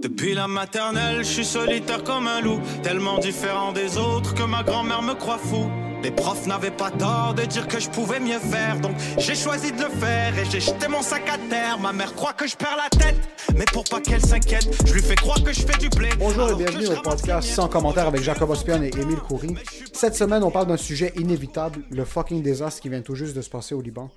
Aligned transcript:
Depuis 0.00 0.32
la 0.32 0.46
maternelle, 0.46 1.18
je 1.18 1.28
suis 1.28 1.44
solitaire 1.44 2.04
comme 2.04 2.28
un 2.28 2.40
loup, 2.40 2.60
tellement 2.84 3.18
différent 3.18 3.72
des 3.72 3.98
autres 3.98 4.32
que 4.32 4.44
ma 4.44 4.62
grand-mère 4.62 5.02
me 5.02 5.14
croit 5.14 5.38
fou. 5.38 5.68
Les 6.04 6.12
profs 6.12 6.46
n'avaient 6.46 6.70
pas 6.70 6.92
tort 6.92 7.34
de 7.34 7.42
dire 7.42 7.66
que 7.66 7.80
je 7.80 7.90
pouvais 7.90 8.20
mieux 8.20 8.38
faire, 8.38 8.78
donc 8.78 8.92
j'ai 9.18 9.34
choisi 9.34 9.72
de 9.72 9.82
le 9.82 9.88
faire 9.88 10.38
et 10.38 10.44
j'ai 10.48 10.60
jeté 10.60 10.86
mon 10.86 11.02
sac 11.02 11.28
à 11.28 11.36
terre. 11.50 11.80
Ma 11.80 11.92
mère 11.92 12.14
croit 12.14 12.32
que 12.32 12.46
je 12.46 12.54
perds 12.54 12.76
la 12.76 12.88
tête, 12.96 13.16
mais 13.56 13.64
pour 13.72 13.82
pas 13.82 14.00
qu'elle 14.00 14.24
s'inquiète, 14.24 14.68
je 14.86 14.94
lui 14.94 15.02
fais 15.02 15.16
croire 15.16 15.42
que 15.42 15.52
je 15.52 15.62
fais 15.62 15.76
du 15.78 15.88
blé. 15.88 16.10
Bonjour 16.16 16.48
et 16.50 16.54
bienvenue 16.54 16.86
au 16.86 17.02
podcast 17.02 17.48
sans 17.48 17.68
commentaire 17.68 18.06
avec 18.06 18.22
Jacob 18.22 18.50
Ospian 18.50 18.80
et 18.82 18.90
Émile 18.96 19.18
Coury. 19.28 19.56
Cette 19.92 20.14
semaine, 20.14 20.44
on 20.44 20.52
parle 20.52 20.68
d'un 20.68 20.76
sujet 20.76 21.12
inévitable, 21.16 21.80
le 21.90 22.04
fucking 22.04 22.40
désastre 22.40 22.80
qui 22.80 22.88
vient 22.88 23.02
tout 23.02 23.16
juste 23.16 23.34
de 23.34 23.42
se 23.42 23.50
passer 23.50 23.74
au 23.74 23.80
Liban. 23.80 24.12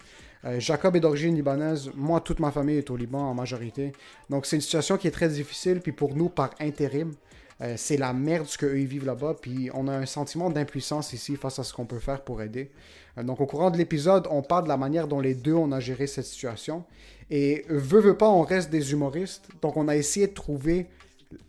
Euh, 0.45 0.59
Jacob 0.59 0.95
est 0.95 0.99
d'origine 0.99 1.35
libanaise, 1.35 1.91
moi 1.95 2.19
toute 2.19 2.39
ma 2.39 2.51
famille 2.51 2.77
est 2.77 2.89
au 2.89 2.97
Liban 2.97 3.19
en 3.19 3.33
majorité. 3.33 3.91
Donc 4.29 4.45
c'est 4.45 4.55
une 4.55 4.61
situation 4.61 4.97
qui 4.97 5.07
est 5.07 5.11
très 5.11 5.29
difficile, 5.29 5.81
puis 5.81 5.91
pour 5.91 6.15
nous 6.15 6.29
par 6.29 6.51
intérim, 6.59 7.13
euh, 7.61 7.75
c'est 7.77 7.97
la 7.97 8.11
merde 8.11 8.47
ce 8.47 8.57
qu'eux 8.57 8.73
vivent 8.73 9.05
là-bas, 9.05 9.35
puis 9.39 9.69
on 9.73 9.87
a 9.87 9.93
un 9.93 10.07
sentiment 10.07 10.49
d'impuissance 10.49 11.13
ici 11.13 11.35
face 11.35 11.59
à 11.59 11.63
ce 11.63 11.73
qu'on 11.73 11.85
peut 11.85 11.99
faire 11.99 12.21
pour 12.21 12.41
aider. 12.41 12.71
Euh, 13.17 13.23
donc 13.23 13.39
au 13.39 13.45
courant 13.45 13.69
de 13.69 13.77
l'épisode, 13.77 14.27
on 14.31 14.41
parle 14.41 14.63
de 14.63 14.69
la 14.69 14.77
manière 14.77 15.07
dont 15.07 15.19
les 15.19 15.35
deux 15.35 15.53
on 15.53 15.71
a 15.71 15.79
géré 15.79 16.07
cette 16.07 16.25
situation. 16.25 16.83
Et 17.29 17.63
veut, 17.69 18.01
veut 18.01 18.17
pas, 18.17 18.29
on 18.29 18.41
reste 18.41 18.71
des 18.71 18.91
humoristes, 18.91 19.47
donc 19.61 19.77
on 19.77 19.87
a 19.87 19.95
essayé 19.95 20.27
de 20.27 20.33
trouver 20.33 20.87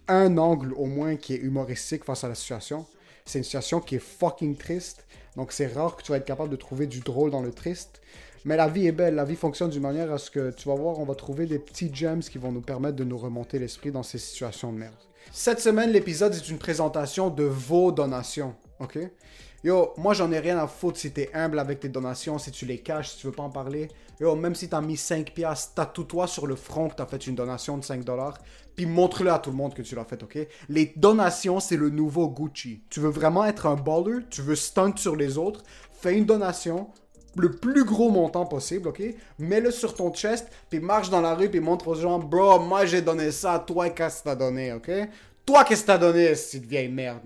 un 0.06 0.36
angle 0.38 0.74
au 0.74 0.86
moins 0.86 1.16
qui 1.16 1.34
est 1.34 1.38
humoristique 1.38 2.04
face 2.04 2.24
à 2.24 2.28
la 2.28 2.34
situation. 2.34 2.86
C'est 3.24 3.38
une 3.38 3.44
situation 3.44 3.80
qui 3.80 3.96
est 3.96 4.02
fucking 4.02 4.56
triste. 4.56 5.06
Donc 5.36 5.52
c'est 5.52 5.66
rare 5.66 5.96
que 5.96 6.02
tu 6.02 6.12
vas 6.12 6.18
être 6.18 6.24
capable 6.24 6.50
de 6.50 6.56
trouver 6.56 6.86
du 6.86 7.00
drôle 7.00 7.30
dans 7.30 7.40
le 7.40 7.52
triste. 7.52 8.00
Mais 8.44 8.56
la 8.56 8.68
vie 8.68 8.86
est 8.86 8.92
belle, 8.92 9.14
la 9.14 9.24
vie 9.24 9.36
fonctionne 9.36 9.70
d'une 9.70 9.82
manière 9.82 10.12
à 10.12 10.18
ce 10.18 10.30
que 10.30 10.50
tu 10.50 10.68
vas 10.68 10.74
voir, 10.74 10.98
on 10.98 11.04
va 11.04 11.14
trouver 11.14 11.46
des 11.46 11.58
petits 11.58 11.94
gems 11.94 12.20
qui 12.20 12.38
vont 12.38 12.50
nous 12.50 12.60
permettre 12.60 12.96
de 12.96 13.04
nous 13.04 13.18
remonter 13.18 13.58
l'esprit 13.58 13.92
dans 13.92 14.02
ces 14.02 14.18
situations 14.18 14.72
de 14.72 14.78
merde. 14.78 14.94
Cette 15.30 15.60
semaine, 15.60 15.90
l'épisode 15.90 16.34
est 16.34 16.48
une 16.48 16.58
présentation 16.58 17.30
de 17.30 17.44
vos 17.44 17.92
donations, 17.92 18.54
ok? 18.80 18.98
Yo, 19.64 19.92
moi 19.96 20.12
j'en 20.12 20.32
ai 20.32 20.40
rien 20.40 20.58
à 20.58 20.66
foutre 20.66 20.98
si 20.98 21.12
t'es 21.12 21.30
humble 21.32 21.60
avec 21.60 21.78
tes 21.78 21.88
donations, 21.88 22.36
si 22.36 22.50
tu 22.50 22.66
les 22.66 22.78
caches, 22.78 23.10
si 23.10 23.18
tu 23.18 23.26
veux 23.28 23.32
pas 23.32 23.44
en 23.44 23.50
parler. 23.50 23.86
Yo, 24.18 24.34
même 24.34 24.56
si 24.56 24.68
t'as 24.68 24.80
mis 24.80 24.96
5 24.96 25.32
piastres, 25.32 25.74
tatoue-toi 25.74 26.26
sur 26.26 26.48
le 26.48 26.56
front 26.56 26.88
que 26.88 26.96
t'as 26.96 27.06
fait 27.06 27.28
une 27.28 27.36
donation 27.36 27.78
de 27.78 27.84
5 27.84 28.02
dollars, 28.02 28.38
puis 28.74 28.86
montre-le 28.86 29.30
à 29.30 29.38
tout 29.38 29.50
le 29.50 29.56
monde 29.56 29.72
que 29.72 29.82
tu 29.82 29.94
l'as 29.94 30.04
fait, 30.04 30.20
ok? 30.20 30.48
Les 30.68 30.92
donations, 30.96 31.60
c'est 31.60 31.76
le 31.76 31.90
nouveau 31.90 32.28
Gucci. 32.28 32.82
Tu 32.90 32.98
veux 32.98 33.10
vraiment 33.10 33.44
être 33.44 33.66
un 33.66 33.76
baller, 33.76 34.24
tu 34.30 34.42
veux 34.42 34.56
stunt 34.56 34.96
sur 34.96 35.14
les 35.14 35.38
autres, 35.38 35.62
fais 35.92 36.18
une 36.18 36.26
donation, 36.26 36.90
le 37.36 37.50
plus 37.50 37.84
gros 37.84 38.10
montant 38.10 38.46
possible, 38.46 38.88
ok? 38.88 39.02
Mets-le 39.38 39.70
sur 39.70 39.94
ton 39.94 40.12
chest, 40.12 40.48
puis 40.68 40.80
marche 40.80 41.10
dans 41.10 41.20
la 41.20 41.34
rue, 41.34 41.48
puis 41.48 41.60
montre 41.60 41.88
aux 41.88 41.94
gens, 41.94 42.18
bro, 42.18 42.58
moi 42.58 42.84
j'ai 42.84 43.02
donné 43.02 43.30
ça, 43.30 43.62
toi 43.66 43.90
qu'est-ce 43.90 44.20
que 44.20 44.24
t'as 44.24 44.34
donné, 44.34 44.72
ok? 44.72 44.90
Toi 45.46 45.64
qu'est-ce 45.64 45.82
que 45.82 45.86
t'as 45.86 45.98
donné, 45.98 46.34
cette 46.34 46.66
vieille 46.66 46.88
merde? 46.88 47.20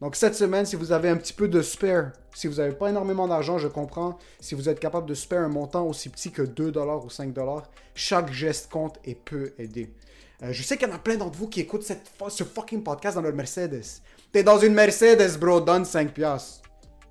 Donc 0.00 0.16
cette 0.16 0.34
semaine, 0.34 0.66
si 0.66 0.74
vous 0.74 0.90
avez 0.90 1.08
un 1.10 1.16
petit 1.16 1.32
peu 1.32 1.46
de 1.46 1.62
spare, 1.62 2.10
si 2.34 2.48
vous 2.48 2.54
n'avez 2.56 2.74
pas 2.74 2.88
énormément 2.88 3.28
d'argent, 3.28 3.58
je 3.58 3.68
comprends, 3.68 4.18
si 4.40 4.54
vous 4.54 4.68
êtes 4.68 4.80
capable 4.80 5.06
de 5.06 5.14
spare 5.14 5.44
un 5.44 5.48
montant 5.48 5.86
aussi 5.86 6.08
petit 6.08 6.32
que 6.32 6.42
2$ 6.42 7.04
ou 7.04 7.08
5$, 7.08 7.62
chaque 7.94 8.32
geste 8.32 8.68
compte 8.68 8.98
et 9.04 9.14
peut 9.14 9.52
aider. 9.58 9.94
Euh, 10.42 10.52
je 10.52 10.62
sais 10.62 10.76
qu'il 10.76 10.88
y 10.88 10.90
en 10.90 10.94
a 10.94 10.98
plein 10.98 11.16
d'entre 11.16 11.38
vous 11.38 11.48
qui 11.48 11.60
écoutent 11.60 11.84
cette, 11.84 12.10
ce 12.28 12.42
fucking 12.42 12.82
podcast 12.82 13.14
dans 13.14 13.22
leur 13.22 13.32
Mercedes. 13.32 13.84
T'es 14.32 14.42
dans 14.42 14.58
une 14.58 14.74
Mercedes, 14.74 15.38
bro, 15.38 15.60
donne 15.60 15.84
5$. 15.84 16.62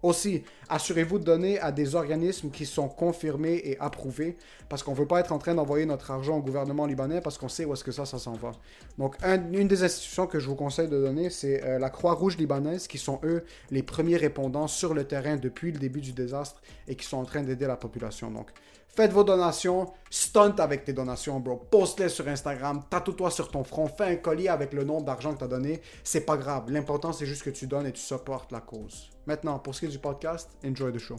Aussi, 0.03 0.43
assurez-vous 0.67 1.19
de 1.19 1.23
donner 1.23 1.59
à 1.59 1.71
des 1.71 1.93
organismes 1.93 2.49
qui 2.49 2.65
sont 2.65 2.87
confirmés 2.89 3.61
et 3.63 3.77
approuvés 3.79 4.35
parce 4.67 4.81
qu'on 4.81 4.91
ne 4.91 4.97
veut 4.97 5.05
pas 5.05 5.19
être 5.19 5.31
en 5.31 5.37
train 5.37 5.53
d'envoyer 5.53 5.85
notre 5.85 6.09
argent 6.09 6.37
au 6.37 6.41
gouvernement 6.41 6.87
libanais 6.87 7.21
parce 7.21 7.37
qu'on 7.37 7.49
sait 7.49 7.65
où 7.65 7.73
est-ce 7.73 7.83
que 7.83 7.91
ça, 7.91 8.05
s'en 8.05 8.33
va. 8.33 8.51
Donc, 8.97 9.15
un- 9.21 9.51
une 9.53 9.67
des 9.67 9.83
institutions 9.83 10.25
que 10.25 10.39
je 10.39 10.47
vous 10.47 10.55
conseille 10.55 10.87
de 10.87 10.99
donner, 10.99 11.29
c'est 11.29 11.63
euh, 11.63 11.77
la 11.77 11.89
Croix-Rouge 11.91 12.37
libanaise 12.37 12.87
qui 12.87 12.97
sont, 12.97 13.19
eux, 13.23 13.43
les 13.69 13.83
premiers 13.83 14.17
répondants 14.17 14.67
sur 14.67 14.93
le 14.95 15.03
terrain 15.03 15.35
depuis 15.35 15.71
le 15.71 15.77
début 15.77 16.01
du 16.01 16.13
désastre 16.13 16.61
et 16.87 16.95
qui 16.95 17.05
sont 17.05 17.17
en 17.17 17.25
train 17.25 17.43
d'aider 17.43 17.67
la 17.67 17.75
population. 17.77 18.31
Donc, 18.31 18.49
faites 18.95 19.11
vos 19.11 19.23
donations, 19.23 19.91
stunt 20.09 20.55
avec 20.59 20.83
tes 20.83 20.93
donations, 20.93 21.39
bro. 21.39 21.57
Poste-les 21.69 22.09
sur 22.09 22.27
Instagram, 22.27 22.81
tatoue-toi 22.89 23.31
sur 23.31 23.49
ton 23.49 23.63
front, 23.63 23.87
fais 23.87 24.05
un 24.05 24.15
collier 24.17 24.47
avec 24.49 24.73
le 24.73 24.83
nombre 24.83 25.05
d'argent 25.05 25.33
que 25.33 25.39
tu 25.39 25.43
as 25.45 25.47
donné. 25.47 25.81
C'est 26.03 26.21
pas 26.25 26.37
grave. 26.37 26.65
L'important, 26.69 27.13
c'est 27.13 27.25
juste 27.25 27.43
que 27.43 27.49
tu 27.49 27.67
donnes 27.67 27.85
et 27.87 27.91
tu 27.91 28.01
supportes 28.01 28.51
la 28.51 28.59
cause. 28.61 29.09
Maintenant, 29.25 29.59
pour 29.59 29.73
ce 29.75 29.81
qui 29.81 29.85
est 29.85 29.89
du 29.89 29.99
podcast, 29.99 30.49
enjoy 30.65 30.91
the 30.91 30.97
show. 30.99 31.15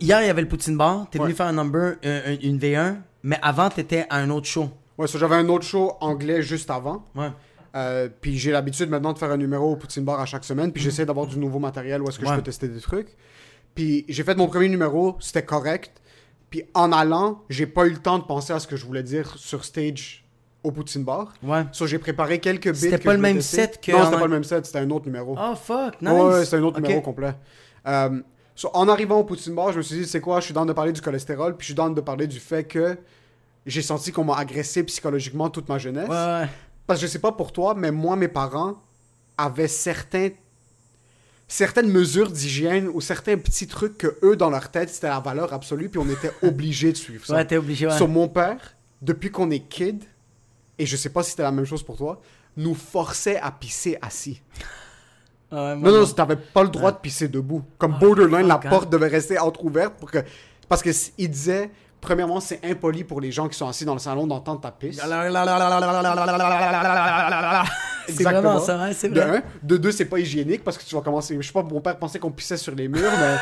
Hier, 0.00 0.20
il 0.22 0.26
y 0.26 0.30
avait 0.30 0.42
le 0.42 0.48
Poutine 0.48 0.76
Bar. 0.76 1.06
T'es 1.10 1.18
Ouais. 1.18 1.26
venu 1.26 1.34
faire 1.36 1.46
un 1.46 1.52
number, 1.52 1.96
un- 2.02 2.32
un- 2.32 2.38
une 2.42 2.58
V1, 2.58 2.96
mais 3.22 3.38
avant, 3.42 3.68
t'étais 3.70 4.06
à 4.10 4.16
un 4.16 4.30
autre 4.30 4.46
show. 4.46 4.68
Ouais, 4.98 5.06
j'avais 5.06 5.36
un 5.36 5.48
autre 5.48 5.64
show 5.64 5.92
anglais 6.00 6.42
juste 6.42 6.70
avant. 6.70 7.04
Ouais. 7.14 7.30
Euh, 7.74 8.08
puis 8.20 8.38
j'ai 8.38 8.50
l'habitude 8.50 8.90
maintenant 8.90 9.12
de 9.12 9.18
faire 9.18 9.30
un 9.30 9.36
numéro 9.36 9.72
au 9.72 9.76
Poutine 9.76 10.04
Bar 10.04 10.20
à 10.20 10.26
chaque 10.26 10.44
semaine. 10.44 10.72
Puis 10.72 10.82
j'essaie 10.82 11.06
d'avoir 11.06 11.26
du 11.26 11.38
nouveau 11.38 11.58
matériel 11.58 12.02
où 12.02 12.08
est-ce 12.08 12.18
que 12.18 12.26
je 12.26 12.34
peux 12.34 12.42
tester 12.42 12.68
des 12.68 12.80
trucs. 12.80 13.16
Puis 13.74 14.04
j'ai 14.08 14.22
fait 14.22 14.36
mon 14.36 14.46
premier 14.48 14.68
numéro, 14.68 15.16
c'était 15.20 15.44
correct. 15.44 16.02
Puis 16.50 16.64
en 16.74 16.92
allant, 16.92 17.42
j'ai 17.48 17.66
pas 17.66 17.86
eu 17.86 17.90
le 17.90 17.98
temps 17.98 18.18
de 18.18 18.24
penser 18.24 18.52
à 18.52 18.58
ce 18.58 18.66
que 18.66 18.76
je 18.76 18.84
voulais 18.84 19.02
dire 19.02 19.32
sur 19.38 19.64
stage 19.64 20.26
au 20.62 20.70
Poutine 20.70 21.02
Bar. 21.02 21.32
Ouais. 21.42 21.64
So 21.72 21.86
j'ai 21.86 21.98
préparé 21.98 22.38
quelques 22.38 22.70
bits. 22.70 22.78
C'était 22.78 22.98
pas 22.98 23.14
le 23.14 23.20
même 23.20 23.36
tester. 23.36 23.56
set 23.56 23.80
que 23.82 23.90
Non, 23.92 24.04
c'était 24.04 24.18
pas 24.18 24.26
le 24.26 24.32
même 24.32 24.44
set, 24.44 24.66
c'était 24.66 24.80
un 24.80 24.90
autre 24.90 25.06
numéro. 25.06 25.34
Oh, 25.40 25.54
fuck, 25.54 26.00
nice. 26.02 26.10
Ouais, 26.10 26.20
ouais, 26.20 26.44
c'est 26.44 26.56
un 26.56 26.62
autre 26.62 26.78
numéro 26.80 27.00
complet. 27.00 27.34
So, 28.54 28.68
en 28.74 28.86
arrivant 28.88 29.18
au 29.18 29.24
Poutine 29.24 29.54
Bar, 29.54 29.72
je 29.72 29.78
me 29.78 29.82
suis 29.82 29.96
dit, 30.00 30.06
c'est 30.06 30.20
quoi, 30.20 30.40
je 30.40 30.44
suis 30.44 30.54
dans 30.54 30.66
de 30.66 30.74
parler 30.74 30.92
du 30.92 31.00
cholestérol, 31.00 31.56
puis 31.56 31.64
je 31.64 31.66
suis 31.68 31.74
dans 31.74 31.88
de 31.88 32.00
parler 32.02 32.26
du 32.26 32.38
fait 32.38 32.64
que 32.64 32.98
j'ai 33.64 33.80
senti 33.80 34.12
qu'on 34.12 34.24
m'a 34.24 34.36
agressé 34.36 34.84
psychologiquement 34.84 35.48
toute 35.48 35.70
ma 35.70 35.78
jeunesse. 35.78 36.08
Ouais, 36.08 36.14
ouais. 36.14 36.48
Parce 36.86 37.00
que 37.00 37.06
je 37.06 37.10
sais 37.12 37.18
pas 37.18 37.32
pour 37.32 37.52
toi, 37.52 37.74
mais 37.76 37.90
moi, 37.90 38.16
mes 38.16 38.28
parents 38.28 38.82
avaient 39.38 39.68
certains, 39.68 40.30
certaines 41.48 41.88
mesures 41.90 42.30
d'hygiène 42.30 42.88
ou 42.88 43.00
certains 43.00 43.36
petits 43.38 43.66
trucs 43.66 43.98
que 43.98 44.18
eux, 44.22 44.36
dans 44.36 44.50
leur 44.50 44.70
tête, 44.70 44.88
c'était 44.88 45.08
la 45.08 45.20
valeur 45.20 45.52
absolue, 45.52 45.88
puis 45.88 46.00
on 46.00 46.08
était 46.08 46.32
obligé 46.42 46.92
de 46.92 46.96
suivre 46.96 47.24
ça. 47.26 47.34
Ouais, 47.34 47.44
t'es 47.46 47.56
obligé, 47.56 47.86
ouais. 47.86 47.96
Sur 47.96 48.08
mon 48.08 48.28
père, 48.28 48.74
depuis 49.00 49.30
qu'on 49.30 49.50
est 49.50 49.60
kid, 49.60 50.02
et 50.78 50.86
je 50.86 50.96
sais 50.96 51.10
pas 51.10 51.22
si 51.22 51.30
c'était 51.30 51.42
la 51.42 51.52
même 51.52 51.64
chose 51.64 51.82
pour 51.82 51.96
toi, 51.96 52.20
nous 52.56 52.74
forçait 52.74 53.38
à 53.38 53.50
pisser 53.50 53.96
assis. 54.02 54.42
Ouais, 55.50 55.76
moi, 55.76 55.90
Non, 55.90 56.00
non, 56.00 56.06
t'avais 56.06 56.36
pas 56.36 56.62
le 56.62 56.68
droit 56.70 56.92
de 56.92 56.98
pisser 56.98 57.28
debout. 57.28 57.62
Comme 57.78 57.98
borderline, 57.98 58.46
la 58.46 58.54
fuck, 58.56 58.66
hein. 58.66 58.70
porte 58.70 58.90
devait 58.90 59.08
rester 59.08 59.38
entrouverte 59.38 59.94
pour 59.98 60.10
que. 60.10 60.18
Parce 60.68 60.82
que 60.82 60.90
s- 60.90 61.12
il 61.18 61.30
disait, 61.30 61.70
premièrement, 62.02 62.40
c'est 62.40 62.60
impoli 62.64 63.04
pour 63.04 63.22
les 63.22 63.32
gens 63.32 63.48
qui 63.48 63.56
sont 63.56 63.66
assis 63.66 63.86
dans 63.86 63.94
le 63.94 63.98
salon 64.00 64.26
d'entendre 64.26 64.60
ta 64.60 64.70
pisse. 64.70 65.00
C'est 68.08 68.24
vraiment 68.24 68.58
ça, 68.60 68.82
hein, 68.82 68.90
c'est 68.92 69.08
De 69.08 69.20
un. 69.20 69.42
De 69.62 69.76
deux, 69.76 69.92
c'est 69.92 70.04
pas 70.06 70.18
hygiénique 70.18 70.64
parce 70.64 70.76
que 70.76 70.84
tu 70.84 70.94
vas 70.94 71.00
commencer. 71.02 71.36
Je 71.40 71.46
sais 71.46 71.52
pas, 71.52 71.62
mon 71.62 71.80
père 71.80 71.96
pensait 71.98 72.18
qu'on 72.18 72.32
pissait 72.32 72.56
sur 72.56 72.74
les 72.74 72.88
murs, 72.88 73.00
mais. 73.20 73.36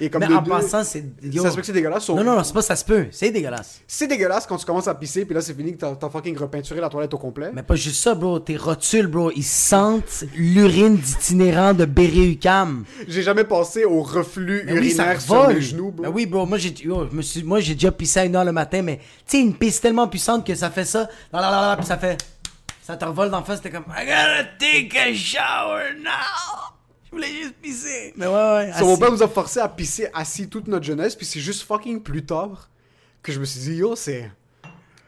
Et 0.00 0.10
comme 0.10 0.20
Mais 0.20 0.26
de 0.28 0.34
en 0.34 0.42
deux, 0.42 0.50
passant, 0.50 0.84
c'est. 0.84 1.04
yo. 1.22 1.42
Ça 1.42 1.50
se 1.50 1.54
peut 1.54 1.60
que 1.60 1.66
c'est 1.66 1.72
dégueulasse. 1.72 2.08
Non, 2.08 2.22
non, 2.24 2.36
non, 2.36 2.44
c'est 2.44 2.52
pas 2.54 2.62
ça 2.62 2.76
se 2.76 2.84
peut. 2.84 3.06
C'est 3.10 3.30
dégueulasse. 3.30 3.80
C'est 3.86 4.06
dégueulasse 4.06 4.46
quand 4.46 4.56
tu 4.56 4.66
commences 4.66 4.88
à 4.88 4.94
pisser, 4.94 5.24
puis 5.24 5.34
là, 5.34 5.40
c'est 5.40 5.54
fini 5.54 5.72
que 5.72 5.78
t'as 5.78 5.94
t'as 5.94 6.10
fucking 6.10 6.36
repeinturé 6.36 6.80
la 6.80 6.88
toilette 6.88 7.14
au 7.14 7.18
complet. 7.18 7.50
Mais 7.54 7.62
pas 7.62 7.74
juste 7.76 8.02
ça, 8.02 8.14
bro. 8.14 8.38
Tes 8.38 8.56
rotules, 8.56 9.06
bro, 9.06 9.30
ils 9.34 9.42
sentent 9.44 10.24
l'urine 10.36 10.96
d'itinérant 10.96 11.72
de 11.72 11.84
Berry-UQAM. 11.84 12.84
J'ai 13.08 13.22
jamais 13.22 13.44
pensé 13.44 13.84
au 13.84 14.02
reflux 14.02 14.62
Mais 14.66 14.72
oui, 14.72 14.78
urinaire 14.88 15.20
sur 15.20 15.48
mes 15.48 15.60
genoux, 15.60 15.90
bro. 15.90 16.04
Ben 16.04 16.12
oui, 16.14 16.26
bro. 16.26 16.46
Moi, 16.46 16.58
j'ai 16.58 16.74
suis- 17.22 17.42
moi, 17.44 17.60
j'ai 17.60 17.74
déjà 17.74 17.92
pissé 18.02 18.18
à 18.18 18.24
une 18.24 18.34
heure 18.34 18.44
le 18.44 18.50
matin, 18.50 18.82
mais 18.82 18.96
tu 18.96 19.04
sais, 19.26 19.40
une 19.40 19.54
pisse 19.54 19.80
tellement 19.80 20.08
puissante 20.08 20.44
que 20.44 20.56
ça 20.56 20.70
fait 20.70 20.84
ça. 20.84 21.08
Là, 21.32 21.40
là, 21.40 21.50
là, 21.52 21.60
là, 21.68 21.76
puis 21.76 21.86
ça 21.86 21.96
fait. 21.96 22.20
Ça 22.82 22.96
te 22.96 23.04
revole 23.04 23.30
d'en 23.30 23.44
face, 23.44 23.60
t'es 23.60 23.70
comme. 23.70 23.84
I 23.96 24.04
gotta 24.04 24.44
take 24.58 24.98
a 24.98 25.14
shower 25.14 25.94
now. 26.00 26.72
Je 27.04 27.10
voulais 27.12 27.28
juste 27.28 27.54
pisser. 27.62 28.12
Mais 28.16 28.26
ouais, 28.26 28.32
ouais. 28.32 28.70
Assis. 28.72 28.98
père 28.98 29.12
nous 29.12 29.22
a 29.22 29.28
forcé 29.28 29.60
à 29.60 29.68
pisser 29.68 30.08
assis 30.14 30.48
toute 30.48 30.66
notre 30.66 30.84
jeunesse, 30.84 31.14
puis 31.14 31.24
c'est 31.24 31.38
juste 31.38 31.62
fucking 31.62 32.02
plus 32.02 32.26
tard 32.26 32.70
que 33.22 33.30
je 33.30 33.38
me 33.38 33.44
suis 33.44 33.60
dit, 33.60 33.76
yo, 33.76 33.94
c'est. 33.94 34.28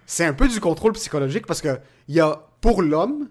C'est 0.06 0.24
un 0.24 0.34
peu 0.34 0.46
du 0.46 0.60
contrôle 0.60 0.92
psychologique 0.92 1.46
parce 1.46 1.62
que 1.62 1.80
il 2.06 2.14
y 2.14 2.20
a, 2.20 2.42
pour 2.60 2.80
l'homme, 2.80 3.28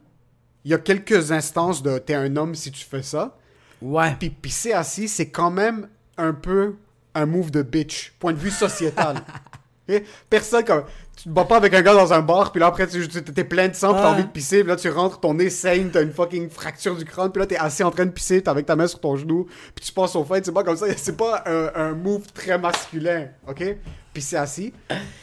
il 0.66 0.72
y 0.72 0.74
a 0.74 0.78
quelques 0.78 1.32
instances 1.32 1.84
de 1.84 2.00
t'es 2.00 2.16
un 2.16 2.36
homme 2.36 2.56
si 2.56 2.70
tu 2.72 2.84
fais 2.84 3.04
ça. 3.04 3.38
Ouais. 3.82 4.16
Puis 4.20 4.30
pisser 4.30 4.74
assis, 4.74 5.08
c'est 5.08 5.30
quand 5.30 5.52
même 5.52 5.88
un 6.18 6.34
peu 6.34 6.76
un 7.16 7.26
move 7.26 7.52
de 7.52 7.62
bitch, 7.62 8.14
point 8.20 8.34
de 8.34 8.40
vue 8.40 8.52
sociétal. 8.52 9.18
Ok? 9.90 10.02
Personne 10.30 10.64
comme. 10.64 10.84
Tu 11.16 11.26
te 11.26 11.30
bats 11.30 11.46
pas 11.46 11.58
avec 11.58 11.72
un 11.76 11.82
gars 11.84 11.94
dans 11.94 12.12
un 12.12 12.22
bar, 12.22 12.52
puis 12.52 12.60
là 12.60 12.66
après 12.68 12.88
tu 12.88 13.08
t'es 13.08 13.44
plein 13.44 13.68
de 13.68 13.76
sang, 13.76 13.94
puis 13.94 14.02
t'as 14.02 14.10
envie 14.14 14.24
de 14.24 14.30
pisser, 14.30 14.62
puis 14.62 14.70
là 14.70 14.76
tu 14.76 14.90
rentres, 14.90 15.20
ton 15.20 15.36
nez 15.36 15.52
saigne, 15.52 15.90
t'as 15.92 16.02
une 16.02 16.12
fucking 16.12 16.50
fracture 16.50 16.96
du 16.96 17.06
crâne, 17.06 17.32
puis 17.32 17.40
là 17.40 17.46
t'es 17.46 17.56
assis 17.56 17.84
en 17.84 17.92
train 17.92 18.06
de 18.08 18.12
pisser, 18.12 18.42
t'es 18.42 18.50
avec 18.50 18.66
ta 18.66 18.76
main 18.76 18.88
sur 18.88 19.00
ton 19.00 19.16
genou, 19.16 19.46
puis 19.76 19.86
tu 19.86 19.92
passes 19.94 20.16
au 20.16 20.24
fait, 20.24 20.44
c'est 20.44 20.52
pas 20.52 20.64
comme 20.64 20.76
ça, 20.76 20.88
c'est 20.98 21.16
pas 21.16 21.44
un, 21.46 21.70
un 21.76 21.92
move 21.92 22.24
très 22.34 22.58
masculin, 22.58 23.28
ok? 23.48 23.64
Pisser 24.12 24.38
assis. 24.38 24.74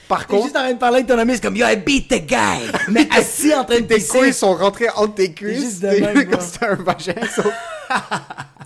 Par 0.09 0.27
T'es 0.27 0.33
contre, 0.33 0.45
juste 0.45 0.57
en 0.57 0.61
train 0.61 0.73
de 0.75 0.79
parler 0.79 0.97
avec 0.99 1.09
ton 1.09 1.19
ami, 1.19 1.35
c'est 1.35 1.43
comme 1.43 1.57
Yo, 1.57 1.67
I 1.67 1.77
beat 1.77 2.09
the 2.09 2.25
guy. 2.25 2.71
Mais 2.89 3.09
assis 3.11 3.53
en 3.53 3.65
train 3.65 3.81
de 3.81 3.87
tes 3.87 3.97
pisser. 3.97 4.17
couilles 4.19 4.33
sont 4.33 4.55
rentrées 4.55 4.89
entre 4.95 5.15
tes 5.17 5.33
cuisses, 5.33 5.83
même, 5.83 6.25
comme 6.31 6.41
c'était 6.41 6.67
un 6.67 6.75
vagin, 6.77 7.15
ça. 7.29 7.43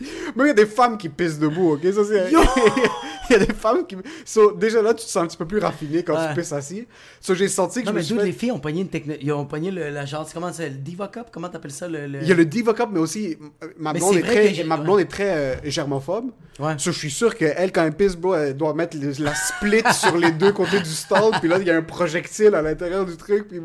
Mais 0.00 0.44
il 0.44 0.46
y 0.48 0.50
a 0.50 0.54
des 0.54 0.66
femmes 0.66 0.98
qui 0.98 1.08
pissent 1.08 1.38
debout, 1.38 1.74
ok? 1.74 1.82
Ça, 1.92 2.02
c'est... 2.04 2.30
il 3.30 3.32
y 3.32 3.34
a 3.34 3.38
des 3.38 3.52
femmes 3.54 3.86
qui... 3.86 3.96
So, 4.24 4.52
déjà 4.52 4.82
là, 4.82 4.92
tu 4.92 5.04
te 5.04 5.10
sens 5.10 5.22
un 5.22 5.26
petit 5.28 5.36
peu 5.36 5.46
plus 5.46 5.58
raffiné 5.60 6.02
quand 6.02 6.14
Ouais. 6.14 6.28
tu 6.34 6.40
pisses 6.40 6.52
assis. 6.52 6.86
So, 7.20 7.34
j'ai 7.34 7.46
senti 7.48 7.80
que 7.82 7.86
Non, 7.86 7.90
je 7.90 7.92
me 7.92 7.98
mais 7.98 8.02
suis 8.04 8.16
fait- 8.16 8.24
les 8.24 8.32
filles 8.32 8.50
ont 8.52 8.58
pogné 8.58 8.80
une 8.82 8.88
techno... 8.88 9.14
Ils 9.20 9.32
ont 9.32 9.46
pogné 9.46 9.70
le, 9.70 9.90
la 9.90 10.04
genre, 10.04 10.28
comment 10.34 10.52
c'est 10.52 10.68
le 10.68 10.74
Diva 10.76 11.06
Cup? 11.08 11.28
Comment 11.32 11.48
t'appelles 11.48 11.70
ça? 11.70 11.86
Le, 11.88 12.06
le- 12.08 12.22
Il 12.22 12.28
y 12.28 12.32
a 12.32 12.34
le 12.34 12.44
Diva 12.44 12.74
Cup, 12.74 12.88
mais 12.92 12.98
aussi, 12.98 13.38
euh, 13.62 13.68
ma 13.78 13.92
Mais 13.92 14.00
blonde 14.00 14.16
est, 14.16 14.22
très, 14.22 14.64
ma 14.64 14.76
ouais. 14.76 14.82
blonde 14.84 15.00
est 15.00 15.04
très 15.10 15.30
euh, 15.30 15.54
germophobe. 15.64 16.30
Ouais. 16.58 16.74
So, 16.78 16.90
je 16.90 16.98
suis 16.98 17.10
sûr 17.10 17.34
qu'elle, 17.36 17.70
quand 17.72 17.84
elle 17.84 17.94
pisse, 17.94 18.16
bro, 18.16 18.34
elle 18.34 18.56
doit 18.56 18.74
mettre 18.74 18.96
la 19.20 19.34
split 19.34 19.82
sur 19.94 20.16
les 20.18 20.32
deux 20.32 20.52
côtés 20.52 20.80
du 20.80 20.90
stall, 20.90 21.30
puis 21.40 21.48
là, 21.48 21.58
il 21.58 21.66
y 21.66 21.70
a 21.70 21.76
un 21.76 21.82
projectile 21.82 22.54
à 22.56 22.62
l'intérieur 22.62 23.06
du 23.06 23.16
truc, 23.16 23.46
puis. 23.48 23.60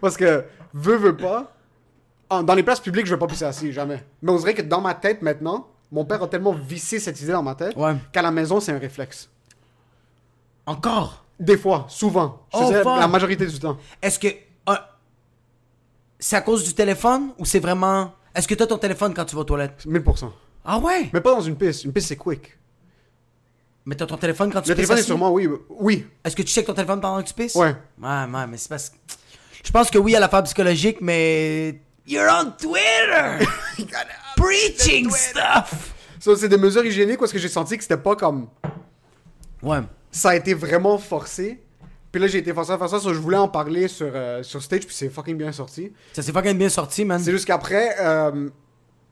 Parce 0.00 0.16
que, 0.16 0.44
veut, 0.74 0.96
veut 0.96 1.16
pas, 1.16 1.54
en- 2.32 2.42
dans 2.42 2.54
les 2.54 2.62
places 2.62 2.80
publiques, 2.80 3.06
je 3.06 3.14
vais 3.14 3.18
pas 3.18 3.26
pisser 3.26 3.44
assis, 3.44 3.72
jamais. 3.72 4.02
Mais 4.22 4.30
on 4.32 4.36
dirait 4.36 4.54
que 4.54 4.62
dans 4.62 4.80
ma 4.80 4.94
tête, 4.94 5.22
maintenant, 5.22 5.68
mon 5.90 6.04
père 6.04 6.22
a 6.22 6.28
tellement 6.28 6.52
vissé 6.52 6.98
cette 6.98 7.20
idée 7.20 7.32
dans 7.32 7.42
ma 7.42 7.54
tête, 7.54 7.76
Ouais. 7.76 7.94
qu'à 8.12 8.22
la 8.22 8.30
maison, 8.30 8.60
c'est 8.60 8.72
un 8.72 8.78
réflexe. 8.78 9.28
Encore? 10.66 11.24
Des 11.40 11.56
fois, 11.58 11.86
souvent. 11.88 12.40
Je 12.52 12.58
te 12.58 12.62
Oh, 12.64 12.66
dirais 12.68 12.82
fuck. 12.82 12.98
la 12.98 13.08
majorité 13.08 13.46
du 13.46 13.58
temps. 13.58 13.76
Est-ce 14.00 14.18
que... 14.18 14.28
euh, 14.28 14.74
c'est 16.18 16.36
à 16.36 16.40
cause 16.40 16.62
du 16.64 16.72
téléphone 16.74 17.30
ou 17.38 17.44
c'est 17.44 17.58
vraiment... 17.58 18.12
Est-ce 18.34 18.46
que 18.46 18.54
t'as 18.54 18.66
ton 18.66 18.78
téléphone 18.78 19.12
quand 19.12 19.24
tu 19.24 19.34
vas 19.34 19.40
aux 19.42 19.44
toilettes? 19.44 19.84
1000%. 19.86 20.30
Ah 20.64 20.78
ouais? 20.78 21.10
Mais 21.12 21.20
pas 21.20 21.34
dans 21.34 21.40
une 21.40 21.56
piste. 21.56 21.84
Une 21.84 21.92
piste, 21.92 22.08
c'est 22.08 22.16
quick. 22.16 22.56
Mais 23.84 23.96
t'as 23.96 24.06
ton 24.06 24.16
téléphone 24.16 24.52
quand 24.52 24.62
tu 24.62 24.68
Le 24.68 24.76
pisses 24.76 24.86
téléphone 24.86 24.96
est 24.96 25.00
assis? 25.00 25.06
sur 25.08 25.18
moi, 25.18 25.30
oui. 25.30 25.48
Oui. 25.68 26.06
Est-ce 26.24 26.36
que 26.36 26.42
tu 26.42 26.52
checkes 26.52 26.66
ton 26.66 26.74
téléphone 26.74 27.00
pendant 27.00 27.20
que 27.20 27.26
tu 27.26 27.34
pisses? 27.34 27.56
Ouais. 27.56 27.74
Ouais, 28.00 28.08
ouais, 28.32 28.46
mais 28.46 28.56
c'est 28.56 28.68
parce 28.68 28.90
que... 28.90 28.96
Je 29.64 29.70
pense 29.72 29.90
que 29.90 29.98
oui 29.98 30.14
à 30.14 30.20
la 30.20 30.28
part 30.28 30.44
psychologique, 30.44 30.98
mais... 31.00 31.80
You're 32.06 32.28
on 32.28 32.52
Twitter! 32.58 33.46
Preaching 34.36 35.08
stuff! 35.10 35.94
Ça, 36.18 36.36
c'est 36.36 36.48
des 36.48 36.56
mesures 36.56 36.84
hygiéniques 36.84 37.18
parce 37.18 37.32
que 37.32 37.38
j'ai 37.38 37.48
senti 37.48 37.76
que 37.76 37.82
c'était 37.82 37.96
pas 37.96 38.16
comme. 38.16 38.48
Ouais. 39.62 39.78
Ça 40.10 40.30
a 40.30 40.36
été 40.36 40.54
vraiment 40.54 40.98
forcé. 40.98 41.60
Puis 42.10 42.20
là, 42.20 42.26
j'ai 42.26 42.38
été 42.38 42.52
forcé 42.52 42.72
à 42.72 42.78
faire 42.78 42.88
ça. 42.88 43.00
so 43.00 43.14
je 43.14 43.18
voulais 43.18 43.38
en 43.38 43.48
parler 43.48 43.88
sur, 43.88 44.10
euh, 44.12 44.42
sur 44.42 44.62
stage, 44.62 44.86
puis 44.86 44.94
c'est 44.94 45.08
fucking 45.08 45.36
bien 45.36 45.52
sorti. 45.52 45.92
Ça 46.12 46.22
s'est 46.22 46.32
fucking 46.32 46.58
bien 46.58 46.68
sorti, 46.68 47.04
man. 47.04 47.20
C'est 47.20 47.30
juste 47.30 47.46
qu'après, 47.46 47.96
euh, 48.00 48.50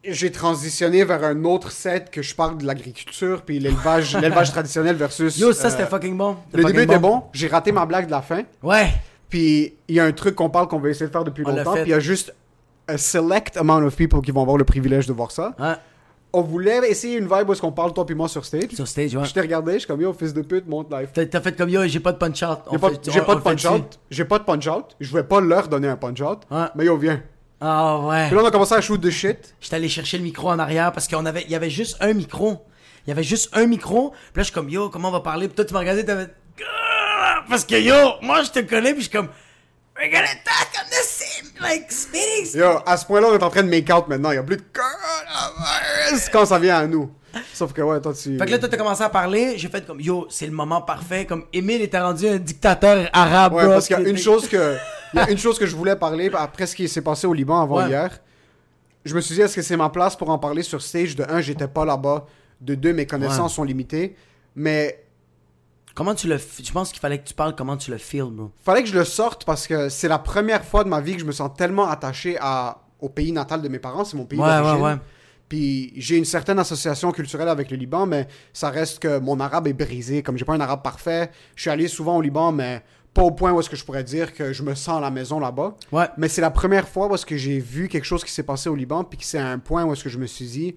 j'ai 0.04 0.31
transitionné 0.31 1.04
vers 1.04 1.25
un 1.25 1.44
autre 1.44 1.70
set 1.70 2.10
que 2.10 2.22
je 2.22 2.34
parle 2.34 2.58
de 2.58 2.66
l'agriculture, 2.66 3.43
puis 3.43 3.58
l'élevage 3.58 4.16
l'élevage 4.20 4.50
traditionnel 4.50 4.96
versus. 4.96 5.38
Yo, 5.38 5.52
ça 5.52 5.69
euh, 5.69 5.70
c'était 5.70 5.86
fucking 5.86 6.16
bon. 6.16 6.36
Le 6.52 6.62
fucking 6.62 6.76
début 6.76 6.93
était 6.93 7.00
bon. 7.00 7.22
J'ai 7.32 7.46
raté 7.48 7.72
ma 7.72 7.86
blague 7.86 8.06
de 8.06 8.10
la 8.10 8.22
fin. 8.22 8.43
Ouais. 8.62 8.93
Puis 9.28 9.75
il 9.88 9.94
y 9.94 10.00
a 10.00 10.04
un 10.04 10.12
truc 10.12 10.34
qu'on 10.34 10.50
parle 10.50 10.69
qu'on 10.69 10.81
va 10.81 10.90
essayer 10.90 11.06
de 11.06 11.12
faire 11.12 11.25
depuis 11.25 11.44
On 11.46 11.54
longtemps. 11.54 11.75
Puis 11.75 11.84
il 11.86 11.90
y 11.90 11.94
a 11.94 12.00
juste 12.00 12.34
a 12.88 12.99
select 12.99 13.56
amount 13.56 13.85
of 13.85 13.97
people 13.97 14.21
qui 14.21 14.31
vont 14.31 14.43
avoir 14.43 14.56
le 14.56 14.65
privilège 14.65 15.06
de 15.06 15.12
voir 15.12 15.31
ça. 15.31 15.55
Ouais. 15.59 15.75
On 16.32 16.43
voulait 16.43 16.79
essayer 16.88 17.19
une 17.19 17.25
vibe 17.25 17.49
où 17.49 17.53
est-ce 17.53 17.61
qu'on 17.61 17.73
parle 17.73 17.93
toi 17.93 18.06
puis 18.06 18.15
moi 18.15 18.29
sur 18.29 18.44
stage. 18.44 18.71
Sur 18.73 18.87
stage, 18.87 19.15
ouais. 19.17 19.25
Je 19.25 19.32
t'ai 19.32 19.41
regardé, 19.41 19.75
je 19.75 19.79
suis 19.79 19.87
comme 19.88 20.00
yo, 20.00 20.12
fils 20.12 20.32
de 20.32 20.43
pute, 20.43 20.69
monte 20.69 20.93
live. 20.93 21.09
T'as 21.12 21.27
t'as 21.27 21.41
fait 21.41 21.56
comme 21.56 21.69
yo, 21.69 21.87
j'ai 21.87 21.99
pas 21.99 22.12
de 22.12 22.19
punch 22.19 22.43
out. 22.43 22.59
J'ai 22.71 22.79
pas, 22.79 22.91
j'ai 23.09 23.21
pas 23.23 23.35
de 23.35 23.41
punch 23.41 23.65
out. 23.65 23.99
J'ai 24.11 24.25
pas 24.25 24.38
de 24.38 24.44
punch 24.44 24.67
out. 24.69 24.97
Je 25.00 25.11
voulais 25.11 25.25
pas 25.25 25.41
leur 25.41 25.67
donner 25.69 25.88
un 25.88 25.97
punch 25.97 26.21
out. 26.21 26.43
Ouais. 26.50 26.67
Mais 26.77 26.85
yo, 26.85 26.97
viens. 26.97 27.23
Ah 27.61 27.99
ouais. 27.99 28.29
Puis 28.29 28.37
là, 28.37 28.43
on 28.43 28.47
a 28.47 28.50
commencé 28.50 28.75
à 28.75 28.81
shoot 28.81 29.00
de 29.00 29.11
shit. 29.11 29.55
J'étais 29.61 29.77
allé 29.77 29.88
chercher 29.88 30.19
le 30.19 30.25
micro 30.25 30.50
en 30.50 30.59
arrière 30.59 30.93
parce 30.93 31.09
qu'on 31.09 31.27
avait, 31.27 31.43
il 31.43 31.50
y 31.50 31.55
avait 31.55 31.69
juste 31.69 31.97
un 32.00 32.12
micro. 32.12 32.65
Il 33.06 33.11
y 33.11 33.12
avait 33.12 33.23
juste 33.23 33.50
un 33.53 33.67
micro. 33.67 34.11
Puis 34.11 34.19
là, 34.37 34.43
je 34.43 34.44
suis 34.44 34.55
comme 34.55 34.71
yo, 34.71 34.88
comment 34.88 35.09
on 35.09 35.12
va 35.12 35.21
parler? 35.21 35.49
Puis 35.49 35.56
toi, 35.56 35.65
tu 35.65 35.75
m'as 35.75 35.81
regardé, 35.81 36.05
t'avais. 36.05 36.29
Parce 37.49 37.65
que 37.65 37.75
yo, 37.75 37.94
moi, 38.23 38.43
je 38.44 38.50
te 38.50 38.61
connais, 38.61 38.93
puis 38.93 39.03
je 39.03 39.09
suis 39.09 39.19
comme. 39.19 39.29
On 40.03 40.03
the 40.03 41.05
same, 41.05 41.19
like, 41.60 41.90
spitting. 41.92 42.58
Yo, 42.60 42.78
à 42.87 42.96
ce 42.96 43.04
point-là, 43.06 43.28
on 43.31 43.34
est 43.38 43.42
en 43.42 43.50
train 43.50 43.62
de 43.62 43.69
make 43.69 43.88
out 43.94 44.08
maintenant. 44.08 44.31
Il 44.32 44.37
y 44.37 44.38
a 44.38 44.42
plus 44.42 44.56
de 44.56 44.62
coronavirus 44.72 46.28
quand 46.32 46.46
ça 46.46 46.58
vient 46.58 46.78
à 46.78 46.87
nous. 46.87 47.10
Sauf 47.54 47.72
que 47.72 47.81
ouais, 47.82 48.00
toi, 48.00 48.12
tu. 48.12 48.37
Fait 48.38 48.46
que 48.46 48.50
là, 48.50 48.58
toi, 48.58 48.69
t'as 48.69 48.76
commencé 48.76 49.02
à 49.02 49.08
parler. 49.08 49.56
J'ai 49.56 49.69
fait 49.69 49.87
comme 49.87 50.00
yo, 50.00 50.26
c'est 50.31 50.46
le 50.46 50.52
moment 50.52 50.82
parfait. 50.82 51.26
Comme 51.26 51.44
Émile 51.52 51.82
était 51.82 52.00
rendu 52.00 52.26
un 52.26 52.38
dictateur 52.38 53.08
arabe, 53.12 53.54
Ouais, 53.54 53.64
bro. 53.64 53.75
parce 53.75 53.87
qu'il 53.87 53.98
y 54.00 54.04
a 54.04 54.08
une 54.08 54.19
chose 54.19 54.48
que. 54.48 54.76
Il 55.14 55.19
y 55.19 55.22
a 55.22 55.31
une 55.31 55.38
chose 55.38 55.58
que 55.58 55.66
je 55.66 55.76
voulais 55.76 55.96
parler 55.96 56.31
après 56.34 56.66
ce 56.66 56.75
qui 56.75 56.88
s'est 56.88 57.02
passé 57.02 57.26
au 57.26 57.32
Liban 57.32 57.60
avant 57.62 57.78
Ouais. 57.78 57.88
hier. 57.88 58.19
Je 59.04 59.14
me 59.14 59.20
suis 59.20 59.34
dit, 59.34 59.40
est-ce 59.40 59.54
que 59.56 59.62
c'est 59.62 59.76
ma 59.76 59.88
place 59.88 60.14
pour 60.16 60.28
en 60.28 60.38
parler 60.38 60.62
sur 60.62 60.82
stage? 60.82 61.16
De 61.16 61.25
un, 61.28 61.40
j'étais 61.40 61.69
pas 61.69 61.84
là-bas. 61.84 62.26
De 62.60 62.75
deux, 62.75 62.93
mes 62.93 63.06
connaissances 63.06 63.52
Ouais. 63.52 63.56
sont 63.56 63.64
limitées. 63.64 64.14
Mais 64.54 65.02
Comment 65.94 66.14
tu 66.14 66.28
le. 66.28 66.37
Je 66.38 66.72
pense 66.72 66.90
qu'il 66.92 67.00
fallait 67.00 67.19
que 67.19 67.26
tu 67.26 67.34
parles 67.34 67.54
comment 67.56 67.76
tu 67.76 67.90
le 67.90 67.98
feels, 67.98 68.31
bro. 68.31 68.50
fallait 68.62 68.82
que 68.82 68.88
je 68.88 68.96
le 68.98 69.04
sorte 69.04 69.44
parce 69.44 69.66
que 69.66 69.88
c'est 69.88 70.08
la 70.08 70.19
première 70.19 70.64
fois 70.64 70.84
de 70.84 70.88
ma 70.88 71.00
vie 71.00 71.14
que 71.14 71.20
je 71.20 71.25
me 71.26 71.32
sens 71.32 71.50
tellement 71.56 71.88
attaché 71.88 72.37
à, 72.40 72.82
au 73.00 73.08
pays 73.08 73.32
natal 73.32 73.60
de 73.62 73.69
mes 73.69 73.78
parents. 73.78 74.04
C'est 74.04 74.16
mon 74.16 74.25
pays 74.25 74.38
Ouais, 74.40 74.46
d'origine. 74.46 74.82
ouais, 74.84 74.92
ouais. 74.92 74.98
Puis 75.48 75.92
j'ai 75.96 76.16
une 76.16 76.25
certaine 76.25 76.60
association 76.60 77.10
culturelle 77.10 77.48
avec 77.48 77.72
le 77.72 77.76
Liban, 77.76 78.06
mais 78.06 78.29
ça 78.53 78.70
reste 78.70 79.00
que 79.00 79.19
mon 79.19 79.41
arabe 79.41 79.67
est 79.67 79.72
brisé. 79.72 80.22
Comme 80.22 80.38
j'ai 80.38 80.44
pas 80.44 80.55
un 80.55 80.60
arabe 80.60 80.82
parfait, 80.82 81.31
je 81.56 81.62
suis 81.62 81.70
allé 81.70 81.88
souvent 81.88 82.17
au 82.17 82.20
Liban, 82.20 82.53
mais 82.53 82.84
pas 83.12 83.22
au 83.22 83.32
point 83.32 83.50
où 83.50 83.58
est-ce 83.58 83.69
que 83.69 83.74
je 83.74 83.84
pourrais 83.84 84.05
dire 84.05 84.32
que 84.32 84.53
je 84.53 84.62
me 84.62 84.76
sens 84.76 84.98
à 84.98 85.00
la 85.00 85.10
maison 85.10 85.41
là-bas. 85.41 85.74
Ouais. 85.91 86.06
Mais 86.17 86.29
c'est 86.29 86.41
la 86.41 86.53
première 86.53 86.86
fois 86.88 87.08
où 87.08 87.15
est-ce 87.17 87.26
que 87.26 87.36
j'ai 87.36 87.58
vu 87.58 87.88
quelque 87.88 88.05
chose 88.05 88.22
qui 88.22 88.31
s'est 88.31 88.44
passé 88.44 88.69
au 88.69 88.76
Liban, 88.76 89.03
puis 89.03 89.19
que 89.19 89.24
c'est 89.24 89.38
à 89.41 89.48
un 89.48 89.58
point 89.58 89.84
où 89.84 89.93
est-ce 89.93 90.05
que 90.05 90.08
je 90.10 90.19
me 90.19 90.26
suis 90.26 90.44
dit, 90.46 90.76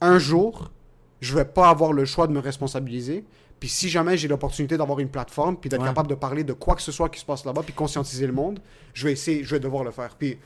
un 0.00 0.18
jour, 0.18 0.72
je 1.20 1.32
vais 1.36 1.44
pas 1.44 1.68
avoir 1.68 1.92
le 1.92 2.04
choix 2.04 2.26
de 2.26 2.32
me 2.32 2.40
responsabiliser. 2.40 3.24
Puis 3.62 3.68
si 3.68 3.88
jamais 3.88 4.16
j'ai 4.16 4.26
l'opportunité 4.26 4.76
d'avoir 4.76 4.98
une 4.98 5.08
plateforme, 5.08 5.56
puis 5.56 5.70
d'être 5.70 5.82
Ouais. 5.82 5.86
capable 5.86 6.08
de 6.08 6.16
parler 6.16 6.42
de 6.42 6.52
quoi 6.52 6.74
que 6.74 6.82
ce 6.82 6.90
soit 6.90 7.08
qui 7.08 7.20
se 7.20 7.24
passe 7.24 7.44
là-bas, 7.44 7.62
puis 7.62 7.72
conscientiser 7.72 8.26
le 8.26 8.32
monde, 8.32 8.58
je 8.92 9.06
vais 9.06 9.12
essayer, 9.12 9.44
je 9.44 9.54
vais 9.54 9.60
devoir 9.60 9.84
le 9.84 9.92
faire. 9.92 10.16
Puis 10.18 10.36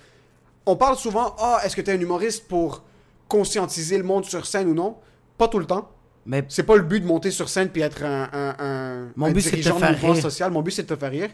on 0.67 0.77
parle 0.77 0.97
souvent, 0.99 1.35
ah, 1.39 1.61
est-ce 1.65 1.75
que 1.75 1.81
tu 1.81 1.91
es 1.91 1.95
un 1.95 1.99
humoriste 2.01 2.47
pour 2.47 2.83
conscientiser 3.27 3.97
le 3.97 4.05
monde 4.05 4.27
sur 4.27 4.45
scène 4.45 4.69
ou 4.69 4.75
non 4.75 4.99
Pas 5.39 5.49
tout 5.49 5.59
le 5.59 5.65
temps. 5.65 5.91
Mais 6.27 6.45
C'est 6.51 6.65
pas 6.65 6.77
le 6.77 6.83
but 6.83 7.01
de 7.01 7.07
monter 7.07 7.31
sur 7.31 7.49
scène 7.49 7.71
puis 7.71 7.81
être 7.81 8.03
un, 8.05 8.29
un, 8.33 8.55
un, 8.59 9.09
Mon 9.17 9.27
un 9.29 9.33
but, 9.33 9.41
c'est 9.41 9.57
de 9.57 9.71
mouvement 9.73 10.15
social. 10.21 10.51
Mon 10.51 10.61
but, 10.61 10.73
c'est 10.73 10.83
de 10.83 10.95
te 10.95 10.97
faire 11.01 11.11
rire. 11.11 11.31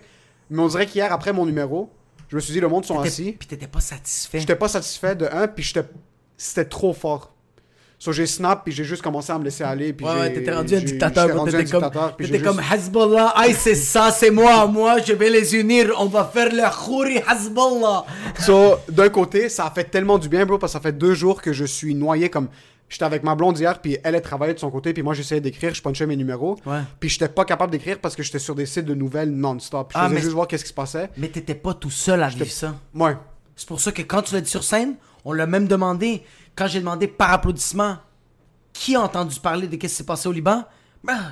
Mais 0.50 0.62
on 0.62 0.68
dirait 0.68 0.86
qu'hier, 0.86 1.12
après 1.12 1.32
mon 1.32 1.46
numéro, 1.46 1.90
je 2.28 2.36
me 2.36 2.40
suis 2.40 2.52
dit, 2.52 2.60
le 2.60 2.68
monde 2.68 2.84
sont 2.84 3.00
assis. 3.00 3.32
Puis 3.32 3.48
t'étais 3.48 3.66
pas 3.66 3.80
satisfait. 3.80 4.38
J'étais 4.38 4.54
pas 4.54 4.68
satisfait 4.68 5.16
de 5.16 5.26
un, 5.32 5.48
puis 5.48 5.64
j'étais- 5.64 5.88
c'était 6.36 6.64
trop 6.66 6.92
fort. 6.92 7.34
So 8.02 8.10
j'ai 8.10 8.26
snap, 8.26 8.64
puis 8.64 8.72
j'ai 8.72 8.82
juste 8.82 9.00
commencé 9.00 9.30
à 9.30 9.38
me 9.38 9.44
laisser 9.44 9.62
aller. 9.62 9.92
Puis 9.92 10.04
Ouais, 10.04 10.12
ouais, 10.12 10.32
t'étais 10.32 10.52
rendu 10.52 10.74
un 10.74 10.80
dictateur, 10.80 11.44
T'étais 12.16 12.40
comme, 12.40 12.56
comme 12.56 12.60
Hezbollah. 12.74 13.28
Aïe, 13.36 13.54
c'est 13.56 13.76
ça, 13.76 14.10
c'est 14.10 14.32
moi, 14.32 14.66
moi, 14.66 14.96
je 15.06 15.12
vais 15.12 15.30
les 15.30 15.54
unir. 15.54 15.92
On 16.00 16.06
va 16.06 16.24
faire 16.24 16.48
le 16.52 16.68
khouri 16.68 17.18
Hezbollah. 17.18 18.04
So, 18.40 18.74
d'un 18.88 19.08
côté, 19.08 19.48
ça 19.48 19.66
a 19.66 19.70
fait 19.70 19.84
tellement 19.84 20.18
du 20.18 20.28
bien, 20.28 20.44
bro, 20.44 20.58
parce 20.58 20.72
que 20.72 20.78
ça 20.78 20.82
fait 20.82 20.90
deux 20.98 21.14
jours 21.14 21.40
que 21.40 21.52
je 21.52 21.64
suis 21.64 21.94
noyé 21.94 22.28
comme. 22.28 22.48
J'étais 22.88 23.04
avec 23.04 23.22
ma 23.22 23.36
blonde 23.36 23.56
hier, 23.56 23.80
puis 23.80 23.96
elle, 24.02 24.16
elle 24.16 24.20
travaillait 24.20 24.54
de 24.54 24.58
son 24.58 24.70
côté, 24.72 24.92
puis 24.92 25.04
moi, 25.04 25.14
j'essayais 25.14 25.40
d'écrire, 25.40 25.72
je 25.72 25.80
punchais 25.80 26.04
mes 26.04 26.16
numéros. 26.16 26.56
Ouais. 26.66 26.80
Puis 26.98 27.08
j'étais 27.08 27.28
pas 27.28 27.44
capable 27.44 27.70
d'écrire 27.70 28.00
parce 28.00 28.16
que 28.16 28.24
j'étais 28.24 28.40
sur 28.40 28.56
des 28.56 28.66
sites 28.66 28.84
de 28.84 28.94
nouvelles 28.94 29.30
non-stop. 29.30 29.92
Je 29.94 29.98
Ah, 29.98 30.02
faisais 30.06 30.14
mais- 30.16 30.20
juste 30.22 30.32
voir 30.34 30.48
qu'est-ce 30.48 30.64
qui 30.64 30.70
se 30.70 30.74
passait. 30.74 31.08
Mais 31.16 31.28
t'étais 31.28 31.54
pas 31.54 31.72
tout 31.72 31.88
seul 31.88 32.20
à 32.20 32.28
vivre 32.28 32.50
ça. 32.50 32.74
Ouais. 32.96 33.16
C'est 33.54 33.68
pour 33.68 33.80
ça 33.80 33.92
que 33.92 34.02
quand 34.02 34.22
tu 34.22 34.34
l'as 34.34 34.40
dit 34.40 34.50
sur 34.50 34.64
scène, 34.64 34.96
on 35.24 35.32
l'a 35.32 35.46
même 35.46 35.68
demandé. 35.68 36.22
Quand 36.56 36.66
j'ai 36.66 36.80
demandé 36.80 37.06
par 37.08 37.32
applaudissement, 37.32 37.96
qui 38.72 38.94
a 38.96 39.00
entendu 39.00 39.38
parler 39.40 39.66
de 39.66 39.72
ce 39.72 39.76
qui 39.78 39.88
s'est 39.88 40.04
passé 40.04 40.28
au 40.28 40.32
Liban? 40.32 40.64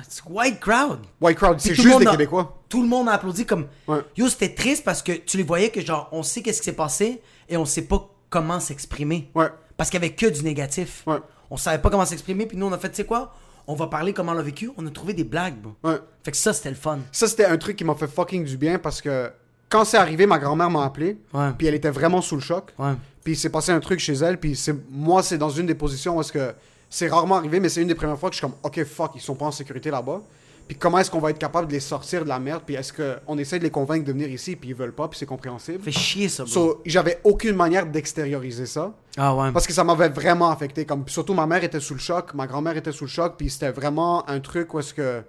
C'est 0.07 0.23
white 0.29 0.59
crowd. 0.59 0.99
White 1.21 1.37
crowd, 1.37 1.59
c'est 1.59 1.73
juste 1.75 1.99
des 1.99 2.07
a- 2.07 2.11
Québécois. 2.11 2.61
Tout 2.67 2.81
le 2.81 2.87
monde 2.89 3.07
a 3.07 3.13
applaudi 3.13 3.45
comme. 3.45 3.67
Ouais. 3.87 3.99
Yo, 4.17 4.27
c'était 4.27 4.53
triste 4.53 4.83
parce 4.83 5.01
que 5.01 5.13
tu 5.13 5.37
les 5.37 5.43
voyais 5.43 5.69
que 5.69 5.79
genre, 5.81 6.09
on 6.11 6.23
sait 6.23 6.41
qu'est-ce 6.41 6.59
qui 6.59 6.65
s'est 6.65 6.75
passé 6.75 7.21
et 7.47 7.55
on 7.57 7.65
sait 7.65 7.83
pas 7.83 8.09
comment 8.29 8.59
s'exprimer. 8.59 9.29
Ouais. 9.33 9.49
Parce 9.77 9.89
qu'il 9.89 10.01
y 10.01 10.05
avait 10.05 10.13
que 10.13 10.25
du 10.27 10.43
négatif. 10.43 11.03
Ouais. 11.07 11.19
On 11.49 11.57
savait 11.57 11.81
pas 11.81 11.89
comment 11.89 12.05
s'exprimer, 12.05 12.45
puis 12.45 12.57
nous 12.57 12.65
on 12.65 12.71
a 12.73 12.77
fait, 12.77 12.89
tu 12.89 12.95
sais 12.97 13.05
quoi? 13.05 13.33
On 13.67 13.75
va 13.75 13.87
parler 13.87 14.11
comment 14.13 14.31
on 14.33 14.35
l'a 14.35 14.41
vécu. 14.41 14.71
On 14.77 14.85
a 14.87 14.89
trouvé 14.89 15.13
des 15.13 15.23
blagues, 15.23 15.55
bro. 15.61 15.75
Ouais. 15.83 15.99
Fait 16.23 16.31
que 16.31 16.37
ça, 16.37 16.51
c'était 16.51 16.69
le 16.69 16.75
fun. 16.75 16.99
Ça, 17.11 17.27
c'était 17.27 17.45
un 17.45 17.57
truc 17.57 17.77
qui 17.77 17.83
m'a 17.85 17.95
fait 17.95 18.07
fucking 18.07 18.43
du 18.43 18.57
bien 18.57 18.77
parce 18.79 19.01
que 19.01 19.31
quand 19.71 19.85
c'est 19.85 19.97
arrivé, 19.97 20.25
ma 20.27 20.37
grand-mère 20.37 20.69
m'a 20.69 20.83
appelé. 20.85 21.17
Ouais. 21.33 21.49
Puis 21.57 21.65
elle 21.67 21.75
était 21.75 21.89
vraiment 21.89 22.21
sous 22.21 22.35
le 22.35 22.41
choc. 22.41 22.73
Ouais. 22.77 22.93
Puis 23.23 23.33
il 23.33 23.37
s'est 23.37 23.49
passé 23.49 23.71
un 23.71 23.79
truc 23.79 23.99
chez 23.99 24.13
elle. 24.13 24.39
Puis 24.39 24.55
c'est, 24.55 24.75
moi, 24.91 25.23
c'est 25.23 25.37
dans 25.37 25.49
une 25.49 25.65
des 25.65 25.75
positions 25.75 26.17
où 26.17 26.21
est-ce 26.21 26.31
que 26.33 26.53
c'est 26.89 27.07
rarement 27.07 27.37
arrivé, 27.37 27.59
mais 27.59 27.69
c'est 27.69 27.81
une 27.81 27.87
des 27.87 27.95
premières 27.95 28.19
fois 28.19 28.29
que 28.29 28.35
je 28.35 28.39
suis 28.39 28.47
comme, 28.47 28.57
OK, 28.63 28.83
fuck, 28.83 29.11
ils 29.15 29.21
sont 29.21 29.35
pas 29.35 29.45
en 29.45 29.51
sécurité 29.51 29.89
là-bas. 29.89 30.21
Puis 30.67 30.77
comment 30.77 30.99
est-ce 30.99 31.09
qu'on 31.09 31.19
va 31.19 31.31
être 31.31 31.39
capable 31.39 31.67
de 31.67 31.73
les 31.73 31.79
sortir 31.79 32.23
de 32.23 32.29
la 32.29 32.39
merde? 32.39 32.63
Puis 32.65 32.75
est-ce 32.75 32.93
qu'on 32.93 33.37
essaie 33.37 33.59
de 33.59 33.63
les 33.63 33.69
convaincre 33.69 34.05
de 34.05 34.11
venir 34.11 34.29
ici, 34.29 34.55
puis 34.55 34.69
ils 34.69 34.75
veulent 34.75 34.93
pas, 34.93 35.07
puis 35.07 35.17
c'est 35.17 35.25
compréhensible. 35.25 35.81
Fait 35.83 35.91
chier, 35.91 36.29
ça, 36.29 36.43
bro. 36.43 36.51
So, 36.51 36.81
j'avais 36.85 37.19
aucune 37.23 37.55
manière 37.55 37.85
d'extérioriser 37.85 38.65
ça. 38.65 38.93
ah 39.17 39.35
ouais. 39.35 39.51
Parce 39.51 39.67
que 39.67 39.73
ça 39.73 39.83
m'avait 39.83 40.09
vraiment 40.09 40.49
affecté. 40.49 40.85
Comme, 40.85 41.03
surtout, 41.07 41.33
ma 41.33 41.45
mère 41.45 41.63
était 41.63 41.79
sous 41.79 41.93
le 41.93 41.99
choc, 41.99 42.33
ma 42.33 42.47
grand-mère 42.47 42.77
était 42.77 42.91
sous 42.91 43.05
le 43.05 43.09
choc, 43.09 43.35
puis 43.37 43.49
c'était 43.49 43.71
vraiment 43.71 44.27
un 44.29 44.39
truc 44.39 44.73
où 44.73 44.79
est-ce 44.79 44.93
que. 44.93 45.23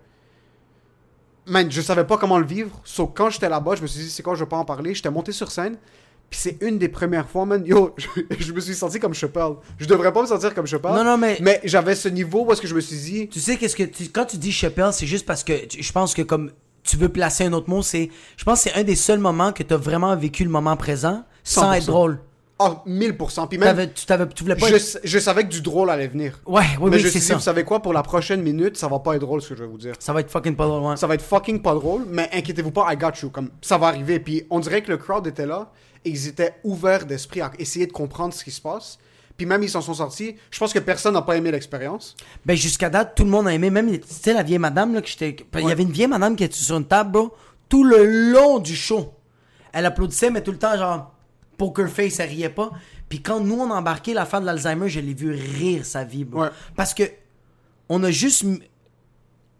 Man, 1.46 1.70
je 1.70 1.80
savais 1.80 2.04
pas 2.04 2.16
comment 2.18 2.38
le 2.38 2.46
vivre. 2.46 2.70
So, 2.84 3.06
quand 3.06 3.30
j'étais 3.30 3.48
là-bas, 3.48 3.74
je 3.76 3.82
me 3.82 3.86
suis 3.86 4.00
dit, 4.02 4.10
c'est 4.10 4.22
quoi, 4.22 4.34
je 4.34 4.40
veux 4.40 4.48
pas 4.48 4.56
en 4.58 4.64
parler. 4.64 4.94
J'étais 4.94 5.10
monté 5.10 5.32
sur 5.32 5.50
scène, 5.50 5.76
puis 6.30 6.38
c'est 6.40 6.56
une 6.60 6.78
des 6.78 6.88
premières 6.88 7.28
fois, 7.28 7.44
man. 7.44 7.64
Yo, 7.66 7.94
je, 7.98 8.08
je 8.38 8.52
me 8.52 8.60
suis 8.60 8.74
senti 8.74 9.00
comme 9.00 9.12
Chappelle. 9.14 9.54
Je 9.78 9.86
devrais 9.86 10.12
pas 10.12 10.22
me 10.22 10.26
sentir 10.28 10.54
comme 10.54 10.66
Chappelle. 10.66 10.92
Non, 10.94 11.02
non, 11.04 11.18
mais- 11.18 11.38
Mais 11.40 11.60
j'avais 11.64 11.94
ce 11.96 12.08
niveau 12.08 12.50
est-ce 12.52 12.60
que 12.60 12.68
je 12.68 12.74
me 12.74 12.80
suis 12.80 12.96
dit. 12.96 13.28
Tu 13.28 13.40
sais, 13.40 13.56
qu'est-ce 13.56 13.74
que 13.76 13.82
tu- 13.82 14.08
quand 14.08 14.24
tu 14.26 14.36
dis 14.36 14.52
Chappelle, 14.52 14.92
c'est 14.92 15.06
juste 15.06 15.26
parce 15.26 15.42
que 15.42 15.66
tu- 15.66 15.82
je 15.82 15.92
pense 15.92 16.14
que 16.14 16.22
comme 16.22 16.52
tu 16.84 16.96
veux 16.96 17.08
placer 17.08 17.44
un 17.44 17.52
autre 17.52 17.68
mot, 17.70 17.82
c'est. 17.82 18.08
Je 18.36 18.44
pense 18.44 18.62
que 18.64 18.70
c'est 18.70 18.78
un 18.78 18.84
des 18.84 18.96
seuls 18.96 19.18
moments 19.20 19.52
que 19.52 19.62
tu 19.64 19.74
as 19.74 19.76
vraiment 19.76 20.16
vécu 20.16 20.44
le 20.44 20.50
moment 20.50 20.76
présent 20.76 21.24
sans 21.44 21.62
100%. 21.72 21.74
être 21.74 21.86
drôle. 21.86 22.18
Oh, 22.58 22.76
1000%. 22.86 23.48
Puis 23.48 23.58
même, 23.58 23.76
tu, 23.92 24.42
voulais 24.44 24.54
pas 24.56 24.68
je, 24.68 24.74
être- 24.76 25.00
je 25.02 25.18
savais 25.18 25.44
que 25.44 25.48
du 25.48 25.62
drôle 25.62 25.90
allait 25.90 26.06
venir. 26.06 26.40
Ouais, 26.46 26.62
oui, 26.80 26.90
mais 26.90 26.96
oui, 26.96 27.02
je 27.02 27.08
suis 27.08 27.20
dit, 27.20 27.26
ça. 27.26 27.34
vous 27.34 27.40
savez 27.40 27.64
quoi, 27.64 27.80
pour 27.82 27.92
la 27.92 28.02
prochaine 28.02 28.42
minute, 28.42 28.76
ça 28.76 28.88
va 28.88 29.00
pas 29.00 29.14
être 29.14 29.20
drôle 29.22 29.42
ce 29.42 29.48
que 29.48 29.56
je 29.56 29.64
vais 29.64 29.68
vous 29.68 29.78
dire. 29.78 29.94
Ça 29.98 30.12
va 30.12 30.20
être 30.20 30.30
fucking 30.30 30.54
pas 30.54 30.66
drôle, 30.66 30.82
ouais. 30.82 30.96
Ça 30.96 31.06
va 31.06 31.14
être 31.14 31.22
fucking 31.22 31.60
pas 31.60 31.74
drôle, 31.74 32.04
mais 32.08 32.28
inquiétez-vous 32.32 32.70
pas, 32.70 32.92
I 32.92 32.96
got 32.96 33.12
you. 33.22 33.30
Comme, 33.30 33.50
ça 33.62 33.78
va 33.78 33.88
arriver. 33.88 34.20
Puis 34.20 34.44
on 34.50 34.60
dirait 34.60 34.82
que 34.82 34.90
le 34.90 34.96
crowd 34.96 35.26
était 35.26 35.46
là 35.46 35.72
et 36.04 36.10
ils 36.10 36.28
étaient 36.28 36.54
ouverts 36.62 37.06
d'esprit 37.06 37.40
à 37.40 37.50
essayer 37.58 37.86
de 37.86 37.92
comprendre 37.92 38.32
ce 38.32 38.44
qui 38.44 38.50
se 38.50 38.60
passe. 38.60 38.98
Puis 39.36 39.46
même 39.46 39.62
ils 39.62 39.70
s'en 39.70 39.80
sont 39.80 39.94
sortis. 39.94 40.36
Je 40.50 40.58
pense 40.58 40.72
que 40.72 40.78
personne 40.78 41.14
n'a 41.14 41.22
pas 41.22 41.36
aimé 41.36 41.50
l'expérience. 41.50 42.14
Ben, 42.44 42.56
jusqu'à 42.56 42.90
date, 42.90 43.14
tout 43.16 43.24
le 43.24 43.30
monde 43.30 43.48
a 43.48 43.54
aimé. 43.54 43.70
Même, 43.70 43.90
tu 43.90 44.02
sais, 44.06 44.34
la 44.34 44.42
vieille 44.42 44.58
madame, 44.58 44.94
là, 44.94 45.00
que 45.00 45.08
j'étais. 45.08 45.36
Il 45.58 45.68
y 45.68 45.72
avait 45.72 45.82
une 45.82 45.90
vieille 45.90 46.06
madame 46.06 46.36
qui 46.36 46.44
était 46.44 46.54
sur 46.54 46.76
une 46.76 46.84
table, 46.84 47.10
bro, 47.12 47.32
tout 47.68 47.82
le 47.82 48.30
long 48.32 48.58
du 48.58 48.76
show. 48.76 49.14
Elle 49.72 49.86
applaudissait, 49.86 50.30
mais 50.30 50.42
tout 50.42 50.52
le 50.52 50.58
temps, 50.58 50.76
genre, 50.76 51.12
poker 51.56 51.88
face, 51.88 52.18
elle 52.20 52.30
riait 52.30 52.48
pas. 52.48 52.70
Puis 53.08 53.22
quand 53.22 53.40
nous, 53.40 53.56
on 53.58 53.70
a 53.70 53.74
embarqué 53.74 54.14
la 54.14 54.24
fin 54.26 54.40
de 54.40 54.46
l'Alzheimer, 54.46 54.88
je 54.88 55.00
l'ai 55.00 55.14
vu 55.14 55.30
rire 55.32 55.84
sa 55.84 56.04
vie, 56.04 56.24
bro. 56.24 56.42
Ouais. 56.42 56.48
Parce 56.76 56.94
que, 56.94 57.04
on 57.88 58.02
a 58.04 58.10
juste. 58.10 58.44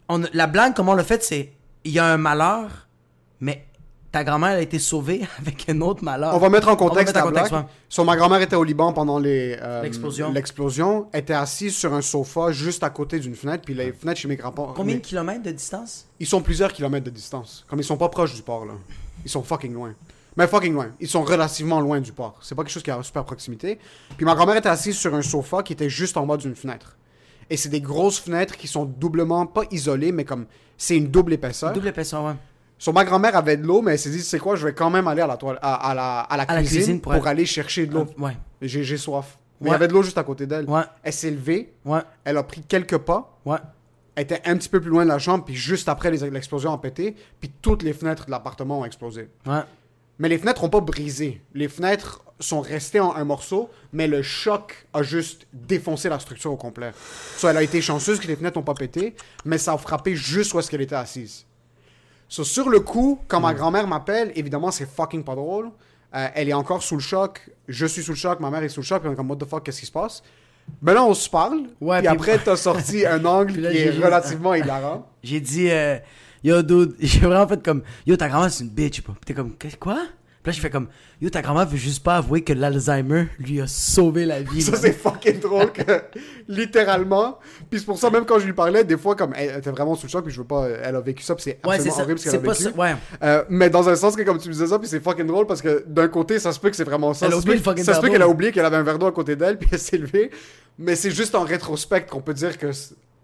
On 0.09 0.25
a- 0.25 0.29
la 0.33 0.47
blague, 0.47 0.75
comment 0.75 0.93
on 0.93 0.97
l'a 0.97 1.05
fait, 1.05 1.23
c'est. 1.23 1.53
Il 1.85 1.93
y 1.93 1.99
a 1.99 2.07
un 2.07 2.17
malheur, 2.17 2.89
mais 3.41 3.67
ta 4.13 4.25
grand-mère 4.25 4.51
a 4.57 4.61
été 4.61 4.79
sauvée 4.79 5.23
avec 5.39 5.69
un 5.69 5.81
autre 5.81 6.05
malheur. 6.05 6.35
On 6.35 6.39
va 6.39 6.49
mettre 6.49 6.69
en 6.69 6.77
contexte 6.77 7.15
mettre 7.15 7.27
en 7.27 7.31
la 7.31 7.33
contexte, 7.33 7.51
blague. 7.53 7.65
ouais. 7.65 7.71
So, 7.89 8.05
ma 8.05 8.17
grand-mère 8.17 8.41
était 8.41 8.57
au 8.57 8.65
Liban 8.65 8.93
pendant 8.93 9.21
euh, 9.25 9.83
L'explosion. 9.83 10.33
l'explosion. 10.33 11.09
Elle 11.13 11.21
était 11.21 11.33
assise 11.35 11.75
sur 11.75 11.93
un 11.95 12.03
sofa 12.03 12.53
juste 12.53 12.83
à 12.85 12.91
côté 12.91 13.19
d'une 13.19 13.35
fenêtre. 13.35 13.65
Puis 13.65 13.75
les 13.75 13.93
fenêtres 13.93 14.21
chez 14.21 14.29
mes 14.29 14.37
grands-parents. 14.37 14.75
Combien 14.75 14.95
de 14.95 14.99
mes- 14.99 15.03
kilomètres 15.03 15.43
de 15.43 15.51
distance? 15.51 16.07
Ils 16.21 16.27
sont 16.27 16.41
plusieurs 16.43 16.73
kilomètres 16.73 17.05
de 17.07 17.11
distance. 17.11 17.65
Comme 17.69 17.81
ils 17.81 17.85
sont 17.85 17.97
pas 17.97 18.09
proches 18.09 18.35
du 18.35 18.43
port, 18.43 18.65
là. 18.65 18.75
Ils 19.25 19.31
sont 19.31 19.43
fucking 19.43 19.73
loin. 19.73 19.95
Mais 20.37 20.47
fucking 20.47 20.73
loin. 20.73 20.93
Ils 21.01 21.09
sont 21.09 21.23
relativement 21.23 21.81
loin 21.81 22.01
du 22.01 22.13
port. 22.13 22.39
C'est 22.43 22.55
pas 22.55 22.63
quelque 22.63 22.73
chose 22.73 22.83
qui 22.83 22.91
est 22.91 22.95
à 22.95 23.03
super 23.03 23.25
proximité. 23.25 23.79
Puis 24.17 24.25
ma 24.25 24.35
grand-mère 24.35 24.57
était 24.57 24.69
assise 24.69 24.97
sur 24.97 25.15
un 25.15 25.23
sofa 25.23 25.63
qui 25.63 25.73
était 25.75 25.91
juste 25.91 26.17
en 26.17 26.27
bas 26.27 26.37
d'une 26.37 26.55
fenêtre. 26.57 26.97
Et 27.51 27.57
c'est 27.57 27.69
des 27.69 27.81
grosses 27.83 28.19
fenêtres 28.19 28.57
qui 28.57 28.67
sont 28.67 28.85
doublement, 28.87 29.45
pas 29.47 29.65
isolées, 29.71 30.11
mais 30.13 30.25
comme 30.25 30.47
c'est 30.79 30.97
une 30.97 31.09
double 31.09 31.35
épaisseur. 31.35 31.73
Double 31.73 31.89
épaisseur, 31.89 32.25
ouais. 32.25 32.33
Sur 32.79 32.93
ma 32.95 33.05
grand-mère 33.05 33.37
avait 33.37 33.57
de 33.57 33.65
l'eau, 33.67 33.83
mais 33.83 33.93
elle 33.93 33.99
s'est 33.99 34.11
dit, 34.11 34.21
c'est 34.23 34.39
quoi, 34.39 34.57
je 34.57 34.67
vais 34.67 34.73
quand 34.75 34.91
même 34.91 35.07
aller 35.07 35.21
à 35.23 35.27
la, 35.27 35.37
toile, 35.37 35.59
à, 35.63 35.75
à 35.91 35.95
la, 35.95 36.21
à 36.21 36.37
la 36.37 36.43
À 36.45 36.55
la 36.57 36.63
cuisine, 36.63 37.01
pour, 37.01 37.13
pour 37.13 37.27
aller 37.27 37.45
chercher 37.47 37.87
de 37.87 37.95
l'eau. 37.95 38.07
Euh, 38.19 38.23
ouais. 38.23 38.37
J'ai 38.63 38.97
soif. 38.97 39.39
Mais 39.61 39.67
il 39.67 39.69
y 39.69 39.71
Ouais. 39.71 39.77
avait 39.77 39.87
de 39.89 39.93
l'eau 39.93 40.03
juste 40.03 40.19
à 40.19 40.25
côté 40.25 40.47
d'elle. 40.47 40.69
Ouais. 40.69 40.83
Elle 41.05 41.13
s'est 41.13 41.31
levée, 41.31 41.73
Ouais. 41.85 42.01
elle 42.25 42.37
a 42.39 42.43
pris 42.43 42.63
quelques 42.63 42.99
pas, 42.99 43.39
Ouais. 43.45 43.59
elle 44.17 44.25
était 44.25 44.41
un 44.47 44.57
petit 44.57 44.69
peu 44.69 44.81
plus 44.81 44.91
loin 44.91 45.05
de 45.05 45.11
la 45.11 45.19
chambre, 45.21 45.45
puis 45.45 45.55
juste 45.55 45.89
après, 45.89 46.11
l'explosion 46.11 46.73
a 46.73 46.79
pété, 46.79 47.15
puis 47.39 47.53
toutes 47.63 47.83
les 47.85 47.93
fenêtres 47.93 48.27
de 48.27 48.31
l'appartement 48.33 48.81
ont 48.81 48.85
explosé. 48.85 49.29
Mais 50.23 50.29
les 50.29 50.39
fenêtres 50.39 50.63
n'ont 50.63 50.69
pas 50.69 50.79
brisé. 50.81 51.43
Les 51.53 51.67
fenêtres 51.69 52.23
sont 52.39 52.61
restées 52.61 53.01
en 53.01 53.13
un 53.17 53.25
morceau, 53.25 53.71
mais 53.93 54.07
le 54.07 54.23
choc 54.23 54.87
a 54.93 55.03
juste 55.03 55.49
défoncé 55.53 56.09
la 56.09 56.21
structure 56.21 56.53
au 56.53 56.57
complet. 56.57 56.93
So, 57.37 57.49
elle 57.49 57.57
a 57.57 57.63
été 57.65 57.81
chanceuse 57.81 58.21
que 58.21 58.29
les 58.29 58.37
fenêtres 58.37 58.57
n'ont 58.57 58.63
pas 58.65 58.75
pété, 58.75 59.17
mais 59.45 59.59
ça 59.59 59.73
a 59.73 59.79
frappé 59.79 60.15
juste 60.15 60.55
où 60.55 60.61
est-ce 60.61 60.71
qu'elle 60.71 60.81
était 60.81 60.95
assise. 60.95 61.45
So, 62.29 62.45
sur 62.45 62.69
le 62.71 62.79
coup, 62.79 63.19
quand 63.27 63.41
ma 63.41 63.53
grand-mère 63.53 63.89
m'appelle, 63.89 64.31
évidemment, 64.37 64.71
c'est 64.71 64.89
fucking 64.89 65.25
pas 65.25 65.35
drôle. 65.35 65.73
Euh, 66.15 66.29
elle 66.37 66.49
est 66.49 66.53
encore 66.53 66.85
sous 66.85 66.95
le 66.95 67.01
choc. 67.03 67.51
Je 67.67 67.85
suis 67.85 68.05
sous 68.05 68.13
le 68.13 68.17
choc, 68.17 68.39
ma 68.39 68.49
mère 68.49 68.63
est 68.63 68.69
sous 68.69 68.81
le 68.81 68.87
choc, 68.87 69.01
puis 69.01 69.09
on 69.09 69.15
est 69.15 69.17
comme, 69.17 69.29
what 69.29 69.39
the 69.39 69.45
fuck, 69.49 69.65
qu'est-ce 69.65 69.81
qui 69.81 69.87
se 69.87 69.93
passe? 69.93 70.23
Mais 70.83 70.95
là, 70.95 71.03
on 71.03 71.15
se 71.15 71.29
parle, 71.29 71.63
Ouais, 71.81 71.99
puis 71.99 72.07
puis- 72.07 72.17
après, 72.17 72.39
t'as 72.39 72.55
sorti 72.57 73.05
un 73.05 73.25
angle 73.25 73.59
là, 73.61 73.73
qui 73.73 73.79
est 73.79 73.91
relativement 73.91 74.55
hilarant. 74.55 75.05
J'ai 75.25 75.41
dit, 75.41 75.69
euh, 75.69 75.99
yo, 76.45 76.63
dude, 76.63 76.95
j'ai 77.01 77.21
vraiment 77.21 77.47
fait 77.49 77.63
comme, 77.63 77.83
yo, 78.07 78.17
ta 78.17 78.29
grand-mère, 78.29 78.51
c'est 78.51 78.65
une 78.65 78.71
bitch. 78.71 79.03
Puis 79.03 79.13
t'es 79.25 79.35
comme, 79.35 79.53
quoi? 79.81 79.99
Puis 80.43 80.51
là, 80.51 80.57
je 80.57 80.61
fais 80.61 80.71
comme, 80.71 80.89
yo, 81.21 81.31
ta 81.31 81.41
grand-mère 81.41 81.67
veut 81.69 81.77
juste 81.77 82.03
pas 82.03 82.17
avouer 82.17 82.43
que 82.43 82.53
l'Alzheimer 82.53 83.29
lui 83.39 83.61
a 83.61 83.69
sauvé 83.69 84.25
la 84.27 84.43
vie. 84.43 84.61
Ça, 84.61 84.77
c'est 84.77 84.93
fucking 84.93 85.39
drôle 85.39 85.71
que, 85.71 85.83
littéralement. 86.49 87.39
Puis 87.71 87.79
c'est 87.81 87.87
pour 87.87 87.97
ça, 87.97 88.11
même 88.11 88.25
quand 88.25 88.39
je 88.41 88.47
lui 88.47 88.53
parlais, 88.53 88.83
des 88.83 88.97
fois, 88.97 89.15
comme, 89.15 89.33
elle 89.37 89.59
était 89.59 89.71
vraiment 89.71 89.95
sous 89.95 90.07
le 90.07 90.11
choc, 90.11 90.25
puis 90.25 90.35
je 90.35 90.41
veux 90.41 90.47
pas, 90.47 90.67
elle 90.83 90.97
a 90.97 91.01
vécu 91.01 91.23
ça, 91.23 91.35
puis 91.37 91.45
c'est 91.45 91.61
Ouais, 91.65 91.79
c'est 91.79 91.89
absolument 91.91 91.95
ça. 91.97 92.03
horrible 92.03 92.19
ce 92.19 92.25
qu'elle 92.25 92.33
C'est 92.33 92.39
a 92.39 92.41
pas 92.41 92.53
vécu. 92.53 92.65
ça. 92.65 92.71
Ouais. 92.73 92.97
Euh, 93.23 93.45
mais 93.51 93.71
dans 93.71 93.89
un 93.89 93.95
sens 93.95 94.17
que, 94.17 94.23
comme 94.23 94.39
tu 94.39 94.49
me 94.49 94.53
disais 94.53 94.67
ça, 94.67 94.79
puis 94.81 94.89
c'est 94.89 95.01
fucking 95.01 95.27
drôle 95.27 95.47
parce 95.47 95.63
que 95.63 95.85
d'un 95.87 96.09
côté, 96.09 96.39
ça 96.41 96.53
se 96.53 96.59
peut 96.59 96.71
que 96.71 96.77
c'est 96.77 96.83
vraiment 96.85 97.15
ça. 97.15 97.27
Elle 97.27 97.33
a 97.33 97.37
ça 97.37 97.41
oublié 97.43 97.59
fucking 97.59 97.85
ça 97.85 97.95
se 97.95 98.01
peut 98.01 98.09
qu'elle 98.09 98.23
a 98.23 98.29
oublié 98.29 98.51
qu'elle 98.51 98.65
avait 98.65 98.77
un 98.79 98.83
verre 98.83 98.99
d'eau 98.99 99.07
à 99.07 99.13
côté 99.13 99.37
d'elle, 99.37 99.59
puis 99.61 99.69
elle 99.73 99.79
s'est 99.79 99.97
levée. 99.99 100.31
Mais 100.79 100.97
c'est 100.97 101.11
juste 101.13 101.35
en 101.37 101.45
rétrospect 101.45 102.07
qu'on 102.07 102.21
peut 102.21 102.35
dire 102.35 102.59
que, 102.59 102.71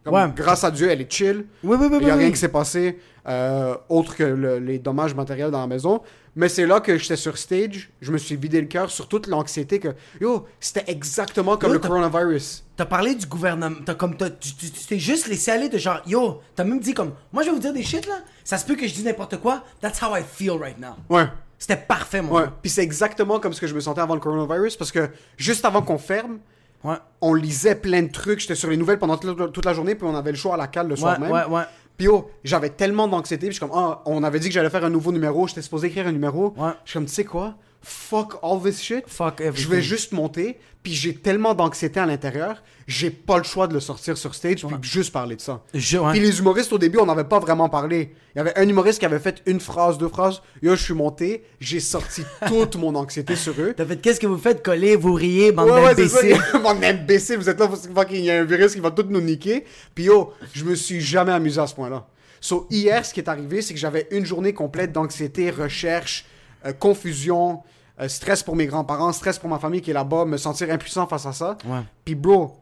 comme, 0.04 0.14
Ouais. 0.14 0.26
grâce 0.34 0.64
à 0.64 0.70
Dieu, 0.70 0.90
elle 0.90 1.00
est 1.00 1.12
chill. 1.12 1.44
Oui, 1.62 1.76
oui, 1.80 1.86
oui, 1.90 1.98
Il 2.00 2.04
n'y 2.06 2.10
a 2.10 2.14
rien 2.16 2.30
qui 2.30 2.36
s'est 2.36 2.48
passé 2.48 2.98
euh, 3.26 3.74
autre 3.90 4.16
que 4.16 4.22
le- 4.22 4.58
les 4.58 4.78
dommages 4.78 5.14
matériels 5.14 5.50
dans 5.50 5.60
la 5.60 5.66
maison. 5.66 6.00
Mais 6.34 6.48
c'est 6.48 6.66
là 6.66 6.80
que 6.80 6.96
j'étais 6.96 7.16
sur 7.16 7.36
stage, 7.36 7.90
je 8.00 8.10
me 8.12 8.16
suis 8.16 8.36
vidé 8.36 8.60
le 8.60 8.68
cœur 8.68 8.90
sur 8.90 9.06
toute 9.08 9.26
l'anxiété 9.26 9.80
que, 9.80 9.88
yo, 10.20 10.46
c'était 10.60 10.84
exactement 10.90 11.56
comme 11.58 11.70
Yo, 11.70 11.74
le 11.74 11.78
coronavirus. 11.80 12.64
T'as 12.76 12.86
parlé 12.86 13.14
du 13.16 13.26
gouvernement. 13.26 13.76
T'as 13.84 13.94
comme, 13.96 14.16
t'as- 14.16 14.30
tu 14.30 14.52
t'es 14.88 14.98
juste 14.98 15.26
laissé 15.28 15.50
aller 15.50 15.68
de 15.68 15.76
genre, 15.78 16.00
yo, 16.06 16.40
t'as 16.54 16.64
même 16.64 16.80
dit 16.80 16.94
comme, 16.94 17.12
moi 17.32 17.42
je 17.42 17.48
vais 17.48 17.54
vous 17.54 17.60
dire 17.60 17.72
des 17.74 17.82
shit 17.82 18.06
là. 18.06 18.18
Ça 18.44 18.56
se 18.56 18.64
peut 18.64 18.76
que 18.76 18.86
je 18.86 18.94
dise 18.94 19.04
n'importe 19.04 19.36
quoi. 19.38 19.62
That's 19.80 20.00
how 20.00 20.16
I 20.16 20.22
feel 20.22 20.52
right 20.52 20.78
now. 20.78 20.94
Ouais. 21.10 21.26
C'était 21.58 21.76
parfait, 21.76 22.22
mon 22.22 22.32
Ouais. 22.34 22.44
Puis 22.62 22.70
c'est 22.70 22.82
exactement 22.84 23.40
comme 23.40 23.52
ce 23.52 23.60
que 23.60 23.66
je 23.66 23.74
me 23.74 23.80
sentais 23.80 24.00
avant 24.00 24.14
le 24.14 24.20
coronavirus 24.20 24.76
parce 24.76 24.92
que 24.92 25.10
juste 25.36 25.64
avant 25.64 25.82
qu'on 25.82 25.98
ferme, 25.98 26.38
Ouais. 26.84 26.94
on 27.20 27.34
lisait 27.34 27.74
plein 27.74 28.02
de 28.02 28.10
trucs. 28.12 28.40
J'étais 28.40 28.54
sur 28.54 28.70
les 28.70 28.76
nouvelles 28.76 28.98
pendant 28.98 29.16
toute 29.16 29.64
la 29.64 29.74
journée, 29.74 29.94
puis 29.94 30.06
on 30.06 30.14
avait 30.14 30.30
le 30.30 30.36
choix 30.36 30.54
à 30.54 30.56
la 30.56 30.68
cale 30.68 30.88
le 30.88 30.96
soir 30.96 31.14
Ouais, 31.18 31.26
même. 31.26 31.32
ouais, 31.32 31.44
ouais. 31.46 31.62
Puis 31.96 32.06
oh, 32.06 32.30
j'avais 32.44 32.70
tellement 32.70 33.08
d'anxiété, 33.08 33.46
puis 33.48 33.56
je 33.56 33.60
suis 33.60 33.68
comme, 33.68 33.76
ah, 33.76 34.02
on 34.06 34.22
avait 34.22 34.38
dit 34.38 34.46
que 34.48 34.54
j'allais 34.54 34.70
faire 34.70 34.84
un 34.84 34.90
nouveau 34.90 35.10
numéro, 35.10 35.48
j'étais 35.48 35.62
supposé 35.62 35.88
écrire 35.88 36.06
un 36.06 36.12
numéro. 36.12 36.54
Je 36.84 36.90
suis 36.90 36.98
comme, 36.98 37.06
tu 37.06 37.12
sais 37.12 37.24
quoi? 37.24 37.54
Fuck 37.82 38.38
all 38.42 38.60
this 38.62 38.80
shit. 38.82 39.04
Fuck 39.06 39.36
Je 39.38 39.42
vais 39.44 39.48
everything. 39.48 39.80
juste 39.80 40.12
monter, 40.12 40.58
puis 40.82 40.94
j'ai 40.94 41.14
tellement 41.14 41.54
d'anxiété 41.54 42.00
à 42.00 42.06
l'intérieur, 42.06 42.62
j'ai 42.86 43.10
pas 43.10 43.38
le 43.38 43.44
choix 43.44 43.66
de 43.66 43.74
le 43.74 43.80
sortir 43.80 44.18
sur 44.18 44.34
stage, 44.34 44.64
puis 44.66 44.90
juste 44.90 45.12
parler 45.12 45.36
de 45.36 45.40
ça. 45.40 45.62
Je- 45.74 45.98
ouais. 45.98 46.10
Puis 46.12 46.20
les 46.20 46.38
humoristes, 46.38 46.72
au 46.72 46.78
début, 46.78 46.98
on 46.98 47.06
n'avait 47.06 47.24
pas 47.24 47.38
vraiment 47.38 47.68
parlé. 47.68 48.14
Il 48.34 48.38
y 48.38 48.40
avait 48.40 48.58
un 48.58 48.68
humoriste 48.68 48.98
qui 48.98 49.06
avait 49.06 49.18
fait 49.20 49.42
une 49.46 49.60
phrase, 49.60 49.96
deux 49.98 50.08
phrases. 50.08 50.42
Yo, 50.62 50.74
je 50.74 50.82
suis 50.82 50.94
monté, 50.94 51.44
j'ai 51.60 51.80
sorti 51.80 52.22
toute 52.48 52.76
mon 52.76 52.94
anxiété 52.94 53.36
sur 53.36 53.52
eux. 53.60 53.74
T'as 53.76 53.86
fait 53.86 53.96
qu'est-ce 54.00 54.20
que 54.20 54.26
vous 54.26 54.38
faites 54.38 54.62
coller, 54.62 54.96
vous 54.96 55.12
riez, 55.12 55.52
bande 55.52 55.70
Ouais, 55.70 55.82
ouais, 55.84 55.94
d'imbéciles? 55.94 56.36
Bande 56.62 56.80
d'imbéciles, 56.80 57.36
vous 57.36 57.48
êtes 57.48 57.60
là, 57.60 57.68
parce 57.68 57.86
que 57.86 57.92
fucking, 57.94 58.16
il 58.18 58.24
y 58.24 58.30
a 58.30 58.40
un 58.40 58.44
virus 58.44 58.74
qui 58.74 58.80
va 58.80 58.90
tout 58.90 59.06
nous 59.08 59.20
niquer. 59.20 59.64
Puis 59.94 60.04
yo, 60.04 60.32
je 60.52 60.64
me 60.64 60.74
suis 60.74 61.00
jamais 61.00 61.32
amusé 61.32 61.60
à 61.60 61.66
ce 61.66 61.74
point-là. 61.74 62.06
So, 62.40 62.66
hier, 62.70 63.04
ce 63.04 63.12
qui 63.14 63.20
est 63.20 63.28
arrivé, 63.28 63.62
c'est 63.62 63.74
que 63.74 63.80
j'avais 63.80 64.06
une 64.10 64.24
journée 64.24 64.52
complète 64.52 64.92
d'anxiété, 64.92 65.50
recherche, 65.50 66.24
euh, 66.64 66.72
confusion, 66.72 67.62
euh, 68.00 68.08
stress 68.08 68.42
pour 68.42 68.56
mes 68.56 68.66
grands-parents, 68.66 69.12
stress 69.12 69.38
pour 69.38 69.48
ma 69.48 69.58
famille 69.58 69.80
qui 69.80 69.90
est 69.90 69.94
là-bas, 69.94 70.24
me 70.24 70.36
sentir 70.36 70.70
impuissant 70.70 71.06
face 71.06 71.26
à 71.26 71.32
ça. 71.32 71.56
Ouais. 71.64 71.80
Puis 72.04 72.14
bro, 72.14 72.56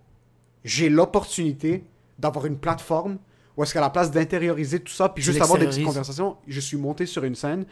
j'ai 0.65 0.89
l'opportunité 0.89 1.85
d'avoir 2.19 2.47
une 2.47 2.59
plateforme 2.59 3.19
où 3.57 3.63
est-ce 3.63 3.73
qu'à 3.73 3.81
la 3.81 3.91
place 3.91 4.11
d'intérioriser 4.11 4.81
tout 4.81 4.93
ça, 4.93 5.09
puis 5.09 5.25
Tu 5.25 5.31
juste 5.31 5.43
avoir 5.43 5.59
des 5.59 5.67
petites 5.67 5.85
conversations, 5.85 6.37
je 6.47 6.61
suis 6.61 6.77
monté 6.77 7.07
sur 7.07 7.25
une 7.25 7.35
scène 7.35 7.65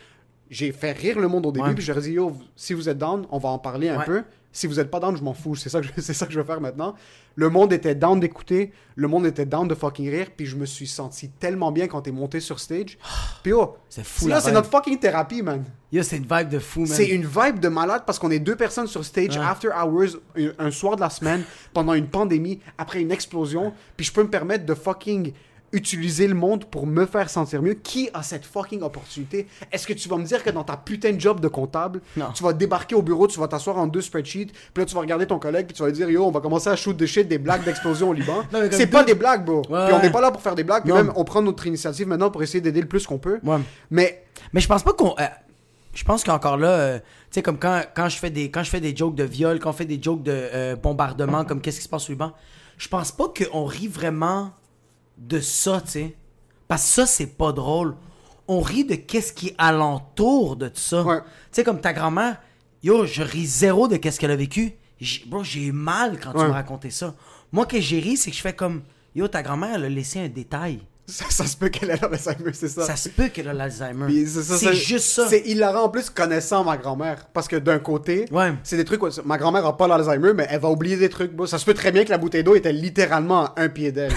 j'ai 0.50 0.72
fait 0.72 0.92
rire 0.92 1.18
le 1.18 1.28
monde 1.28 1.46
au 1.46 1.52
début, 1.52 1.68
Ouais. 1.68 1.74
puis 1.74 1.84
j'ai 1.84 1.94
dit, 2.00 2.12
yo, 2.12 2.32
si 2.54 2.74
vous 2.74 2.88
êtes 2.88 2.98
down, 2.98 3.26
on 3.30 3.38
va 3.38 3.48
en 3.48 3.58
parler 3.58 3.88
un 3.88 3.98
Ouais. 3.98 4.04
peu. 4.04 4.22
Si 4.56 4.68
vous 4.68 4.78
êtes 4.78 4.88
pas 4.88 5.00
down, 5.00 5.16
je 5.16 5.22
m'en 5.24 5.34
fous. 5.34 5.56
C'est 5.56 5.68
ça, 5.68 5.80
que 5.80 5.86
je, 5.96 6.00
ça 6.12 6.26
que 6.26 6.32
je 6.32 6.38
veux 6.38 6.44
faire 6.44 6.60
maintenant. 6.60 6.94
Le 7.34 7.48
monde 7.48 7.72
était 7.72 7.96
down 7.96 8.20
d'écouter, 8.20 8.70
le 8.94 9.08
monde 9.08 9.26
était 9.26 9.46
down 9.46 9.66
de 9.66 9.74
fucking 9.74 10.08
rire, 10.08 10.28
puis 10.36 10.46
je 10.46 10.54
me 10.54 10.64
suis 10.64 10.86
senti 10.86 11.28
tellement 11.28 11.72
bien 11.72 11.88
quand 11.88 12.02
t'es 12.02 12.12
monté 12.12 12.38
sur 12.38 12.60
stage. 12.60 12.96
Puis 13.42 13.52
oh, 13.52 13.74
C'est 13.88 14.04
fou, 14.06 14.28
là, 14.28 14.40
c'est 14.40 14.52
notre 14.52 14.70
fucking 14.70 14.98
thérapie, 15.00 15.42
man. 15.42 15.64
Yo, 15.90 16.04
c'est 16.04 16.18
une 16.18 16.26
vibe 16.30 16.48
de 16.48 16.60
fou, 16.60 16.80
man. 16.80 16.88
C'est 16.88 17.08
une 17.08 17.26
vibe 17.26 17.58
de 17.58 17.68
malade 17.68 18.04
parce 18.06 18.20
qu'on 18.20 18.30
est 18.30 18.38
deux 18.38 18.54
personnes 18.54 18.86
sur 18.86 19.04
stage 19.04 19.36
after 19.38 19.68
hours 19.70 20.18
un, 20.36 20.52
un 20.66 20.70
soir 20.70 20.94
de 20.94 21.00
la 21.00 21.10
semaine 21.10 21.42
pendant 21.72 21.94
une 21.94 22.06
pandémie 22.06 22.60
après 22.78 23.00
une 23.00 23.10
explosion 23.10 23.72
puis 23.96 24.06
je 24.06 24.12
peux 24.12 24.22
me 24.22 24.30
permettre 24.30 24.64
de 24.64 24.74
fucking 24.74 25.32
utiliser 25.74 26.26
le 26.28 26.34
monde 26.34 26.64
pour 26.64 26.86
me 26.86 27.04
faire 27.06 27.28
sentir 27.28 27.60
mieux. 27.60 27.74
Qui 27.74 28.08
a 28.14 28.22
cette 28.22 28.44
fucking 28.46 28.82
opportunité? 28.82 29.46
Est-ce 29.72 29.86
que 29.86 29.92
tu 29.92 30.08
vas 30.08 30.16
me 30.16 30.24
dire 30.24 30.42
que 30.42 30.50
dans 30.50 30.64
ta 30.64 30.76
putain 30.76 31.12
de 31.12 31.20
job 31.20 31.40
de 31.40 31.48
comptable, 31.48 32.00
Non. 32.16 32.26
tu 32.34 32.42
vas 32.42 32.52
débarquer 32.52 32.94
au 32.94 33.02
bureau, 33.02 33.26
tu 33.26 33.38
vas 33.40 33.48
t'asseoir 33.48 33.76
en 33.78 33.86
deux 33.86 34.00
spreadsheets, 34.00 34.46
puis 34.72 34.82
là 34.82 34.84
tu 34.86 34.94
vas 34.94 35.00
regarder 35.00 35.26
ton 35.26 35.38
collègue 35.38 35.66
puis 35.66 35.74
tu 35.74 35.82
vas 35.82 35.88
lui 35.88 35.94
dire 35.94 36.08
yo, 36.08 36.24
on 36.24 36.30
va 36.30 36.40
commencer 36.40 36.68
à 36.70 36.76
shoot 36.76 36.96
de 36.96 37.06
shit 37.06 37.28
des 37.28 37.38
blagues 37.38 37.64
d'explosion 37.64 38.10
au 38.10 38.12
Liban. 38.12 38.42
C'est 38.70 38.86
pas 38.86 39.04
des 39.04 39.14
blagues, 39.14 39.44
bro. 39.44 39.58
Ouais, 39.68 39.86
puis 39.86 39.94
on 39.94 40.00
n'est 40.00 40.10
pas 40.10 40.20
là 40.20 40.30
pour 40.30 40.40
faire 40.40 40.54
des 40.54 40.64
blagues, 40.64 40.84
puis 40.84 40.92
même 40.92 41.12
on 41.16 41.24
prend 41.24 41.42
notre 41.42 41.66
initiative 41.66 42.06
maintenant 42.06 42.30
pour 42.30 42.42
essayer 42.42 42.60
d'aider 42.60 42.80
le 42.80 42.88
plus 42.88 43.06
qu'on 43.06 43.18
peut. 43.18 43.40
Ouais. 43.42 43.58
Mais 43.90 44.24
Mais 44.52 44.60
je 44.60 44.68
pense 44.68 44.82
pas 44.82 44.92
qu'on. 44.92 45.14
euh, 45.18 45.24
je 45.94 46.02
pense 46.04 46.24
qu'encore 46.24 46.56
là, 46.56 46.68
euh, 46.70 46.98
tu 46.98 47.04
sais, 47.30 47.42
comme 47.42 47.58
quand, 47.58 47.82
quand, 47.94 48.08
je 48.08 48.18
fais 48.18 48.30
des, 48.30 48.50
quand 48.50 48.62
je 48.64 48.70
fais 48.70 48.80
des 48.80 48.96
jokes 48.96 49.14
de 49.14 49.22
viol, 49.24 49.58
quand 49.60 49.70
on 49.70 49.72
fait 49.72 49.84
des 49.84 50.00
jokes 50.02 50.22
de 50.24 50.32
euh, 50.32 50.76
bombardement, 50.76 51.44
comme 51.44 51.60
qu'est-ce 51.60 51.78
qui 51.78 51.84
se 51.84 51.88
passe 51.88 52.08
au 52.08 52.12
Liban, 52.12 52.32
je 52.78 52.88
pense 52.88 53.12
pas 53.12 53.26
qu'on 53.28 53.64
rit 53.64 53.86
vraiment 53.88 54.50
de 55.18 55.40
ça, 55.40 55.80
tu 55.84 55.90
sais. 55.90 56.14
Parce 56.68 56.82
que 56.82 56.88
ça, 56.88 57.06
c'est 57.06 57.26
pas 57.36 57.52
drôle. 57.52 57.94
On 58.48 58.60
rit 58.60 58.84
de 58.84 58.94
qu'est-ce 58.94 59.32
qui 59.32 59.48
est 59.48 59.54
alentour 59.58 60.56
de 60.56 60.68
tout 60.68 60.80
ça. 60.80 61.02
Ouais. 61.02 61.18
Tu 61.20 61.24
sais, 61.52 61.64
comme 61.64 61.80
ta 61.80 61.92
grand-mère, 61.92 62.36
yo, 62.82 63.06
je 63.06 63.22
ris 63.22 63.46
zéro 63.46 63.88
de 63.88 63.96
qu'est-ce 63.96 64.18
qu'elle 64.20 64.30
a 64.30 64.36
vécu. 64.36 64.72
J'ai- 65.00 65.24
Bro, 65.26 65.44
j'ai 65.44 65.62
eu 65.64 65.72
mal 65.72 66.18
quand 66.22 66.32
tu 66.32 66.38
me 66.38 66.50
racontais 66.50 66.90
ça. 66.90 67.14
Moi, 67.52 67.66
que 67.66 67.80
j'ai 67.80 68.00
ri, 68.00 68.16
c'est 68.16 68.30
que 68.30 68.36
je 68.36 68.42
fais 68.42 68.52
comme, 68.54 68.82
yo, 69.14 69.28
ta 69.28 69.42
grand-mère, 69.42 69.76
elle 69.76 69.84
a 69.84 69.88
laissé 69.88 70.20
un 70.20 70.28
détail. 70.28 70.80
ça, 71.06 71.26
ça 71.28 71.46
se 71.46 71.56
peut 71.58 71.68
qu'elle 71.68 71.90
ait 71.90 71.98
l'Alzheimer, 72.00 72.52
c'est 72.54 72.68
ça. 72.68 72.82
Ça 72.86 72.96
se 72.96 73.10
peut 73.10 73.28
qu'elle 73.28 73.48
a 73.48 73.52
l'Alzheimer. 73.52 74.24
C'est 74.26 74.72
juste 74.74 75.04
ça. 75.10 75.28
C'est 75.28 75.42
hilarant 75.46 75.82
en 75.84 75.88
plus 75.90 76.08
connaissant 76.08 76.64
ma 76.64 76.78
grand-mère. 76.78 77.26
Parce 77.34 77.46
que 77.46 77.56
d'un 77.56 77.78
côté, 77.78 78.24
Ouais. 78.32 78.54
c'est 78.62 78.76
des 78.78 78.86
trucs. 78.86 79.02
où- 79.02 79.10
Ma 79.26 79.36
grand-mère 79.36 79.66
a 79.66 79.76
pas 79.76 79.86
l'Alzheimer, 79.86 80.32
mais 80.34 80.46
elle 80.48 80.60
va 80.60 80.70
oublier 80.70 80.96
des 80.96 81.10
trucs. 81.10 81.32
bro. 81.32 81.46
Ça 81.46 81.58
se 81.58 81.64
peut 81.66 81.74
très 81.74 81.92
bien 81.92 82.04
que 82.04 82.10
la 82.10 82.16
bouteille 82.18 82.42
d'eau 82.44 82.54
était 82.54 82.72
littéralement 82.72 83.44
à 83.44 83.54
un 83.58 83.68
pied 83.68 83.92
d'elle. 83.92 84.14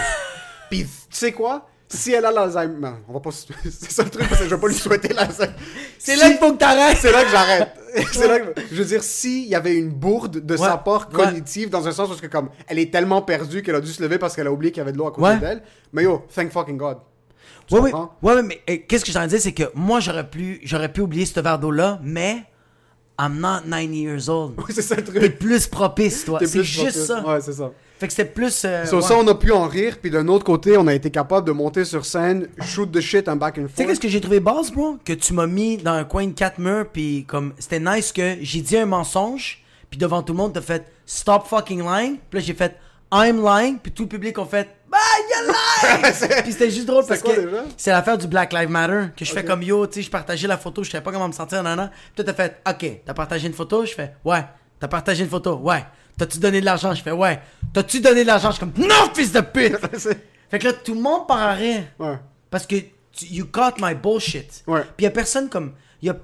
Puis 0.69 0.83
tu 0.83 0.89
sais 1.09 1.31
quoi? 1.31 1.67
Si 1.89 2.11
elle 2.11 2.25
a 2.25 2.31
l'Alzheimer. 2.31 2.91
On 3.07 3.13
va 3.13 3.19
pas. 3.21 3.29
C'est 3.63 3.91
ça 3.91 4.03
le 4.03 4.09
truc, 4.09 4.27
parce 4.27 4.41
que 4.41 4.47
je 4.49 4.53
vais 4.55 4.59
pas 4.59 4.67
lui 4.67 4.75
souhaiter 4.75 5.13
l'Alzheimer. 5.13 5.53
C'est 5.97 6.15
Si- 6.15 6.19
là 6.19 6.29
qu'il 6.29 6.37
faut 6.37 6.51
que 6.51 6.57
t'arrêtes. 6.57 6.97
C'est 6.97 7.11
là 7.13 7.23
que 7.23 7.29
j'arrête. 7.29 7.69
c'est 8.11 8.27
là 8.27 8.39
que... 8.41 8.61
Je 8.71 8.75
veux 8.75 8.85
dire, 8.85 9.01
s'il 9.01 9.45
y 9.45 9.55
avait 9.55 9.75
une 9.77 9.89
bourde 9.89 10.39
de 10.45 10.57
sa 10.57 10.75
Ouais. 10.75 10.81
part 10.83 11.07
Ouais. 11.13 11.23
cognitive, 11.25 11.69
dans 11.69 11.87
un 11.87 11.91
sens 11.93 12.09
parce 12.09 12.19
que 12.19 12.27
comme 12.27 12.49
elle 12.67 12.77
est 12.79 12.91
tellement 12.91 13.21
perdue 13.21 13.63
qu'elle 13.63 13.75
a 13.75 13.79
dû 13.81 13.91
se 13.91 14.03
lever 14.03 14.17
parce 14.17 14.35
qu'elle 14.35 14.47
a 14.47 14.51
oublié 14.51 14.71
qu'il 14.73 14.79
y 14.79 14.81
avait 14.81 14.91
de 14.91 14.97
l'eau 14.97 15.07
à 15.07 15.11
côté 15.11 15.27
Ouais. 15.29 15.37
d'elle. 15.39 15.63
Mais 15.93 16.03
yo, 16.03 16.25
thank 16.35 16.51
fucking 16.51 16.75
God. 16.77 16.97
Tu 17.67 17.75
Ouais, 17.75 17.91
comprends? 17.91 18.17
ouais, 18.21 18.33
ouais, 18.35 18.43
mais 18.43 18.61
euh, 18.69 18.77
qu'est-ce 18.87 19.05
que 19.05 19.11
j'ai 19.11 19.17
envie 19.19 19.27
de 19.27 19.31
dire, 19.31 19.41
c'est 19.41 19.53
que 19.53 19.71
moi, 19.73 19.99
j'aurais 20.01 20.29
pu, 20.29 20.59
j'aurais 20.63 20.91
pu 20.91 20.99
oublier 21.01 21.25
ce 21.25 21.39
verre 21.39 21.57
d'eau-là, 21.59 21.99
mais 22.03 22.43
I'm 23.19 23.39
not 23.39 23.61
90 23.65 23.95
years 23.97 24.29
old. 24.29 24.53
Oui, 24.57 24.65
c'est 24.69 24.81
ça 24.83 24.95
le 24.95 25.03
T'es 25.03 25.19
truc. 25.19 25.39
plus 25.39 25.67
propice, 25.67 26.23
toi. 26.25 26.39
T'es 26.39 26.45
C'est 26.47 26.63
juste 26.63 26.97
ça. 27.05 27.25
Ouais, 27.27 27.41
c'est 27.41 27.53
ça. 27.53 27.71
Fait 27.99 28.05
que 28.07 28.13
c'était 28.13 28.29
plus. 28.29 28.63
euh, 28.63 28.85
ouais. 28.85 29.01
ça, 29.01 29.15
on 29.17 29.27
a 29.27 29.33
pu 29.33 29.51
en 29.51 29.67
rire, 29.67 29.97
puis 29.99 30.11
d'un 30.11 30.27
autre 30.27 30.43
côté, 30.43 30.77
on 30.77 30.85
a 30.85 30.93
été 30.93 31.09
capable 31.09 31.47
de 31.47 31.51
monter 31.51 31.83
sur 31.83 32.05
scène, 32.05 32.47
shoot 32.61 32.91
the 32.91 32.99
shit, 32.99 33.27
un 33.27 33.35
back 33.35 33.57
and 33.57 33.61
Tu 33.63 33.67
sais 33.69 33.73
forth. 33.73 33.87
qu'est-ce 33.89 33.99
que 33.99 34.07
j'ai 34.07 34.21
trouvé 34.21 34.39
basse, 34.39 34.71
bro? 34.71 34.97
Que 35.03 35.13
tu 35.13 35.33
m'as 35.33 35.47
mis 35.47 35.77
dans 35.77 35.93
un 35.93 36.03
coin 36.03 36.27
de 36.27 36.33
quatre 36.33 36.59
murs, 36.59 36.85
puis 36.93 37.25
comme, 37.27 37.53
c'était 37.57 37.79
nice 37.79 38.11
que 38.11 38.35
j'ai 38.39 38.61
dit 38.61 38.77
un 38.77 38.85
mensonge, 38.85 39.63
puis 39.89 39.97
devant 39.97 40.21
tout 40.21 40.33
le 40.33 40.37
monde, 40.37 40.53
t'as 40.53 40.61
fait 40.61 40.85
stop 41.07 41.47
fucking 41.47 41.79
lying, 41.81 42.17
puis 42.29 42.39
là 42.39 42.45
j'ai 42.45 42.53
fait 42.53 42.75
I'm 43.11 43.41
lying, 43.43 43.79
puis 43.79 43.91
tout 43.91 44.03
le 44.03 44.09
public 44.09 44.37
a 44.37 44.45
fait 44.45 44.69
bah 44.89 44.97
you're 45.29 45.53
lying! 45.53 46.41
puis 46.43 46.51
c'était 46.51 46.71
juste 46.71 46.85
drôle 46.87 47.05
parce 47.05 47.21
quoi 47.21 47.35
que 47.35 47.41
c'est 47.77 47.91
l'affaire 47.91 48.17
du 48.17 48.27
Black 48.27 48.53
Lives 48.53 48.69
Matter, 48.69 49.07
que 49.15 49.23
je 49.25 49.31
fais 49.31 49.43
comme 49.43 49.63
yo, 49.63 49.85
tu 49.87 49.95
sais, 49.95 50.01
je 50.03 50.09
partageais 50.09 50.47
la 50.47 50.57
photo, 50.57 50.83
je 50.83 50.91
savais 50.91 51.03
pas 51.03 51.11
comment 51.11 51.27
me 51.27 51.33
sentir, 51.33 51.63
nan, 51.63 51.77
nan. 51.77 51.89
Puis 51.89 52.23
toi 52.23 52.25
t'as 52.25 52.33
fait 52.33 52.61
ok, 52.67 53.01
t'as 53.05 53.13
partagé 53.13 53.47
une 53.47 53.53
photo, 53.53 53.85
je 53.85 53.93
fais 53.93 54.13
ouais, 54.25 54.43
t'as 54.79 54.87
partagé 54.87 55.23
une 55.23 55.29
photo, 55.29 55.55
ouais. 55.57 55.83
T'as-tu 56.17 56.39
donné 56.39 56.59
de 56.61 56.65
l'argent? 56.65 56.95
Je 56.95 57.03
fais 57.03 57.11
ouais. 57.11 57.39
T'as-tu 57.73 57.99
donné 57.99 58.23
de 58.23 58.27
l'argent? 58.27 58.49
Je 58.49 58.55
suis 58.55 58.59
comme 58.59 58.73
non, 58.75 59.13
fils 59.13 59.31
de 59.31 59.41
pute! 59.41 59.77
fait 60.49 60.59
que 60.59 60.65
là, 60.65 60.73
tout 60.73 60.95
le 60.95 61.01
monde 61.01 61.27
part 61.27 61.37
à 61.37 61.53
rire. 61.53 61.83
Ouais. 61.99 62.17
Parce 62.49 62.65
que 62.65 62.75
tu- 63.11 63.25
you 63.29 63.45
got 63.51 63.73
my 63.79 63.93
bullshit. 63.93 64.63
Ouais. 64.65 64.81
Puis 64.95 65.03
y 65.03 65.07
a 65.07 65.11
personne 65.11 65.47
comme. 65.47 65.73
Y 66.01 66.09
a, 66.09 66.15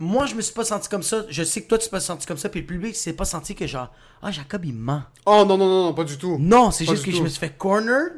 moi, 0.00 0.26
je 0.26 0.34
me 0.34 0.40
suis 0.40 0.54
pas 0.54 0.64
senti 0.64 0.88
comme 0.88 1.02
ça. 1.02 1.24
Je 1.28 1.42
sais 1.42 1.62
que 1.62 1.68
toi, 1.68 1.76
tu 1.76 1.84
t'es 1.86 1.90
pas 1.90 2.00
senti 2.00 2.26
comme 2.26 2.36
ça. 2.36 2.48
Puis 2.48 2.60
le 2.60 2.66
public 2.66 2.94
s'est 2.94 3.14
pas 3.14 3.24
senti 3.24 3.54
que 3.54 3.66
genre. 3.66 3.92
Ah, 4.22 4.30
Jacob, 4.30 4.64
il 4.64 4.74
ment. 4.74 5.02
Oh 5.26 5.44
non, 5.46 5.58
non, 5.58 5.66
non, 5.66 5.84
non, 5.86 5.94
pas 5.94 6.04
du 6.04 6.16
tout. 6.16 6.36
Non, 6.38 6.70
c'est 6.70 6.84
juste 6.84 7.04
que 7.04 7.10
je 7.10 7.22
me 7.22 7.28
suis 7.28 7.40
fait 7.40 7.56
corner. 7.56 8.10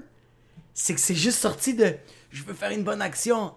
C'est 0.74 0.94
que 0.94 1.00
c'est 1.00 1.14
juste 1.14 1.38
sorti 1.38 1.74
de. 1.74 1.96
Je 2.30 2.42
veux 2.44 2.54
faire 2.54 2.70
une 2.70 2.84
bonne 2.84 3.00
action. 3.00 3.54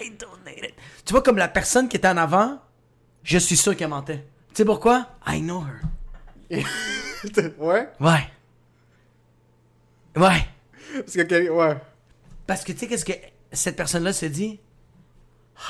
I 0.00 0.10
donate 0.10 0.58
it. 0.58 0.74
Tu 1.04 1.12
vois, 1.12 1.22
comme 1.22 1.38
la 1.38 1.48
personne 1.48 1.88
qui 1.88 1.96
était 1.96 2.08
en 2.08 2.16
avant, 2.16 2.60
je 3.22 3.38
suis 3.38 3.56
sûr 3.56 3.74
qu'elle 3.74 3.88
mentait. 3.88 4.26
Tu 4.50 4.56
sais 4.56 4.64
pourquoi? 4.64 5.08
I 5.26 5.40
know 5.40 5.62
her. 5.62 5.80
ouais? 7.58 7.88
Ouais. 8.00 8.30
Ouais. 10.16 10.46
Parce 10.94 11.12
que, 11.12 11.50
ouais. 11.50 11.76
Parce 12.46 12.64
que 12.64 12.72
tu 12.72 12.78
sais, 12.78 12.86
qu'est-ce 12.86 13.04
que 13.04 13.12
cette 13.52 13.76
personne-là 13.76 14.12
se 14.12 14.26
dit? 14.26 14.60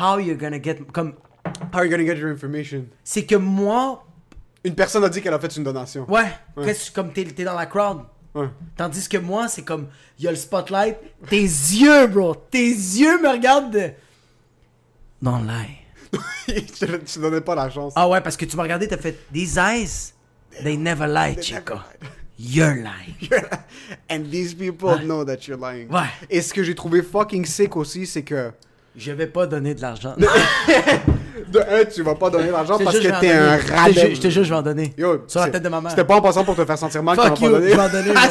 How 0.00 0.18
you're 0.18 0.36
gonna 0.36 0.60
get. 0.60 0.78
Comme. 0.92 1.14
How 1.72 1.78
are 1.78 1.84
you 1.84 1.90
gonna 1.90 2.04
get 2.04 2.16
your 2.18 2.30
information? 2.30 2.86
C'est 3.04 3.24
que 3.24 3.36
moi, 3.36 4.04
Une 4.64 4.74
personne 4.74 5.04
a 5.04 5.08
dit 5.08 5.20
qu'elle 5.22 5.34
a 5.34 5.38
fait 5.38 5.54
une 5.56 5.64
donation. 5.64 6.10
Ouais, 6.10 6.32
qu'est-ce- 6.64 6.90
comme 6.90 7.12
t'es 7.12 7.24
t'es 7.24 7.44
dans 7.44 7.54
la 7.54 7.66
crowd. 7.66 8.00
Ouais. 8.34 8.48
Tandis 8.76 9.08
que 9.08 9.16
moi, 9.16 9.48
c'est 9.48 9.62
comme, 9.62 9.88
il 10.18 10.24
y 10.24 10.28
a 10.28 10.30
le 10.30 10.36
spotlight. 10.36 10.96
Tes 11.28 11.40
yeux, 11.42 12.06
bro, 12.08 12.34
tes 12.34 12.68
yeux 12.68 13.20
me 13.22 13.28
regardent 13.30 13.70
de... 13.72 13.90
Don't 15.22 15.46
lie. 15.46 15.78
je 16.48 16.96
te 16.96 17.18
donnais 17.20 17.40
pas 17.40 17.54
la 17.54 17.70
chance. 17.70 17.92
Ah 17.96 18.08
ouais, 18.08 18.20
parce 18.20 18.36
que 18.36 18.44
tu 18.44 18.56
m'as 18.56 18.64
regardé, 18.64 18.88
t'as 18.88 18.98
fait, 18.98 19.18
these 19.32 19.56
eyes, 19.56 20.12
they 20.62 20.76
never 20.76 21.06
lie, 21.06 21.40
Chico. 21.40 21.76
You're 22.38 22.74
lying. 22.74 23.30
And 24.10 24.24
these 24.30 24.52
people 24.54 24.98
know 24.98 25.24
that 25.24 25.46
you're 25.48 25.58
lying. 25.58 25.88
Ouais. 25.90 26.08
Et 26.28 26.42
ce 26.42 26.52
que 26.52 26.62
j'ai 26.62 26.74
trouvé 26.74 27.02
fucking 27.02 27.46
sick 27.46 27.76
aussi, 27.76 28.06
c'est 28.06 28.22
que. 28.24 28.52
Je 28.94 29.12
vais 29.12 29.26
pas 29.26 29.46
donner 29.46 29.74
de 29.74 29.80
l'argent. 29.80 30.14
De 31.56 31.80
un, 31.80 31.84
tu 31.84 32.02
vas 32.02 32.14
pas 32.14 32.30
donner 32.30 32.50
l'argent 32.50 32.78
parce 32.78 32.98
que 32.98 33.20
t'es 33.20 33.30
un 33.32 33.58
jure- 33.58 34.14
Je 34.14 34.20
te 34.20 34.28
jure, 34.28 34.44
je 34.44 34.50
vais 34.50 34.56
en 34.56 34.62
donner. 34.62 34.92
Yo, 34.96 35.24
Sur 35.26 35.40
la 35.40 35.48
tête 35.48 35.62
de 35.62 35.68
ma 35.68 35.80
mère. 35.80 35.90
C'était 35.90 36.04
pas 36.04 36.16
en 36.16 36.20
passant 36.20 36.44
pour 36.44 36.56
te 36.56 36.64
faire 36.64 36.78
sentir 36.78 37.02
mal 37.02 37.16
que 37.16 37.22
tu 37.38 37.44
vas 37.44 37.50
donner. 37.50 37.70
je 37.70 37.76
vais 37.76 37.82
en 37.82 37.88
donner, 37.88 38.12
moi. 38.12 38.22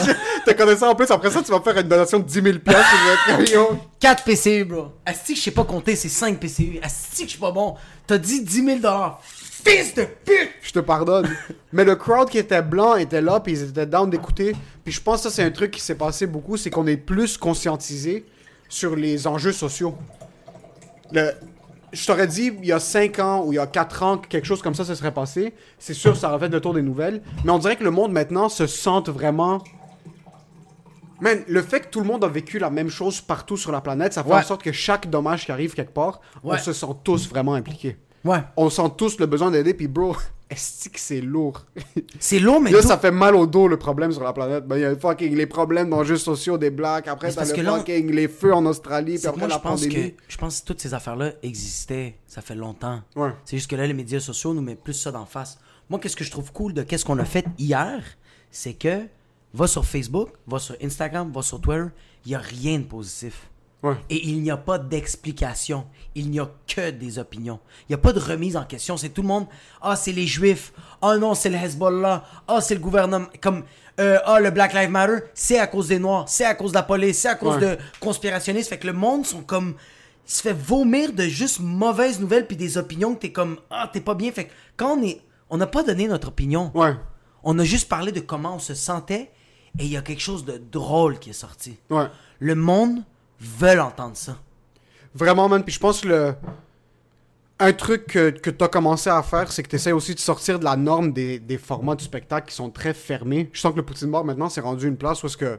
T'as 0.46 0.54
connais 0.54 0.76
ça 0.76 0.90
en 0.90 0.96
plus, 0.96 1.10
après 1.10 1.32
ça, 1.32 1.42
tu 1.44 1.52
vas 1.52 1.60
faire 1.62 1.78
une 1.78 1.88
donation 1.88 2.20
de 2.20 2.24
10 2.26 2.34
000 2.42 2.60
piastres. 2.60 2.86
tu 2.90 3.32
vas 3.32 3.36
être 3.36 3.38
comme, 3.38 3.56
yo. 3.56 3.80
4 4.00 4.24
PCU, 4.24 4.66
bro. 4.66 4.88
Asti 5.06 5.34
que 5.34 5.40
je 5.40 5.44
sais 5.44 5.52
pas 5.52 5.64
compter, 5.64 5.96
c'est 5.96 6.10
5 6.10 6.40
PCU. 6.40 6.80
Asti 6.84 7.24
que 7.24 7.28
je 7.28 7.32
suis 7.32 7.40
pas 7.40 7.52
bon. 7.52 7.76
T'as 8.06 8.18
dit 8.18 8.44
10 8.44 8.66
000 8.66 8.78
dollars. 8.80 9.20
Fils 9.68 9.96
de 9.96 10.04
pute! 10.04 10.52
Je 10.62 10.72
te 10.72 10.80
pardonne. 10.80 11.28
Mais 11.74 11.84
le 11.84 11.96
crowd 11.96 12.30
qui 12.30 12.38
était 12.38 12.62
blanc 12.62 12.96
était 12.98 13.22
là, 13.22 13.40
puis 13.40 13.54
ils 13.54 13.64
étaient 13.70 13.88
down 13.88 14.08
d'écouter. 14.10 14.56
Puis 14.84 14.94
je 14.94 15.02
pense 15.02 15.24
que 15.24 15.30
ça, 15.30 15.36
c'est 15.36 15.42
un 15.44 15.50
truc 15.50 15.72
qui 15.72 15.82
s'est 15.82 15.96
passé 15.96 16.28
beaucoup, 16.28 16.56
c'est 16.56 16.70
qu'on 16.70 16.86
est 16.86 16.98
plus 16.98 17.36
conscientisé 17.38 18.26
sur 18.70 18.96
les 18.96 19.26
enjeux 19.26 19.52
sociaux. 19.54 19.96
Le... 21.12 21.32
Je 21.96 22.06
t'aurais 22.06 22.28
dit, 22.28 22.52
il 22.62 22.66
y 22.68 22.72
a 22.74 22.80
5 22.80 23.20
ans 23.20 23.44
ou 23.46 23.54
il 23.54 23.56
y 23.56 23.60
a 23.60 23.66
4 23.68 24.04
ans, 24.04 24.18
que 24.18 24.28
quelque 24.28 24.46
chose 24.46 24.62
comme 24.62 24.76
ça 24.76 24.84
se 24.84 24.94
serait 24.96 25.14
passé. 25.14 25.54
C'est 25.80 25.94
sûr, 25.94 26.18
ça 26.18 26.30
aurait 26.30 26.40
fait 26.40 26.50
le 26.50 26.60
tour 26.60 26.74
des 26.74 26.82
nouvelles. 26.82 27.22
Mais 27.46 27.52
on 27.52 27.58
dirait 27.58 27.78
que 27.78 27.84
le 27.86 27.92
monde 27.92 28.12
maintenant 28.12 28.50
se 28.50 28.68
sente 28.68 29.10
vraiment... 29.10 29.64
Man, 31.22 31.40
le 31.48 31.62
fait 31.62 31.80
que 31.80 31.88
tout 31.88 32.02
le 32.02 32.06
monde 32.06 32.26
a 32.26 32.28
vécu 32.28 32.60
la 32.60 32.70
même 32.70 32.90
chose 32.90 33.22
partout 33.22 33.56
sur 33.56 33.72
la 33.72 33.80
planète, 33.80 34.12
ça 34.12 34.24
fait 34.24 34.30
Ouais. 34.30 34.40
en 34.40 34.44
sorte 34.44 34.62
que 34.62 34.74
chaque 34.74 35.10
dommage 35.10 35.46
qui 35.46 35.52
arrive 35.54 35.74
quelque 35.74 35.94
part, 35.94 36.20
on 36.44 36.58
se 36.58 36.74
sent 36.74 36.88
tous 37.06 37.30
vraiment 37.30 37.54
impliqués. 37.54 37.96
Ouais. 38.26 38.44
On 38.58 38.70
sent 38.70 38.92
tous 38.98 39.18
le 39.18 39.26
besoin 39.26 39.50
d'aider, 39.50 39.74
puis 39.74 39.88
bro, 39.88 40.18
est-ce 40.50 40.90
que 40.90 41.00
c'est 41.00 41.22
lourd? 41.22 41.66
C'est 42.20 42.40
lourd, 42.40 42.62
mais 42.62 42.72
Là, 42.72 42.82
ça 42.82 42.98
fait 42.98 43.12
mal 43.12 43.36
au 43.36 43.48
dos 43.48 43.68
le 43.68 43.78
problème 43.78 44.12
sur 44.12 44.24
la 44.24 44.32
planète. 44.32 44.68
Ben, 44.68 44.78
il 44.78 44.82
y 44.82 44.86
a 44.86 44.96
fucking 44.96 45.36
les 45.36 45.48
problèmes 45.48 45.90
d'enjeux 45.90 46.18
sociaux 46.18 46.58
des 46.58 46.70
blacks, 46.70 47.08
après 47.08 47.32
t'as 47.34 47.46
le 47.46 47.64
là, 47.64 47.78
fucking 47.78 48.12
les 48.12 48.28
feux 48.28 48.54
en 48.54 48.66
Australie, 48.66 49.18
puis 49.18 49.28
après 49.28 49.40
moi, 49.40 49.48
la 49.50 49.56
je 49.56 49.60
pense 49.62 49.82
pandémie. 49.82 50.14
que 50.14 50.22
je 50.28 50.38
pense 50.38 50.62
que 50.62 50.66
toutes 50.68 50.82
ces 50.82 50.94
affaires-là 50.94 51.32
existaient. 51.42 52.16
Ça 52.28 52.42
fait 52.42 52.56
longtemps. 52.56 53.02
Ouais. 53.16 53.32
C'est 53.44 53.58
juste 53.58 53.70
que 53.70 53.76
là, 53.76 53.88
les 53.88 53.94
médias 53.94 54.20
sociaux 54.20 54.54
nous 54.54 54.62
mettent 54.62 54.84
plus 54.84 54.94
ça 54.94 55.12
d'en 55.12 55.26
face. 55.26 55.58
Moi, 55.90 56.00
qu'est-ce 56.00 56.16
que 56.16 56.24
je 56.24 56.32
trouve 56.32 56.52
cool 56.52 56.74
de 56.74 56.84
qu'est-ce 56.84 57.06
qu'on 57.06 57.20
a 57.20 57.26
fait 57.26 57.46
hier, 57.58 58.04
c'est 58.52 58.74
que 58.74 59.02
va 59.54 59.68
sur 59.68 59.86
Facebook, 59.86 60.30
va 60.48 60.60
sur 60.60 60.76
Instagram, 60.82 61.32
va 61.34 61.42
sur 61.42 61.60
Twitter, 61.60 61.86
il 62.26 62.30
n'y 62.30 62.36
a 62.36 62.40
rien 62.40 62.80
de 62.80 62.84
positif. 62.86 63.50
Ouais. 63.84 63.96
Et 64.10 64.28
il 64.28 64.42
n'y 64.42 64.50
a 64.52 64.58
pas 64.58 64.80
d'explication. 64.80 65.86
Il 66.16 66.30
n'y 66.32 66.40
a 66.40 66.50
que 66.68 66.90
des 66.92 67.20
opinions. 67.20 67.60
Il 67.82 67.92
n'y 67.92 67.96
a 67.96 68.00
pas 68.00 68.14
de 68.14 68.20
remise 68.20 68.58
en 68.58 68.64
question. 68.64 68.98
C'est 68.98 69.10
tout 69.10 69.22
le 69.22 69.28
monde. 69.28 69.46
Ah, 69.82 69.96
c'est 69.96 70.12
les 70.12 70.26
Juifs. 70.28 70.74
Ah 71.02 71.18
non, 71.18 71.36
c'est 71.36 71.50
le 71.50 71.58
Hezbollah. 71.58 72.24
Ah, 72.48 72.62
c'est 72.62 72.74
le 72.76 72.80
gouvernement. 72.82 73.28
Comme, 73.42 73.64
euh, 74.00 74.18
ah, 74.26 74.40
le 74.40 74.50
Black 74.50 74.74
Lives 74.74 74.90
Matter. 74.90 75.18
C'est 75.34 75.60
à 75.60 75.68
cause 75.68 75.90
des 75.90 76.00
Noirs. 76.00 76.28
C'est 76.28 76.46
à 76.46 76.56
cause 76.56 76.72
de 76.72 76.78
la 76.78 76.84
police. 76.84 77.20
C'est 77.20 77.28
à 77.30 77.36
cause 77.36 77.56
Ouais. 77.56 77.76
de 77.76 77.78
conspirationnistes. 78.00 78.70
Fait 78.70 78.80
que 78.80 78.88
le 78.88 78.94
monde 78.94 79.26
sont 79.26 79.42
comme. 79.44 79.76
se 80.26 80.42
fait 80.42 80.54
vomir 80.54 81.14
de 81.14 81.24
juste 81.24 81.60
mauvaises 81.60 82.20
nouvelles 82.20 82.48
puis 82.48 82.56
des 82.58 82.80
opinions 82.80 83.14
que 83.14 83.20
t'es 83.20 83.32
comme 83.32 83.58
ah 83.70 83.88
t'es 83.94 84.02
pas 84.02 84.16
bien. 84.16 84.32
Fait 84.32 84.46
que 84.46 84.52
quand 84.76 84.98
on 84.98 85.04
est, 85.04 85.22
on 85.52 85.58
n'a 85.58 85.68
pas 85.68 85.84
donné 85.84 86.08
notre 86.08 86.30
opinion. 86.30 86.72
Ouais. 86.74 86.96
On 87.44 87.60
a 87.60 87.64
juste 87.64 87.88
parlé 87.88 88.12
de 88.12 88.22
comment 88.22 88.56
on 88.56 88.60
se 88.60 88.74
sentait 88.74 89.30
et 89.78 89.84
il 89.86 89.92
y 89.92 89.98
a 89.98 90.02
quelque 90.02 90.22
chose 90.22 90.44
de 90.44 90.58
drôle 90.72 91.20
qui 91.20 91.30
est 91.30 91.34
sorti. 91.34 91.78
Le 92.40 92.56
monde 92.56 93.04
veut 93.40 93.80
entendre 93.82 94.16
ça. 94.16 94.38
Vraiment, 95.14 95.48
man. 95.50 95.64
Puis 95.64 95.74
je 95.74 95.80
pense 95.80 96.02
que 96.02 96.08
le. 96.08 96.36
Un 97.58 97.72
truc 97.72 98.08
que, 98.08 98.32
que 98.32 98.50
tu 98.50 98.64
as 98.66 98.68
commencé 98.68 99.10
à 99.10 99.24
faire, 99.24 99.50
c'est 99.50 99.64
que 99.64 99.70
tu 99.70 99.78
essaies 99.78 99.94
aussi 99.94 100.14
de 100.14 100.20
sortir 100.20 100.60
de 100.60 100.66
la 100.66 100.76
norme 100.76 101.14
des, 101.14 101.40
des 101.40 101.58
formats 101.58 101.96
du 101.96 102.04
spectacle 102.04 102.50
qui 102.50 102.54
sont 102.56 102.70
très 102.70 102.94
fermés. 102.94 103.50
Je 103.54 103.62
sens 103.62 103.72
que 103.72 103.78
le 103.78 103.86
Poutine 103.86 104.12
Bar 104.12 104.26
maintenant 104.26 104.50
c'est 104.50 104.60
rendu 104.60 104.88
une 104.90 104.98
place 104.98 105.24
où 105.24 105.28
est-ce 105.28 105.38
que. 105.38 105.58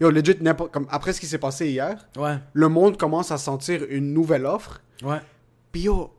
Yo, 0.00 0.10
legit, 0.10 0.36
comme 0.72 0.86
après 0.90 1.12
ce 1.12 1.20
qui 1.20 1.26
s'est 1.26 1.38
passé 1.38 1.68
hier, 1.68 2.06
Ouais. 2.16 2.36
le 2.52 2.68
monde 2.68 2.96
commence 2.96 3.30
à 3.32 3.38
sentir 3.38 3.82
une 3.90 4.12
nouvelle 4.12 4.46
offre. 4.46 4.80
Ouais. 5.02 5.18
Puis 5.72 5.82
yo, 5.82 6.12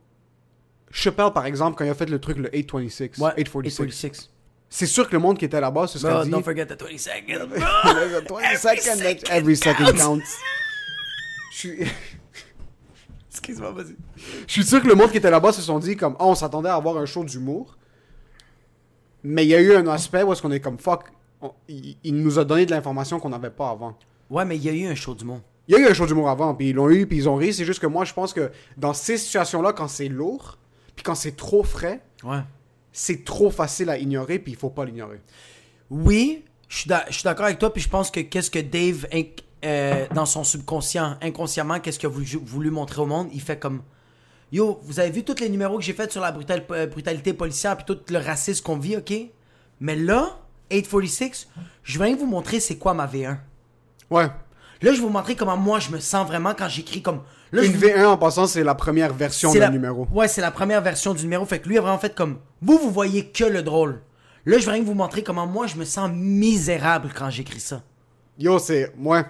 Chappelle 0.92 1.32
par 1.34 1.46
exemple, 1.46 1.78
quand 1.78 1.86
il 1.86 1.90
a 1.90 1.96
fait 1.96 2.06
le 2.10 2.20
truc, 2.20 2.38
le 2.38 2.50
826, 2.54 3.18
Ouais. 3.20 3.32
846, 3.38 3.80
846. 3.84 4.30
c'est 4.70 4.86
sûr 4.86 5.08
que 5.08 5.14
le 5.14 5.20
monde 5.20 5.38
qui 5.38 5.46
était 5.46 5.60
là-bas 5.62 5.88
se 5.88 6.00
serait 6.00 6.24
dit. 6.26 6.32
don't 6.32 6.44
forget 6.44 6.66
the 6.66 6.78
20 6.82 6.98
seconds. 6.98 7.48
20 7.50 8.58
seconds, 8.58 8.98
second 8.98 9.32
every 9.34 9.56
second 9.56 9.94
counts. 9.98 10.22
Je 11.54 11.58
suis. 11.58 11.78
Excuse-moi, 13.32 13.72
vas-y. 13.72 13.96
Je 14.48 14.52
suis 14.52 14.64
sûr 14.64 14.82
que 14.82 14.88
le 14.88 14.96
monde 14.96 15.12
qui 15.12 15.18
était 15.18 15.32
là-bas 15.32 15.52
se 15.52 15.62
sont 15.62 15.80
dit 15.80 15.96
comme, 15.98 16.16
oh, 16.20 16.26
on 16.28 16.36
s'attendait 16.36 16.70
à 16.70 16.76
avoir 16.76 16.98
un 16.98 17.06
show 17.06 17.24
d'humour. 17.24 17.78
Mais 19.24 19.46
il 19.46 19.50
y 19.50 19.56
a 19.56 19.62
eu 19.62 19.76
un 19.76 19.88
aspect 19.88 20.24
où 20.24 20.32
est-ce 20.34 20.42
qu'on 20.42 20.52
est 20.52 20.60
comme, 20.60 20.78
fuck, 20.78 21.06
on- 21.42 21.52
il, 21.68 21.98
il 22.04 22.16
nous 22.16 22.38
a 22.40 22.46
donné 22.46 22.66
de 22.66 22.72
l'information 22.72 23.20
qu'on 23.20 23.30
n'avait 23.30 23.50
pas 23.50 23.70
avant. 23.70 23.98
Ouais, 24.30 24.46
mais 24.46 24.56
il 24.58 24.64
y 24.64 24.70
a 24.70 24.74
eu 24.74 24.86
un 24.86 24.96
show 24.96 25.16
monde. 25.24 25.42
Il 25.68 25.74
y 25.74 25.78
a 25.78 25.80
eu 25.80 25.88
un 25.88 25.94
show 25.94 26.06
d'humour 26.06 26.30
avant, 26.30 26.54
puis 26.56 26.70
ils 26.70 26.76
l'ont 26.76 26.90
eu, 26.90 27.08
puis 27.08 27.18
ils 27.18 27.30
ont 27.30 27.36
ri. 27.36 27.54
C'est 27.54 27.66
juste 27.66 27.80
que 27.80 27.88
moi, 27.88 28.04
je 28.06 28.14
pense 28.14 28.34
que 28.34 28.52
dans 28.78 28.94
ces 28.94 29.18
situations-là, 29.18 29.74
quand 29.74 29.88
c'est 29.88 30.10
lourd, 30.10 30.58
puis 30.96 31.04
quand 31.04 31.16
c'est 31.16 31.36
trop 31.36 31.64
frais, 31.64 32.02
Ouais. 32.24 32.40
c'est 32.92 33.24
trop 33.24 33.50
facile 33.50 33.90
à 33.90 33.98
ignorer, 33.98 34.40
puis 34.40 34.52
il 34.54 34.58
faut 34.58 34.70
pas 34.70 34.86
l'ignorer. 34.86 35.22
Oui, 35.90 36.44
je 36.68 36.78
suis 36.80 37.24
d'accord 37.24 37.46
avec 37.46 37.60
toi, 37.60 37.72
puis 37.74 37.82
je 37.82 37.90
pense 37.90 38.12
que 38.12 38.20
qu'est-ce 38.20 38.52
que 38.52 38.60
Dave, 38.60 39.08
euh, 39.64 40.06
dans 40.14 40.26
son 40.26 40.44
subconscient, 40.44 41.16
inconsciemment, 41.22 41.80
qu'est-ce 41.80 42.00
qu'il 42.00 42.08
a 42.08 42.12
voulu, 42.12 42.26
voulu 42.44 42.72
montrer 42.72 43.02
au 43.02 43.06
monde, 43.06 43.28
il 43.34 43.42
fait 43.42 43.58
comme... 43.60 43.82
Yo, 44.52 44.80
vous 44.84 45.00
avez 45.00 45.10
vu 45.10 45.24
tous 45.24 45.40
les 45.40 45.50
numéros 45.50 45.78
que 45.78 45.84
j'ai 45.84 45.94
fait 45.94 46.12
sur 46.12 46.22
la 46.22 46.32
brutal- 46.32 46.64
euh, 46.72 46.86
brutalité 46.88 47.34
policière, 47.34 47.76
puis 47.76 47.86
tout 47.86 48.00
le 48.12 48.20
racisme 48.20 48.64
qu'on 48.64 48.78
vit, 48.78 48.98
ok? 48.98 49.14
Mais 49.80 49.96
là, 49.96 50.38
846, 50.72 51.48
je 51.84 52.00
vais 52.00 52.14
vous 52.14 52.28
montrer 52.28 52.60
c'est 52.60 52.78
quoi 52.78 52.94
ma 52.94 53.08
V1. 53.08 53.38
Ouais. 54.12 54.26
Là, 54.82 54.92
je 54.92 54.98
vais 54.98 54.98
vous 54.98 55.10
montrer 55.10 55.36
comment 55.36 55.58
moi 55.58 55.80
je 55.80 55.90
me 55.90 56.00
sens 56.00 56.28
vraiment 56.28 56.54
quand 56.54 56.68
j'écris 56.70 57.02
comme... 57.02 57.22
Là, 57.52 57.64
Une 57.64 57.72
vous- 57.74 57.82
V1, 57.86 58.06
en 58.06 58.18
passant, 58.18 58.48
c'est 58.48 58.64
la 58.64 58.76
première 58.76 59.14
version 59.14 59.54
la- 59.54 59.70
numéro. 59.70 60.08
Ouais, 60.12 60.28
c'est 60.28 60.42
la 60.42 60.52
première 60.52 60.82
version 60.82 61.14
du 61.14 61.22
numéro. 61.24 61.46
Fait 61.46 61.60
que 61.60 61.70
lui 61.70 61.78
a 61.78 61.82
vraiment 61.82 62.00
fait 62.00 62.14
comme. 62.16 62.40
Vous, 62.64 62.80
vous 62.80 62.90
voyez 62.90 63.28
que 63.30 63.44
le 63.44 63.62
drôle. 63.62 64.02
Là, 64.48 64.58
je 64.58 64.66
vais 64.66 64.72
rien 64.72 64.84
vous 64.84 64.96
montrer 64.96 65.22
comment 65.24 65.46
moi 65.46 65.68
je 65.68 65.76
me 65.76 65.86
sens 65.86 66.10
misérable 66.12 67.10
quand 67.16 67.30
j'écris 67.30 67.60
ça. 67.60 67.84
Yo, 68.40 68.58
c'est. 68.58 68.92
Ouais. 68.98 69.24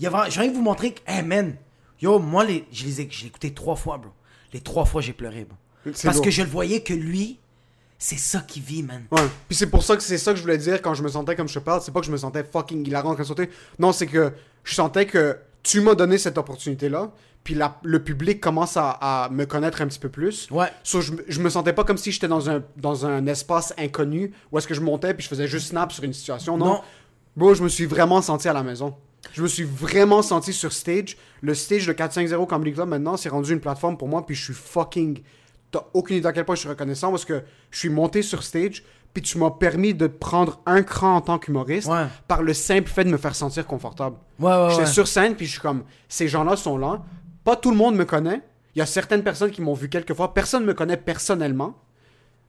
Je 0.00 0.08
vais 0.08 0.18
rien 0.40 0.52
vous 0.52 0.62
montrer 0.62 0.92
que. 0.94 1.00
Hey 1.06 1.22
man, 1.22 1.56
yo, 2.00 2.18
moi, 2.18 2.44
les... 2.44 2.64
je 2.72 2.84
les 2.84 3.00
ai... 3.00 3.08
je 3.10 3.22
l'ai 3.22 3.26
écouté 3.28 3.52
trois 3.52 3.76
fois, 3.76 3.98
bro. 3.98 4.10
Les 4.52 4.60
trois 4.60 4.84
fois, 4.84 5.00
j'ai 5.00 5.12
pleuré, 5.12 5.44
bro. 5.44 5.56
Parce 5.84 6.04
lourd. 6.16 6.24
que 6.24 6.30
je 6.30 6.42
le 6.42 6.48
voyais 6.48 6.82
que 6.82 6.92
lui, 6.94 7.38
c'est 7.98 8.18
ça 8.18 8.40
qu'il 8.40 8.62
vit, 8.62 8.82
man. 8.82 9.04
Ouais. 9.10 9.20
Puis 9.48 9.56
c'est 9.56 9.66
pour 9.68 9.82
ça 9.82 9.96
que 9.96 10.02
c'est 10.02 10.18
ça 10.18 10.32
que 10.32 10.36
je 10.36 10.42
voulais 10.42 10.58
dire 10.58 10.80
quand 10.82 10.94
je 10.94 11.02
me 11.02 11.08
sentais 11.08 11.36
comme 11.36 11.48
je 11.48 11.54
te 11.54 11.58
parle. 11.58 11.80
C'est 11.82 11.92
pas 11.92 12.00
que 12.00 12.06
je 12.06 12.12
me 12.12 12.16
sentais 12.16 12.44
fucking 12.44 12.86
hilarant 12.86 13.14
quand 13.14 13.24
sauter. 13.24 13.48
Non, 13.78 13.92
c'est 13.92 14.06
que 14.06 14.32
je 14.64 14.74
sentais 14.74 15.06
que 15.06 15.38
tu 15.62 15.80
m'as 15.80 15.94
donné 15.94 16.18
cette 16.18 16.38
opportunité-là. 16.38 17.10
Puis 17.44 17.54
la- 17.54 17.78
le 17.82 18.02
public 18.02 18.40
commence 18.40 18.76
à, 18.76 18.90
à 18.90 19.28
me 19.30 19.44
connaître 19.46 19.82
un 19.82 19.88
petit 19.88 19.98
peu 19.98 20.08
plus. 20.08 20.48
Ouais. 20.52 20.68
So, 20.84 21.00
je, 21.00 21.12
je 21.26 21.40
me 21.40 21.48
sentais 21.50 21.72
pas 21.72 21.82
comme 21.82 21.98
si 21.98 22.12
j'étais 22.12 22.28
dans 22.28 22.48
un, 22.48 22.62
dans 22.76 23.04
un 23.06 23.26
espace 23.26 23.72
inconnu 23.76 24.32
où 24.52 24.58
est-ce 24.58 24.68
que 24.68 24.74
je 24.74 24.80
montais 24.80 25.12
puis 25.14 25.24
je 25.24 25.28
faisais 25.28 25.48
juste 25.48 25.68
snap 25.70 25.90
sur 25.90 26.04
une 26.04 26.12
situation. 26.12 26.56
Non? 26.56 26.66
Non. 26.66 26.80
Bro, 27.36 27.54
je 27.54 27.64
me 27.64 27.68
suis 27.68 27.86
vraiment 27.86 28.22
senti 28.22 28.48
à 28.48 28.52
la 28.52 28.62
maison. 28.62 28.94
Je 29.32 29.42
me 29.42 29.48
suis 29.48 29.62
vraiment 29.64 30.20
senti 30.22 30.52
sur 30.52 30.72
stage. 30.72 31.16
Le 31.40 31.54
stage 31.54 31.86
de 31.86 31.92
450 31.92 32.48
Comedy 32.48 32.72
Club 32.72 32.88
maintenant, 32.88 33.16
c'est 33.16 33.28
rendu 33.28 33.52
une 33.52 33.60
plateforme 33.60 33.96
pour 33.96 34.08
moi 34.08 34.26
puis 34.26 34.34
je 34.34 34.44
suis 34.44 34.54
fucking 34.54 35.22
T'as 35.70 35.84
aucune 35.94 36.16
idée 36.18 36.26
à 36.26 36.32
quel 36.34 36.44
point 36.44 36.54
je 36.54 36.60
suis 36.60 36.68
reconnaissant 36.68 37.08
parce 37.10 37.24
que 37.24 37.42
je 37.70 37.78
suis 37.78 37.88
monté 37.88 38.20
sur 38.20 38.42
stage, 38.42 38.84
puis 39.14 39.22
tu 39.22 39.38
m'as 39.38 39.50
permis 39.50 39.94
de 39.94 40.06
prendre 40.06 40.60
un 40.66 40.82
cran 40.82 41.16
en 41.16 41.20
tant 41.22 41.38
qu'humoriste 41.38 41.88
Ouais. 41.88 42.04
par 42.28 42.42
le 42.42 42.52
simple 42.52 42.90
fait 42.90 43.04
de 43.04 43.08
me 43.08 43.16
faire 43.16 43.34
sentir 43.34 43.66
confortable. 43.66 44.16
Ouais, 44.38 44.52
ouais, 44.52 44.68
J'étais 44.72 44.84
sur 44.84 45.08
scène, 45.08 45.34
puis 45.34 45.46
je 45.46 45.52
suis 45.52 45.60
comme, 45.62 45.84
ces 46.10 46.28
gens-là 46.28 46.56
sont 46.56 46.76
là. 46.76 47.00
Pas 47.42 47.56
tout 47.56 47.70
le 47.70 47.76
monde 47.78 47.96
me 47.96 48.04
connaît. 48.04 48.42
Il 48.74 48.80
y 48.80 48.82
a 48.82 48.86
certaines 48.86 49.22
personnes 49.22 49.50
qui 49.50 49.62
m'ont 49.62 49.72
vu 49.72 49.88
quelques 49.88 50.12
fois. 50.12 50.34
Personne 50.34 50.66
me 50.66 50.74
connaît 50.74 50.98
personnellement. 50.98 51.74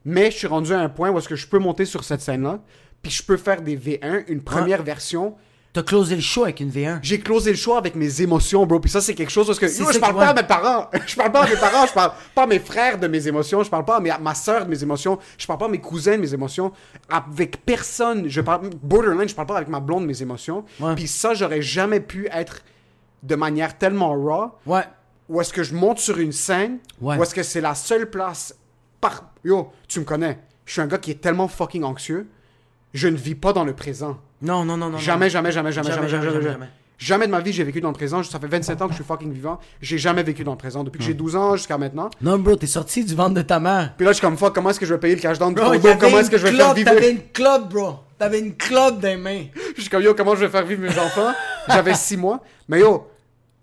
Mais 0.04 0.30
je 0.30 0.36
suis 0.36 0.46
rendu 0.46 0.74
à 0.74 0.80
un 0.80 0.90
point 0.90 1.10
où 1.10 1.16
est-ce 1.16 1.28
que 1.30 1.36
je 1.36 1.46
peux 1.48 1.58
monter 1.58 1.86
sur 1.86 2.04
cette 2.04 2.20
scène-là, 2.20 2.60
puis 3.00 3.10
je 3.10 3.22
peux 3.22 3.38
faire 3.38 3.62
des 3.62 3.74
V1, 3.78 4.24
une 4.28 4.42
première 4.42 4.82
version. 4.82 5.34
T'as 5.74 5.82
closé 5.82 6.14
le 6.14 6.20
show 6.22 6.44
avec 6.44 6.60
une 6.60 6.70
V1. 6.70 7.00
J'ai 7.02 7.18
closé 7.18 7.50
le 7.50 7.56
show 7.56 7.74
avec 7.74 7.96
mes 7.96 8.22
émotions, 8.22 8.64
bro. 8.64 8.78
Puis 8.78 8.92
ça, 8.92 9.00
c'est 9.00 9.14
quelque 9.16 9.32
chose 9.32 9.48
parce 9.48 9.58
que 9.58 9.66
yo, 9.66 9.90
je 9.92 9.98
parle 9.98 10.14
pas 10.14 10.28
à 10.28 10.34
mes 10.34 10.44
parents. 10.46 10.88
Je 11.06 11.16
parle 11.16 11.32
pas 11.32 11.42
à 11.42 11.48
mes 11.48 11.56
parents. 11.56 11.84
Je 11.84 11.92
parle 11.92 12.12
pas 12.32 12.42
à 12.44 12.46
mes 12.46 12.60
frères 12.60 12.96
de 12.96 13.08
mes 13.08 13.26
émotions. 13.26 13.64
Je 13.64 13.68
parle 13.70 13.84
pas 13.84 13.96
à, 13.96 14.00
mes- 14.00 14.10
à 14.10 14.18
ma 14.20 14.36
soeur 14.36 14.66
de 14.66 14.70
mes 14.70 14.80
émotions. 14.84 15.18
Je 15.36 15.44
parle 15.48 15.58
pas 15.58 15.64
à 15.64 15.68
mes 15.68 15.80
cousins 15.80 16.12
de 16.16 16.20
mes 16.20 16.32
émotions. 16.32 16.70
Avec 17.08 17.64
personne. 17.66 18.28
Je 18.28 18.40
parle 18.40 18.70
borderline. 18.84 19.28
Je 19.28 19.34
parle 19.34 19.48
pas 19.48 19.56
avec 19.56 19.68
ma 19.68 19.80
blonde 19.80 20.02
de 20.02 20.06
mes 20.06 20.22
émotions. 20.22 20.64
Ouais. 20.78 20.94
Puis 20.94 21.08
ça, 21.08 21.34
j'aurais 21.34 21.60
jamais 21.60 21.98
pu 21.98 22.28
être 22.30 22.62
de 23.24 23.34
manière 23.34 23.76
tellement 23.76 24.10
raw. 24.14 24.52
Ouais. 24.66 24.84
Où 25.28 25.40
est-ce 25.40 25.52
que 25.52 25.64
je 25.64 25.74
monte 25.74 25.98
sur 25.98 26.18
une 26.18 26.30
scène. 26.30 26.78
Ouais. 27.00 27.18
Où 27.18 27.22
est-ce 27.24 27.34
que 27.34 27.42
c'est 27.42 27.60
la 27.60 27.74
seule 27.74 28.08
place. 28.08 28.54
Par... 29.00 29.32
Yo, 29.42 29.72
tu 29.88 29.98
me 29.98 30.04
connais. 30.04 30.38
Je 30.66 30.72
suis 30.74 30.80
un 30.80 30.86
gars 30.86 30.98
qui 30.98 31.10
est 31.10 31.20
tellement 31.20 31.48
fucking 31.48 31.82
anxieux. 31.82 32.28
Je 32.92 33.08
ne 33.08 33.16
vis 33.16 33.34
pas 33.34 33.52
dans 33.52 33.64
le 33.64 33.74
présent. 33.74 34.18
Non, 34.44 34.64
non, 34.64 34.76
non, 34.76 34.90
non. 34.90 34.98
Jamais, 34.98 35.26
non. 35.26 35.30
jamais, 35.30 35.52
jamais, 35.52 35.72
jamais, 35.72 35.90
jamais, 35.90 36.08
jamais, 36.08 36.30
jamais, 36.30 36.42
jamais. 36.42 36.68
Jamais 36.96 37.26
de 37.26 37.32
ma 37.32 37.40
vie 37.40 37.52
j'ai 37.52 37.64
vécu 37.64 37.80
dans 37.80 37.88
le 37.88 37.94
présent. 37.94 38.22
Ça 38.22 38.38
fait 38.38 38.46
27 38.46 38.80
ans 38.80 38.86
que 38.86 38.92
je 38.92 38.96
suis 38.96 39.04
fucking 39.04 39.32
vivant. 39.32 39.58
J'ai 39.82 39.98
jamais 39.98 40.22
vécu 40.22 40.44
dans 40.44 40.52
le 40.52 40.58
présent. 40.58 40.84
Depuis 40.84 40.98
que 40.98 41.04
j'ai 41.04 41.14
12 41.14 41.36
ans 41.36 41.56
jusqu'à 41.56 41.76
maintenant. 41.76 42.08
Non, 42.20 42.38
bro, 42.38 42.54
t'es 42.56 42.66
sorti 42.66 43.04
du 43.04 43.14
ventre 43.14 43.34
de 43.34 43.42
ta 43.42 43.58
mère. 43.58 43.94
Puis 43.96 44.04
là, 44.06 44.12
je 44.12 44.18
suis 44.18 44.22
comme 44.22 44.36
fuck, 44.36 44.54
comment 44.54 44.70
est-ce 44.70 44.78
que 44.80 44.86
je 44.86 44.94
vais 44.94 45.00
payer 45.00 45.16
le 45.16 45.20
cash 45.20 45.38
down 45.38 45.52
du 45.52 45.60
Bro, 45.60 45.72
condo? 45.72 45.88
Comment 45.98 46.18
est-ce 46.18 46.26
une 46.26 46.30
que 46.30 46.38
je 46.38 46.46
vais 46.46 46.52
faire 46.52 46.66
clope, 46.66 46.76
vivre? 46.76 46.90
T'avais 46.90 47.10
une 47.10 47.22
club, 47.32 47.68
bro. 47.68 47.94
T'avais 48.16 48.38
une 48.38 48.54
club 48.54 49.00
dans 49.00 49.08
les 49.08 49.16
mains. 49.16 49.44
Je 49.76 49.80
suis 49.80 49.90
comme 49.90 50.02
yo, 50.02 50.14
comment 50.14 50.36
je 50.36 50.44
vais 50.44 50.48
faire 50.48 50.64
vivre 50.64 50.82
mes 50.82 50.96
enfants? 50.98 51.32
J'avais 51.68 51.94
6 51.94 52.16
mois. 52.16 52.40
Mais 52.68 52.80
yo, 52.80 53.10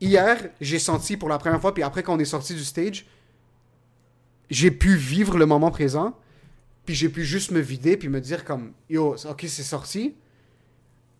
hier, 0.01 0.37
j'ai 0.59 0.77
senti 0.77 1.15
pour 1.15 1.29
la 1.29 1.37
première 1.37 1.61
fois, 1.61 1.73
puis 1.73 1.83
après 1.83 2.03
qu'on 2.03 2.19
est 2.19 2.25
sorti 2.25 2.53
du 2.53 2.63
stage, 2.65 3.05
j'ai 4.49 4.71
pu 4.71 4.95
vivre 4.95 5.37
le 5.37 5.45
moment 5.45 5.71
présent. 5.71 6.13
Puis 6.85 6.95
j'ai 6.95 7.07
pu 7.07 7.23
juste 7.23 7.51
me 7.51 7.61
vider, 7.61 7.95
puis 7.95 8.09
me 8.09 8.19
dire 8.19 8.43
comme 8.43 8.73
yo, 8.89 9.15
ok, 9.29 9.45
c'est 9.47 9.63
sorti. 9.63 10.15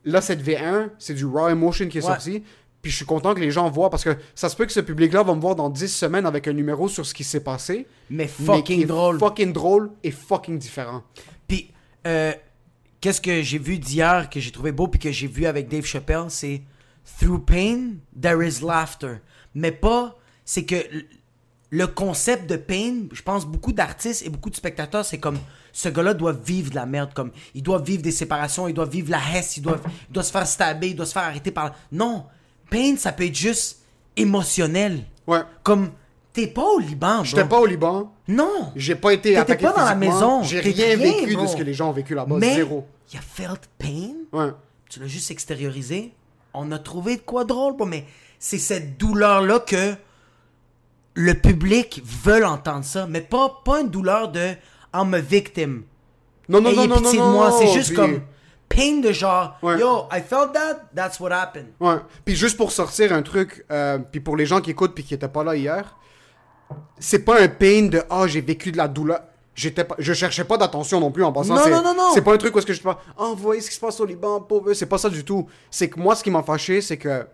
Là, 0.06 0.22
cette 0.22 0.42
V1, 0.44 0.90
c'est 0.98 1.14
du 1.14 1.26
raw 1.26 1.50
emotion 1.50 1.88
qui 1.88 1.98
est 2.00 2.02
Ouais. 2.02 2.08
sorti. 2.08 2.44
Puis 2.82 2.92
je 2.92 2.96
suis 2.98 3.06
content 3.06 3.36
que 3.36 3.40
les 3.40 3.52
gens 3.52 3.70
voient 3.70 3.92
parce 3.92 4.04
que 4.04 4.18
ça 4.34 4.50
se 4.50 4.56
peut 4.56 4.66
que 4.66 4.72
ce 4.72 4.80
public-là 4.80 5.22
va 5.22 5.36
me 5.36 5.40
voir 5.42 5.56
dans 5.56 5.70
10 5.70 5.88
semaines 5.88 6.26
avec 6.26 6.48
un 6.48 6.54
numéro 6.54 6.88
sur 6.88 7.06
ce 7.06 7.14
qui 7.14 7.24
s'est 7.24 7.44
passé. 7.44 7.86
Mais 8.10 8.28
fucking 8.28 8.88
drôle. 8.88 9.20
Fucking 9.20 9.54
drôle 9.54 9.92
et 10.04 10.10
fucking 10.10 10.58
différent. 10.58 11.04
Puis, 11.48 11.70
euh, 12.08 12.34
qu'est-ce 13.00 13.22
que 13.22 13.44
j'ai 13.44 13.60
vu 13.60 13.78
d'hier 13.78 14.30
que 14.32 14.40
j'ai 14.40 14.50
trouvé 14.50 14.72
beau 14.72 14.88
puis 14.88 15.00
que 15.00 15.12
j'ai 15.12 15.28
vu 15.28 15.46
avec 15.46 15.68
Dave 15.68 15.86
Chappelle, 15.86 16.26
c'est 16.30 16.64
Through 17.20 17.46
pain, 17.46 17.92
there 18.20 18.44
is 18.44 18.62
laughter. 18.64 19.18
Mais 19.54 19.72
pas, 19.72 20.18
c'est 20.44 20.66
que 20.66 20.76
le 21.72 21.88
concept 21.88 22.50
de 22.50 22.58
pain, 22.58 23.06
je 23.12 23.22
pense 23.22 23.46
beaucoup 23.46 23.72
d'artistes 23.72 24.26
et 24.26 24.30
beaucoup 24.30 24.50
de 24.50 24.56
spectateurs, 24.56 25.06
c'est 25.06 25.20
comme 25.20 25.40
ce 25.72 25.88
gars-là 25.88 26.14
doit 26.14 26.34
vivre 26.34 26.70
de 26.70 26.76
la 26.76 26.86
merde, 26.86 27.14
comme 27.14 27.32
il 27.56 27.64
doit 27.64 27.80
vivre 27.80 28.04
des 28.04 28.12
séparations, 28.12 28.68
il 28.68 28.74
doit 28.74 28.86
vivre 28.86 29.10
la 29.10 29.22
hesse, 29.34 29.56
il 29.56 29.62
doit, 29.62 29.80
il 30.10 30.14
doit 30.14 30.24
se 30.24 30.32
faire 30.32 30.46
stabber, 30.46 30.90
il 30.90 30.96
doit 30.96 31.06
se 31.06 31.14
faire 31.14 31.24
arrêter 31.24 31.50
par. 31.50 31.74
Non, 31.92 32.26
pain, 32.70 32.96
ça 32.98 33.14
peut 33.14 33.26
être 33.26 33.36
juste 33.36 33.80
émotionnel. 34.18 35.06
Ouais. 35.26 35.40
Comme 35.64 35.92
t'es 36.34 36.48
pas 36.48 36.66
au 36.66 36.80
Liban. 36.80 37.24
J'étais 37.24 37.46
pas 37.46 37.60
au 37.60 37.66
Liban. 37.66 38.12
Non. 38.28 38.74
J'ai 38.76 38.96
pas 38.96 39.14
été 39.14 39.30
T'étais 39.30 39.40
attaqué 39.40 39.66
pas 39.66 39.74
dans 39.74 39.86
la 39.86 39.96
maison. 39.96 40.44
J'ai 40.44 40.60
rien 40.60 40.74
rien, 40.74 40.98
vécu 40.98 41.36
bro. 41.36 41.44
de 41.44 41.48
ce 41.48 41.56
que 41.56 41.64
les 41.64 41.74
gens 41.74 41.90
ont 41.90 41.94
vécu 41.94 42.16
là-bas. 42.16 42.36
Mais 42.38 42.56
Zéro. 42.56 42.86
il 43.14 43.18
a 43.18 43.22
felt 43.22 43.70
pain? 43.78 44.12
Ouais. 44.34 44.52
tu 44.90 45.00
l'as 45.00 45.08
juste 45.08 45.32
extériorisé? 45.32 46.12
On 46.54 46.70
a 46.74 46.80
trouvé 46.80 47.16
de 47.16 47.22
quoi 47.22 47.46
drôle, 47.46 47.78
bro, 47.78 47.86
mais 47.86 48.06
c'est 48.40 48.58
cette 48.58 48.98
douleur-là 48.98 49.60
que 49.60 49.96
le 51.14 51.34
public 51.34 52.02
veut 52.06 52.46
entendre 52.46 52.86
ça, 52.86 53.06
mais 53.08 53.22
pas, 53.22 53.62
pas 53.66 53.82
une 53.82 53.90
douleur 53.90 54.32
de 54.32 54.52
I'm 54.94 55.14
a 55.14 55.20
victim. 55.20 55.84
Non, 56.50 56.62
non, 56.62 56.70
Ayez 56.70 56.76
non, 56.88 56.88
non, 56.88 56.96
non, 56.96 57.02
pitié 57.02 57.20
non. 57.20 57.28
de 57.28 57.34
moi, 57.34 57.52
c'est 57.52 57.68
juste 57.68 57.88
puis- 57.90 57.96
comme 57.96 58.22
pain 58.70 59.00
de 59.02 59.12
genre 59.12 59.58
Ouais. 59.62 59.80
Yo, 59.80 60.06
I 60.12 60.22
felt 60.22 60.54
that, 60.54 60.90
that's 60.96 61.20
what 61.20 61.32
happened. 61.32 61.68
Ouais. 61.80 61.96
Puis 62.26 62.36
juste 62.36 62.58
pour 62.58 62.72
sortir 62.72 63.12
un 63.14 63.22
truc, 63.22 63.66
euh, 63.72 64.00
puis 64.00 64.20
pour 64.22 64.38
les 64.38 64.46
gens 64.46 64.62
qui 64.62 64.72
écoutent 64.72 64.94
puis 64.96 65.04
qui 65.04 65.14
étaient 65.14 65.28
pas 65.28 65.44
là 65.44 65.56
hier, 65.56 65.98
c'est 67.00 67.20
pas 67.26 67.42
un 67.42 67.48
pain 67.50 67.84
de 67.88 68.02
ah 68.10 68.28
j'ai 68.28 68.42
vécu 68.42 68.72
de 68.72 68.78
la 68.78 68.88
douleur. 68.88 69.22
J'étais 69.54 69.84
pas, 69.84 69.96
je 70.00 70.14
cherchais 70.14 70.46
pas 70.46 70.56
d'attention 70.58 71.02
non 71.02 71.12
plus 71.12 71.24
en 71.26 71.34
passant. 71.34 71.56
Non, 71.56 71.70
non, 71.70 71.84
non, 71.84 71.94
non. 71.94 72.12
C'est 72.14 72.22
pas 72.22 72.34
un 72.34 72.38
truc 72.38 72.56
où 72.56 72.60
est-ce 72.60 72.66
que 72.66 72.74
je 72.74 72.82
pas 72.82 73.02
ah 73.18 73.26
vous 73.36 73.36
voyez 73.36 73.60
ce 73.60 73.70
qui 73.70 73.76
se 73.76 73.82
passe 73.82 74.00
au 74.00 74.06
Liban, 74.06 74.40
pauvre. 74.40 74.72
C'est 74.74 74.86
pas 74.86 74.98
ça 74.98 75.10
du 75.10 75.26
tout. 75.26 75.46
C'est 75.70 75.90
que 75.90 76.00
moi 76.00 76.16
ce 76.16 76.24
qui 76.24 76.32
m'a 76.32 76.42
fâché, 76.42 76.80
c'est 76.82 76.98
que 76.98 77.28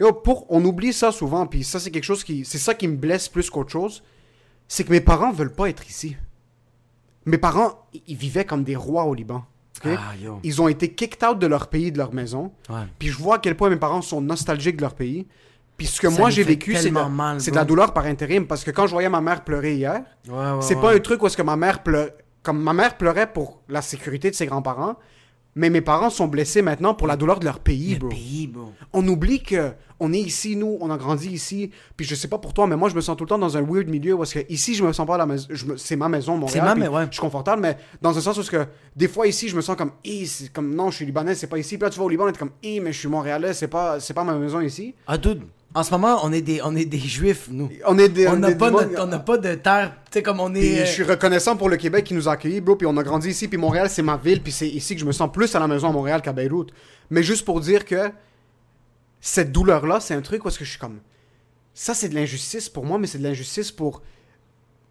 Yo, 0.00 0.12
pour, 0.12 0.46
on 0.48 0.64
oublie 0.64 0.94
ça 0.94 1.12
souvent, 1.12 1.46
puis 1.46 1.62
ça, 1.62 1.78
c'est 1.78 1.90
quelque 1.90 2.04
chose 2.04 2.24
qui. 2.24 2.44
C'est 2.46 2.58
ça 2.58 2.74
qui 2.74 2.88
me 2.88 2.96
blesse 2.96 3.28
plus 3.28 3.50
qu'autre 3.50 3.70
chose. 3.70 4.02
C'est 4.66 4.84
que 4.84 4.90
mes 4.90 5.00
parents 5.00 5.30
veulent 5.30 5.52
pas 5.52 5.68
être 5.68 5.86
ici. 5.88 6.16
Mes 7.26 7.38
parents, 7.38 7.86
ils 8.06 8.16
vivaient 8.16 8.46
comme 8.46 8.64
des 8.64 8.76
rois 8.76 9.04
au 9.04 9.14
Liban. 9.14 9.44
Ah, 9.84 10.14
yo. 10.20 10.38
Ils 10.42 10.60
ont 10.60 10.68
été 10.68 10.92
kicked 10.92 11.22
out 11.24 11.38
de 11.38 11.46
leur 11.46 11.68
pays, 11.68 11.92
de 11.92 11.98
leur 11.98 12.12
maison. 12.12 12.52
Ouais. 12.68 12.82
Puis 12.98 13.08
je 13.08 13.18
vois 13.18 13.36
à 13.36 13.38
quel 13.38 13.56
point 13.56 13.70
mes 13.70 13.76
parents 13.76 14.02
sont 14.02 14.20
nostalgiques 14.20 14.76
de 14.76 14.82
leur 14.82 14.94
pays. 14.94 15.26
Puis 15.76 15.86
ce 15.86 16.00
que 16.00 16.10
Ça 16.10 16.18
moi 16.18 16.28
j'ai 16.28 16.42
vécu, 16.42 16.76
c'est 16.76 16.90
de, 16.90 17.08
mal, 17.08 17.40
c'est 17.40 17.50
de 17.50 17.56
la 17.56 17.64
douleur 17.64 17.94
par 17.94 18.04
intérim. 18.04 18.46
Parce 18.46 18.64
que 18.64 18.70
quand 18.70 18.86
je 18.86 18.92
voyais 18.92 19.08
ma 19.08 19.20
mère 19.20 19.44
pleurer 19.44 19.76
hier, 19.76 20.02
Ouais, 20.28 20.34
ouais, 20.34 20.60
c'est 20.60 20.76
pas 20.76 20.94
un 20.94 20.98
truc 20.98 21.22
où 21.22 21.26
est-ce 21.26 21.36
que 21.36 21.42
ma 21.42 21.56
mère 21.56 21.82
pleure. 21.82 22.10
Comme 22.42 22.62
ma 22.62 22.72
mère 22.72 22.96
pleurait 22.96 23.30
pour 23.32 23.60
la 23.68 23.82
sécurité 23.82 24.30
de 24.30 24.34
ses 24.34 24.46
grands-parents, 24.46 24.96
mais 25.54 25.70
mes 25.70 25.80
parents 25.80 26.10
sont 26.10 26.28
blessés 26.28 26.62
maintenant 26.62 26.94
pour 26.94 27.06
la 27.06 27.16
douleur 27.16 27.40
de 27.40 27.44
leur 27.44 27.58
pays, 27.60 27.96
bro. 27.96 28.08
pays, 28.08 28.46
bro. 28.46 28.72
On 28.92 29.06
oublie 29.08 29.42
que 29.42 29.72
on 30.02 30.12
est 30.14 30.18
ici, 30.20 30.56
nous, 30.56 30.78
on 30.80 30.90
a 30.90 30.96
grandi 30.96 31.28
ici. 31.28 31.70
Puis 31.96 32.06
je 32.06 32.14
sais 32.14 32.28
pas 32.28 32.38
pour 32.38 32.54
toi, 32.54 32.66
mais 32.66 32.76
moi 32.76 32.88
je 32.88 32.94
me 32.94 33.00
sens 33.02 33.16
tout 33.16 33.24
le 33.24 33.28
temps 33.28 33.38
dans 33.38 33.56
un 33.58 33.62
weird 33.62 33.88
milieu 33.88 34.14
est-ce 34.22 34.34
que 34.38 34.52
ici 34.52 34.74
je 34.74 34.82
me 34.84 34.92
sens 34.92 35.06
pas 35.06 35.16
à 35.16 35.18
la 35.18 35.26
maison. 35.26 35.46
me- 35.66 35.76
C'est 35.76 35.96
ma 35.96 36.08
maison, 36.08 36.36
Montréal. 36.38 36.64
ma 36.64 36.74
mais- 36.74 36.88
ouais. 36.88 37.04
Je 37.06 37.12
suis 37.12 37.20
confortable, 37.20 37.60
mais 37.60 37.76
dans 38.00 38.16
un 38.16 38.20
sens 38.20 38.38
où 38.38 38.42
que 38.50 38.66
des 38.96 39.08
fois 39.08 39.26
ici 39.26 39.48
je 39.48 39.56
me 39.56 39.60
sens 39.60 39.76
comme, 39.76 39.92
c'est 40.26 40.52
comme 40.52 40.74
non, 40.74 40.90
je 40.90 40.96
suis 40.96 41.06
libanais, 41.06 41.34
c'est 41.34 41.48
pas 41.48 41.58
ici. 41.58 41.76
Puis 41.76 41.84
là 41.84 41.90
tu 41.90 41.98
vas 41.98 42.04
au 42.04 42.08
Liban, 42.08 42.28
est 42.28 42.38
comme, 42.38 42.52
mais 42.80 42.92
je 42.92 42.98
suis 42.98 43.08
montréalais, 43.08 43.52
c'est 43.52 43.68
pas, 43.68 44.00
c'est 44.00 44.14
pas 44.14 44.24
ma 44.24 44.34
maison 44.34 44.60
ici. 44.60 44.94
Ah, 45.06 45.18
dude. 45.18 45.42
En 45.72 45.84
ce 45.84 45.92
moment, 45.92 46.18
on 46.24 46.32
est 46.32 46.40
des, 46.40 46.60
on 46.62 46.74
est 46.74 46.84
des 46.84 46.98
juifs, 46.98 47.46
nous. 47.48 47.70
On 47.86 47.96
est 47.96 48.08
des, 48.08 48.26
On 48.26 48.34
n'a 48.36 48.50
pas, 48.56 48.70
n'a 48.72 49.18
pas 49.20 49.38
de 49.38 49.54
terre. 49.54 49.92
Tu 50.06 50.14
sais, 50.18 50.22
comme 50.22 50.40
on 50.40 50.52
est. 50.54 50.84
je 50.84 50.90
suis 50.90 51.04
reconnaissant 51.04 51.56
pour 51.56 51.68
le 51.68 51.76
Québec 51.76 52.04
qui 52.04 52.14
nous 52.14 52.28
a 52.28 52.32
accueillis, 52.32 52.60
bro. 52.60 52.74
Puis 52.74 52.88
on 52.88 52.96
a 52.96 53.02
grandi 53.04 53.28
ici. 53.28 53.46
Puis 53.46 53.56
Montréal, 53.56 53.88
c'est 53.88 54.02
ma 54.02 54.16
ville. 54.16 54.42
Puis 54.42 54.50
c'est 54.50 54.68
ici 54.68 54.94
que 54.96 55.00
je 55.00 55.06
me 55.06 55.12
sens 55.12 55.30
plus 55.32 55.54
à 55.54 55.60
la 55.60 55.68
maison 55.68 55.88
à 55.88 55.92
Montréal 55.92 56.22
qu'à 56.22 56.32
Beyrouth. 56.32 56.70
Mais 57.10 57.22
juste 57.22 57.44
pour 57.44 57.60
dire 57.60 57.84
que 57.84 58.10
cette 59.20 59.52
douleur-là, 59.52 60.00
c'est 60.00 60.14
un 60.14 60.22
truc 60.22 60.44
où 60.44 60.48
est-ce 60.48 60.58
que 60.58 60.64
je 60.64 60.70
suis 60.70 60.78
comme. 60.80 60.98
Ça, 61.72 61.94
c'est 61.94 62.08
de 62.08 62.14
l'injustice 62.16 62.68
pour 62.68 62.84
moi, 62.84 62.98
mais 62.98 63.06
c'est 63.06 63.18
de 63.18 63.22
l'injustice 63.24 63.70
pour 63.70 64.02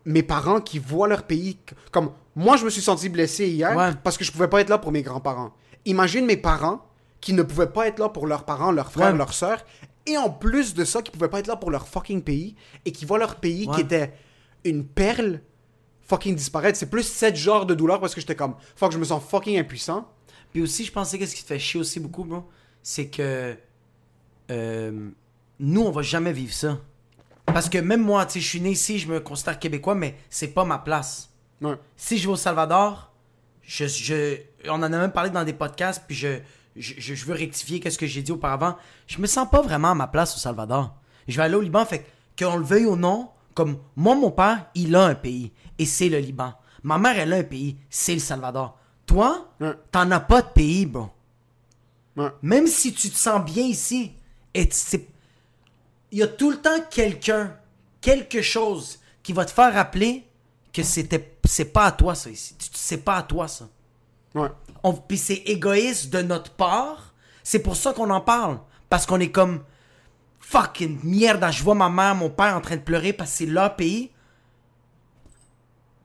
mes 0.05 0.23
parents 0.23 0.61
qui 0.61 0.79
voient 0.79 1.09
leur 1.09 1.23
pays. 1.23 1.57
Comme 1.91 2.11
moi, 2.35 2.55
je 2.55 2.63
me 2.63 2.69
suis 2.69 2.81
senti 2.81 3.09
blessé 3.09 3.47
hier 3.47 3.75
Ouais. 3.75 3.89
parce 4.01 4.17
que 4.17 4.23
je 4.23 4.31
pouvais 4.31 4.47
pas 4.47 4.61
être 4.61 4.69
là 4.69 4.77
pour 4.77 4.93
mes 4.93 5.01
grands-parents. 5.01 5.51
Imagine 5.85 6.25
mes 6.25 6.37
parents 6.37 6.85
qui 7.19 7.33
ne 7.33 7.43
pouvaient 7.43 7.67
pas 7.69 7.87
être 7.87 7.99
là 7.99 8.07
pour 8.07 8.27
leurs 8.27 8.45
parents, 8.45 8.71
leurs 8.71 8.91
frères, 8.93 9.11
Ouais. 9.11 9.17
leurs 9.17 9.33
sœurs. 9.33 9.65
Et 10.09 10.17
en 10.17 10.29
plus 10.29 10.73
de 10.73 10.83
ça, 10.85 11.01
qui 11.01 11.11
pouvaient 11.11 11.29
pas 11.29 11.39
être 11.39 11.47
là 11.47 11.55
pour 11.55 11.69
leur 11.71 11.87
fucking 11.87 12.21
pays. 12.23 12.55
Et 12.85 12.91
qui 12.91 13.05
voient 13.05 13.19
leur 13.19 13.35
pays 13.35 13.67
Ouais. 13.67 13.75
qui 13.75 13.81
était 13.81 14.13
une 14.65 14.85
perle 14.85 15.41
fucking 16.07 16.35
disparaître. 16.35 16.77
C'est 16.77 16.89
plus 16.89 17.03
cette 17.03 17.35
genre 17.35 17.65
de 17.65 17.75
douleur 17.75 17.99
parce 17.99 18.15
que 18.15 18.21
j'étais 18.21 18.35
comme, 18.35 18.55
fuck, 18.75 18.91
je 18.91 18.97
me 18.97 19.03
sens 19.05 19.23
fucking 19.23 19.57
impuissant. 19.59 20.11
Puis 20.51 20.61
aussi, 20.63 20.83
je 20.83 20.91
pensais 20.91 21.19
que 21.19 21.25
ce 21.27 21.35
qui 21.35 21.43
te 21.43 21.47
fait 21.47 21.59
chier 21.59 21.79
aussi 21.79 21.99
beaucoup, 21.99 22.23
bro, 22.23 22.43
c'est 22.81 23.07
que 23.07 23.55
euh, 24.51 25.09
nous, 25.59 25.81
on 25.81 25.91
va 25.91 26.01
jamais 26.01 26.33
vivre 26.33 26.53
ça. 26.53 26.79
Parce 27.45 27.69
que 27.69 27.77
même 27.77 28.01
moi, 28.01 28.25
tu 28.25 28.33
sais, 28.33 28.39
je 28.39 28.47
suis 28.47 28.61
né 28.61 28.71
ici, 28.71 28.99
je 28.99 29.07
me 29.07 29.19
considère 29.19 29.59
québécois, 29.59 29.95
mais 29.95 30.15
c'est 30.29 30.49
pas 30.49 30.65
ma 30.65 30.79
place. 30.79 31.29
Ouais. 31.61 31.75
Si 31.95 32.17
je 32.17 32.27
vais 32.27 32.33
au 32.33 32.37
Salvador, 32.37 33.11
je, 33.61 33.85
je, 33.87 34.37
on 34.67 34.73
en 34.75 34.83
a 34.83 34.89
même 34.89 35.11
parlé 35.11 35.29
dans 35.29 35.43
des 35.43 35.53
podcasts, 35.53 36.03
puis 36.07 36.15
je, 36.15 36.39
je, 36.75 37.25
veux 37.25 37.33
rectifier 37.33 37.79
qu'est-ce 37.79 37.97
que 37.97 38.05
j'ai 38.07 38.21
dit 38.21 38.31
auparavant. 38.31 38.75
Je 39.07 39.19
me 39.19 39.27
sens 39.27 39.47
pas 39.49 39.61
vraiment 39.61 39.91
à 39.91 39.95
ma 39.95 40.07
place 40.07 40.35
au 40.35 40.39
Salvador. 40.39 40.95
Je 41.27 41.37
vais 41.37 41.43
aller 41.43 41.55
au 41.55 41.61
Liban, 41.61 41.85
fait 41.85 42.05
que 42.35 42.45
qu'on 42.45 42.57
le 42.57 42.63
veuille 42.63 42.85
ou 42.85 42.95
non, 42.95 43.29
comme 43.53 43.77
moi, 43.95 44.15
mon 44.15 44.31
père, 44.31 44.67
il 44.75 44.95
a 44.95 45.05
un 45.05 45.15
pays, 45.15 45.51
et 45.77 45.85
c'est 45.85 46.09
le 46.09 46.19
Liban. 46.19 46.53
Ma 46.83 46.97
mère, 46.97 47.19
elle 47.19 47.33
a 47.33 47.37
un 47.37 47.43
pays, 47.43 47.77
c'est 47.89 48.13
le 48.13 48.19
Salvador. 48.19 48.77
Toi, 49.05 49.49
Ouais. 49.59 49.73
t'en 49.91 50.09
as 50.11 50.19
pas 50.19 50.41
de 50.41 50.47
pays, 50.47 50.85
bro. 50.85 51.09
Ouais. 52.15 52.29
Même 52.41 52.67
si 52.67 52.93
tu 52.93 53.09
te 53.09 53.17
sens 53.17 53.43
bien 53.43 53.63
ici, 53.63 54.13
et 54.53 54.69
il 56.11 56.17
y 56.17 56.23
a 56.23 56.27
tout 56.27 56.51
le 56.51 56.57
temps 56.57 56.79
quelqu'un, 56.89 57.55
quelque 58.01 58.41
chose 58.41 58.99
qui 59.21 59.33
va 59.33 59.45
te 59.45 59.51
faire 59.51 59.73
rappeler 59.73 60.25
que 60.73 60.83
c'était 60.83 61.37
c'est 61.45 61.65
pas 61.73 61.85
à 61.85 61.91
toi 61.91 62.15
ça 62.15 62.29
ici. 62.29 62.55
C'est 62.73 63.03
pas 63.03 63.17
à 63.17 63.23
toi 63.23 63.47
ça. 63.47 63.67
Ouais. 64.35 64.49
On- 64.83 64.93
Puis 64.93 65.17
c'est 65.17 65.41
égoïste 65.45 66.09
de 66.11 66.21
notre 66.21 66.51
part. 66.51 67.13
C'est 67.43 67.59
pour 67.59 67.75
ça 67.75 67.93
qu'on 67.93 68.09
en 68.09 68.21
parle. 68.21 68.59
Parce 68.89 69.05
qu'on 69.05 69.19
est 69.19 69.31
comme 69.31 69.63
fucking 70.39 70.99
merde. 71.03 71.45
Je 71.51 71.63
vois 71.63 71.75
ma 71.75 71.89
mère, 71.89 72.15
mon 72.15 72.29
père 72.29 72.55
en 72.55 72.61
train 72.61 72.75
de 72.75 72.81
pleurer 72.81 73.13
parce 73.13 73.31
que 73.31 73.37
c'est 73.37 73.45
leur 73.45 73.75
pays. 73.75 74.11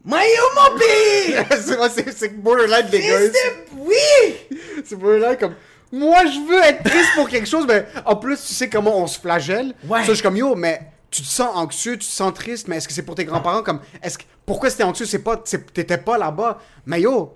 Mais 0.05 0.17
où 0.17 0.61
mon 0.73 0.79
pays? 0.79 1.35
c'est 2.15 2.29
borderline 2.43 2.89
d'égoïsme. 2.89 3.33
Oui! 3.79 4.59
C'est 4.85 4.97
borderline 4.97 5.39
comme, 5.39 5.55
moi 5.93 6.27
je 6.27 6.47
veux 6.47 6.63
être 6.63 6.83
triste 6.83 7.09
pour 7.15 7.29
quelque 7.29 7.49
chose, 7.49 7.65
mais 7.67 7.87
en 8.05 8.17
plus 8.17 8.37
tu 8.45 8.53
sais 8.53 8.69
comment 8.69 8.99
on 8.99 9.07
se 9.07 9.19
flagelle. 9.19 9.75
Ouais. 9.89 10.01
Ça, 10.01 10.09
je 10.09 10.15
suis 10.15 10.23
comme, 10.23 10.37
yo, 10.37 10.55
mais 10.55 10.91
tu 11.11 11.23
te 11.23 11.27
sens 11.27 11.49
anxieux, 11.55 11.93
tu 11.95 12.01
te 12.07 12.13
sens 12.13 12.35
triste, 12.35 12.69
mais 12.69 12.77
est-ce 12.77 12.89
que 12.89 12.93
c'est 12.93 13.03
pour 13.05 13.15
tes 13.15 13.25
grands-parents 13.25 13.63
comme, 13.63 13.81
est-ce 14.03 14.19
que, 14.19 14.25
pourquoi 14.45 14.69
c'était 14.69 14.83
anxieux, 14.83 15.07
c'est 15.07 15.21
pas, 15.21 15.37
t'étais 15.39 15.97
pas 15.99 16.19
là-bas? 16.19 16.59
Mais 16.85 17.01
yo, 17.01 17.35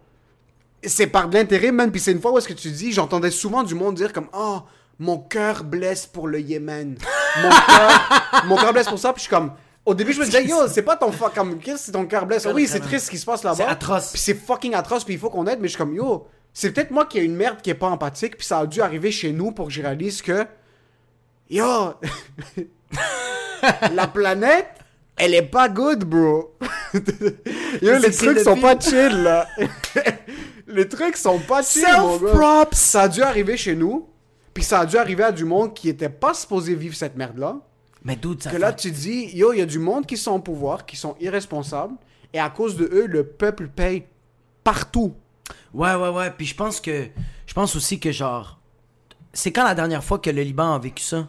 c'est 0.83 1.07
par 1.07 1.29
de 1.29 1.37
l'intérêt, 1.37 1.73
man. 1.73 1.91
Puis 1.91 2.01
c'est 2.01 2.13
une 2.13 2.21
fois 2.21 2.33
où 2.33 2.39
est-ce 2.39 2.49
que 2.49 2.55
tu 2.55 2.71
dis, 2.71 2.93
j'entendais 2.93 3.31
souvent 3.31 3.63
du 3.63 3.75
monde 3.75 3.95
dire 3.95 4.13
comme, 4.13 4.29
oh, 4.33 4.61
mon 4.99 5.19
cœur 5.19 5.65
blesse 5.65 6.07
pour 6.07 6.29
le 6.29 6.41
Yémen. 6.41 6.97
Mon 7.43 7.49
cœur, 7.67 8.45
mon 8.47 8.57
cœur 8.57 8.73
blesse 8.73 8.89
pour 8.89 8.99
ça. 8.99 9.13
Puis 9.13 9.21
je 9.21 9.29
suis 9.29 9.31
comme, 9.31 9.53
au 9.85 9.95
début, 9.95 10.13
je 10.13 10.21
me 10.21 10.25
disais, 10.25 10.45
yo, 10.49 10.69
c'est 10.69 10.83
pas 10.83 10.97
ton 10.97 11.13
fuck, 11.13 11.35
comme, 11.35 11.59
qu'est-ce 11.59 11.77
que 11.77 11.83
c'est 11.87 11.93
ton 11.93 12.07
cœur 12.07 12.27
blesse? 12.27 12.47
Oui, 12.53 12.67
c'est 12.67 12.81
triste 12.81 13.07
ce 13.07 13.11
qui 13.11 13.19
se 13.19 13.27
passe 13.27 13.43
là-bas. 13.43 13.57
C'est 13.57 13.65
atroce. 13.65 14.11
Puis 14.13 14.21
c'est 14.21 14.35
fucking 14.35 14.75
atroce, 14.75 15.05
puis 15.05 15.15
il 15.15 15.21
faut 15.21 15.31
qu'on 15.31 15.47
aide, 15.47 15.61
mais 15.61 15.69
je 15.69 15.73
suis 15.73 15.79
comme, 15.79 15.95
yo, 15.95 16.27
c'est 16.53 16.73
peut-être 16.73 16.91
moi 16.91 17.07
qui 17.07 17.19
ai 17.19 17.23
une 17.23 17.37
merde 17.37 17.61
qui 17.63 17.71
est 17.71 17.75
pas 17.75 17.89
empathique, 17.89 18.37
puis 18.37 18.47
ça 18.47 18.61
a 18.61 18.67
dû 18.67 18.81
arriver 18.83 19.11
chez 19.11 19.33
nous 19.33 19.53
pour 19.53 19.69
que 19.69 19.73
je 19.73 19.83
réalise 19.83 20.21
que, 20.23 20.47
yo, 21.49 21.95
la 23.93 24.07
planète, 24.09 24.69
elle 25.17 25.35
est 25.35 25.43
pas 25.43 25.69
good, 25.69 26.05
bro. 26.05 26.55
yo, 27.83 27.99
les 27.99 28.11
trucs 28.11 28.41
sont 28.41 28.61
pas 28.61 28.79
chill, 28.79 29.23
là. 29.23 29.47
Les 30.69 30.89
trucs 30.89 31.17
sont 31.17 31.39
pas 31.41 31.63
chill, 31.63 31.83
mon 31.99 32.17
gars. 32.19 32.27
Self-props! 32.33 32.77
Ça 32.79 33.03
a 33.03 33.09
dû 33.09 33.23
arriver 33.23 33.57
chez 33.57 33.75
nous, 33.75 34.09
puis 34.55 34.63
ça 34.65 34.81
a 34.81 34.87
dû 34.87 34.97
arriver 34.97 35.25
à 35.25 35.33
du 35.33 35.45
monde 35.45 35.75
qui 35.75 35.89
était 35.89 36.09
pas 36.09 36.35
supposé 36.35 36.75
vivre 36.75 36.95
cette 36.95 37.17
merde-là. 37.17 37.57
Mais 38.05 38.17
dude, 38.17 38.43
ça 38.43 38.51
Que 38.51 38.57
fait- 38.57 38.61
là, 38.63 38.73
tu 38.73 38.91
dis, 38.91 39.31
yo, 39.37 39.53
il 39.53 39.59
y 39.59 39.63
a 39.63 39.67
du 39.67 39.79
monde 39.79 40.07
qui 40.07 40.17
sont 40.17 40.33
au 40.33 40.39
pouvoir, 40.39 40.87
qui 40.87 40.97
sont 40.97 41.17
irresponsables, 41.21 41.95
et 42.33 42.39
à 42.39 42.49
cause 42.51 42.77
de 42.77 42.85
eux, 42.93 43.07
le 43.07 43.25
peuple 43.25 43.69
paye 43.69 44.05
partout. 44.63 45.15
Ouais, 45.75 45.95
ouais, 45.95 46.09
ouais. 46.11 46.31
Puis 46.31 46.47
je 46.47 46.55
pense 46.55 46.81
que. 46.81 47.09
Je 47.47 47.55
pense 47.55 47.75
aussi 47.75 47.99
que 47.99 48.13
genre. 48.13 48.59
C'est 49.33 49.53
quand 49.53 49.65
la 49.65 49.75
dernière 49.75 50.05
fois 50.05 50.19
que 50.19 50.31
le 50.31 50.43
Liban 50.43 50.75
a 50.75 50.79
vécu 50.79 51.03
ça? 51.03 51.27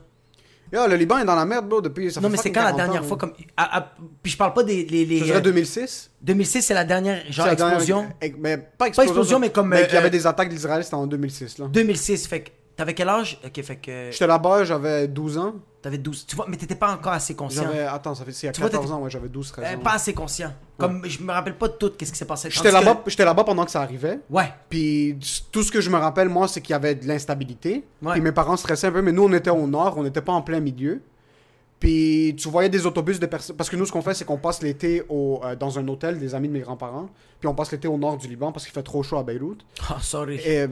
Yo, 0.71 0.87
le 0.87 0.95
Liban 0.95 1.17
est 1.19 1.25
dans 1.25 1.35
la 1.35 1.45
merde, 1.45 1.67
bro, 1.67 1.81
depuis. 1.81 2.11
Ça 2.11 2.21
non, 2.21 2.27
fait 2.27 2.31
mais 2.33 2.37
c'est 2.43 2.51
quand 2.51 2.59
la 2.61 2.71
40 2.71 2.77
dernière 2.77 3.01
ans, 3.03 3.05
fois 3.07 3.17
comme. 3.17 3.33
à- 3.57 3.77
à- 3.79 3.91
puis 4.21 4.31
je 4.31 4.37
parle 4.37 4.53
pas 4.53 4.63
des. 4.63 4.85
Les, 4.85 5.05
les, 5.05 5.17
Je 5.19 5.23
dirais 5.25 5.37
euh, 5.39 5.41
2006. 5.41 6.11
2006, 6.21 6.61
c'est 6.61 6.73
la 6.73 6.83
dernière. 6.85 7.21
Genre 7.31 7.45
C'est 7.45 7.51
la 7.51 7.55
dernière- 7.55 7.75
explosion. 7.77 8.07
mais 8.37 8.57
pas 8.57 8.87
explosion. 8.87 9.11
explosion, 9.11 9.39
mais 9.39 9.49
comme, 9.49 9.69
Mais 9.69 9.81
euh, 9.81 9.85
qu'il 9.85 9.95
y 9.95 9.97
avait 9.97 10.07
euh, 10.07 10.11
des 10.11 10.27
attaques 10.27 10.49
d'Israël, 10.49 10.83
c'était 10.83 10.95
en 10.95 11.07
2006, 11.07 11.57
là. 11.57 11.67
2006. 11.67 12.27
Fait 12.27 12.41
que. 12.41 12.49
T'avais 12.79 12.93
quel 12.93 13.09
âge? 13.09 13.37
Ok, 13.45 13.61
fait 13.61 13.75
que. 13.75 14.09
J'étais 14.09 14.25
là-bas, 14.25 14.63
j'avais 14.63 15.05
12 15.09 15.37
ans. 15.37 15.55
T'avais 15.81 15.97
12. 15.97 16.25
Tu 16.25 16.37
vois, 16.37 16.45
mais 16.47 16.55
t'étais 16.55 16.75
pas 16.75 16.93
encore 16.93 17.11
assez 17.11 17.35
conscient. 17.35 17.63
J'avais. 17.63 17.81
Attends, 17.81 18.15
ça 18.15 18.23
fait. 18.23 18.31
c'est 18.31 18.47
vois, 18.47 18.69
14 18.69 18.71
t'étais- 18.83 18.93
ans, 18.93 19.01
ouais, 19.01 19.09
j'avais 19.09 19.27
12, 19.27 19.51
13 19.51 19.65
Euh, 19.65 19.75
ans. 19.75 19.79
pas 19.81 19.93
assez 19.95 20.13
conscient. 20.13 20.53
Comme 20.77 21.05
je 21.05 21.21
me 21.21 21.33
rappelle 21.33 21.57
pas 21.57 21.67
de 21.67 21.73
tout 21.73 21.89
qu'est-ce 21.97 22.13
qui 22.13 22.17
s'est 22.17 22.23
passé. 22.23 22.49
J'étais 22.49 22.71
là-bas 22.71 22.95
que- 23.03 23.09
j'étais 23.09 23.25
là-bas 23.25 23.43
pendant 23.43 23.65
que 23.65 23.71
ça 23.71 23.81
arrivait. 23.81 24.21
Ouais. 24.29 24.45
Puis 24.69 25.19
tout 25.51 25.61
ce 25.61 25.73
que 25.73 25.81
je 25.81 25.89
me 25.89 25.97
rappelle, 25.97 26.29
moi, 26.29 26.47
c'est 26.47 26.61
qu'il 26.61 26.71
y 26.71 26.73
avait 26.73 26.95
de 26.95 27.05
l'instabilité. 27.05 27.83
Ouais. 28.01 28.13
Puis 28.13 28.21
mes 28.21 28.31
parents 28.31 28.55
stressaient 28.55 28.87
un 28.87 28.91
peu, 28.93 29.01
mais 29.01 29.11
nous, 29.11 29.23
on 29.25 29.33
était 29.33 29.49
au 29.49 29.67
nord, 29.67 29.97
on 29.97 30.03
n'était 30.03 30.21
pas 30.21 30.31
en 30.31 30.41
plein 30.41 30.61
milieu. 30.61 31.01
Puis 31.79 32.35
tu 32.37 32.49
voyais 32.49 32.67
des 32.69 32.85
autobus 32.85 33.19
de 33.19 33.25
personnes. 33.25 33.55
Parce 33.55 33.69
que 33.69 33.75
nous, 33.77 33.85
ce 33.85 33.91
qu'on 33.91 34.01
fait, 34.01 34.13
c'est 34.13 34.25
qu'on 34.25 34.37
passe 34.37 34.61
l'été 34.61 35.03
au, 35.07 35.39
euh, 35.45 35.55
dans 35.55 35.79
un 35.79 35.87
hôtel 35.87 36.19
des 36.19 36.35
amis 36.35 36.49
de 36.49 36.53
mes 36.53 36.59
grands-parents. 36.59 37.07
Puis 37.39 37.47
on 37.47 37.53
passe 37.55 37.71
l'été 37.71 37.87
au 37.87 37.97
nord 37.97 38.17
du 38.17 38.27
Liban 38.27 38.51
parce 38.51 38.65
qu'il 38.65 38.73
fait 38.73 38.83
trop 38.83 39.01
chaud 39.01 39.17
à 39.17 39.23
Beyrouth. 39.23 39.59
Oh, 39.89 39.93
sorry. 40.01 40.41
Et. 40.45 40.65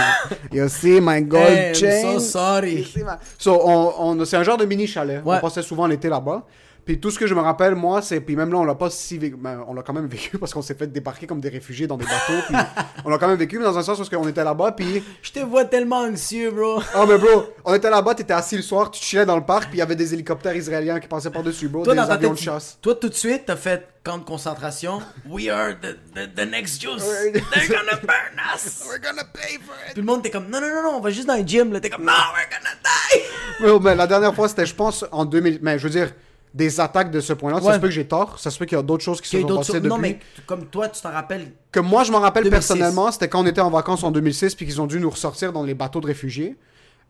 you 0.52 0.66
see 0.68 0.98
my 1.02 1.20
gold 1.22 1.44
Hey, 1.46 1.68
I'm 1.68 1.74
chain? 1.74 2.02
so 2.14 2.20
sorry. 2.20 2.86
My- 2.96 3.02
So, 3.38 3.60
on, 3.62 3.92
on- 4.20 4.24
c'est 4.24 4.36
un 4.38 4.42
genre 4.42 4.56
de 4.56 4.64
mini 4.64 4.86
chalet. 4.86 5.22
Ouais. 5.24 5.36
On 5.36 5.40
passait 5.40 5.62
souvent 5.62 5.86
l'été 5.86 6.08
là-bas. 6.08 6.46
Puis 6.86 7.00
tout 7.00 7.10
ce 7.10 7.18
que 7.18 7.26
je 7.26 7.34
me 7.34 7.40
rappelle, 7.40 7.74
moi, 7.74 8.00
c'est. 8.00 8.20
Puis 8.20 8.36
même 8.36 8.52
là, 8.52 8.58
on 8.58 8.64
l'a 8.64 8.76
pas 8.76 8.90
si 8.90 9.18
vécu. 9.18 9.36
ben, 9.36 9.64
on 9.66 9.74
l'a 9.74 9.82
quand 9.82 9.92
même 9.92 10.06
vécu 10.06 10.38
parce 10.40 10.54
qu'on 10.54 10.62
s'est 10.62 10.76
fait 10.76 10.86
débarquer 10.86 11.26
comme 11.26 11.40
des 11.40 11.48
réfugiés 11.48 11.88
dans 11.88 11.96
des 11.96 12.04
bateaux. 12.04 12.44
puis 12.46 12.56
on 13.04 13.10
l'a 13.10 13.18
quand 13.18 13.26
même 13.26 13.36
vécu, 13.36 13.58
mais 13.58 13.64
dans 13.64 13.76
un 13.76 13.82
sens 13.82 13.98
parce 13.98 14.08
qu'on 14.08 14.28
était 14.28 14.44
là-bas. 14.44 14.72
Puis. 14.72 15.02
Je 15.20 15.32
te 15.32 15.40
vois 15.40 15.64
tellement 15.64 16.02
anxieux, 16.02 16.52
bro. 16.52 16.80
Oh, 16.96 17.04
mais 17.08 17.18
bro, 17.18 17.46
on 17.64 17.74
était 17.74 17.90
là-bas, 17.90 18.14
t'étais 18.14 18.34
assis 18.34 18.56
le 18.56 18.62
soir, 18.62 18.92
tu 18.92 19.02
chillais 19.02 19.26
dans 19.26 19.36
le 19.36 19.44
parc, 19.44 19.64
puis 19.64 19.74
il 19.74 19.78
y 19.80 19.82
avait 19.82 19.96
des 19.96 20.14
hélicoptères 20.14 20.54
israéliens 20.54 21.00
qui 21.00 21.08
passaient 21.08 21.30
par-dessus, 21.30 21.68
bro. 21.68 21.82
Toi, 21.82 21.94
des 21.94 22.00
avions 22.00 22.32
de 22.32 22.38
chasse. 22.38 22.78
toi, 22.80 22.94
tout 22.94 23.08
de 23.08 23.14
suite, 23.14 23.42
t'as 23.46 23.56
fait 23.56 23.88
camp 24.04 24.18
de 24.18 24.24
concentration. 24.24 25.02
We 25.28 25.48
are 25.48 25.74
the, 25.74 25.96
the, 26.14 26.32
the 26.32 26.48
next 26.48 26.80
Jews. 26.80 27.00
They're 27.00 27.68
gonna 27.68 27.96
burn 28.00 28.38
us. 28.54 28.86
We're 28.88 29.00
gonna 29.00 29.24
pay 29.24 29.58
for 29.58 29.74
it. 29.88 29.94
Tout 29.94 30.02
le 30.02 30.06
monde, 30.06 30.22
t'es 30.22 30.30
comme, 30.30 30.48
non, 30.48 30.60
non, 30.60 30.68
non, 30.68 30.82
non, 30.84 30.96
on 30.98 31.00
va 31.00 31.10
juste 31.10 31.26
dans 31.26 31.34
le 31.34 31.44
gym. 31.44 31.72
Là, 31.72 31.80
t'es 31.80 31.90
comme, 31.90 32.04
non, 32.04 32.12
we're 32.12 32.48
gonna 32.48 32.70
die. 32.84 33.22
Mais, 33.60 33.90
mais 33.90 33.96
la 33.96 34.06
dernière 34.06 34.32
fois, 34.32 34.48
c'était, 34.48 34.66
je 34.66 34.74
pense, 34.76 35.04
en 35.10 35.24
2000. 35.24 35.58
Mais 35.60 35.80
je 35.80 35.84
veux 35.84 35.90
dire, 35.90 36.12
des 36.56 36.80
attaques 36.80 37.10
de 37.10 37.20
ce 37.20 37.34
point-là. 37.34 37.60
Ça 37.60 37.74
se 37.74 37.78
peut 37.78 37.88
que 37.88 37.92
j'ai 37.92 38.06
tort. 38.08 38.38
Ça 38.38 38.50
se 38.50 38.58
peut 38.58 38.64
qu'il 38.64 38.76
y 38.76 38.78
a 38.78 38.82
d'autres 38.82 39.04
choses 39.04 39.20
qui 39.20 39.28
se 39.28 39.40
sont 39.40 39.46
passées 39.56 39.74
depuis. 39.74 39.88
Non, 39.88 39.98
mais 39.98 40.18
comme 40.46 40.64
toi, 40.66 40.88
tu 40.88 41.00
t'en 41.02 41.12
rappelles. 41.12 41.52
Que 41.70 41.80
moi, 41.80 42.02
je 42.02 42.10
m'en 42.10 42.20
rappelle 42.20 42.44
2006. 42.44 42.50
personnellement, 42.68 43.12
c'était 43.12 43.28
quand 43.28 43.42
on 43.42 43.46
était 43.46 43.60
en 43.60 43.70
vacances 43.70 44.02
en 44.02 44.10
2006, 44.10 44.54
puis 44.54 44.64
qu'ils 44.64 44.80
ont 44.80 44.86
dû 44.86 44.98
nous 44.98 45.10
ressortir 45.10 45.52
dans 45.52 45.62
les 45.62 45.74
bateaux 45.74 46.00
de 46.00 46.06
réfugiés. 46.06 46.56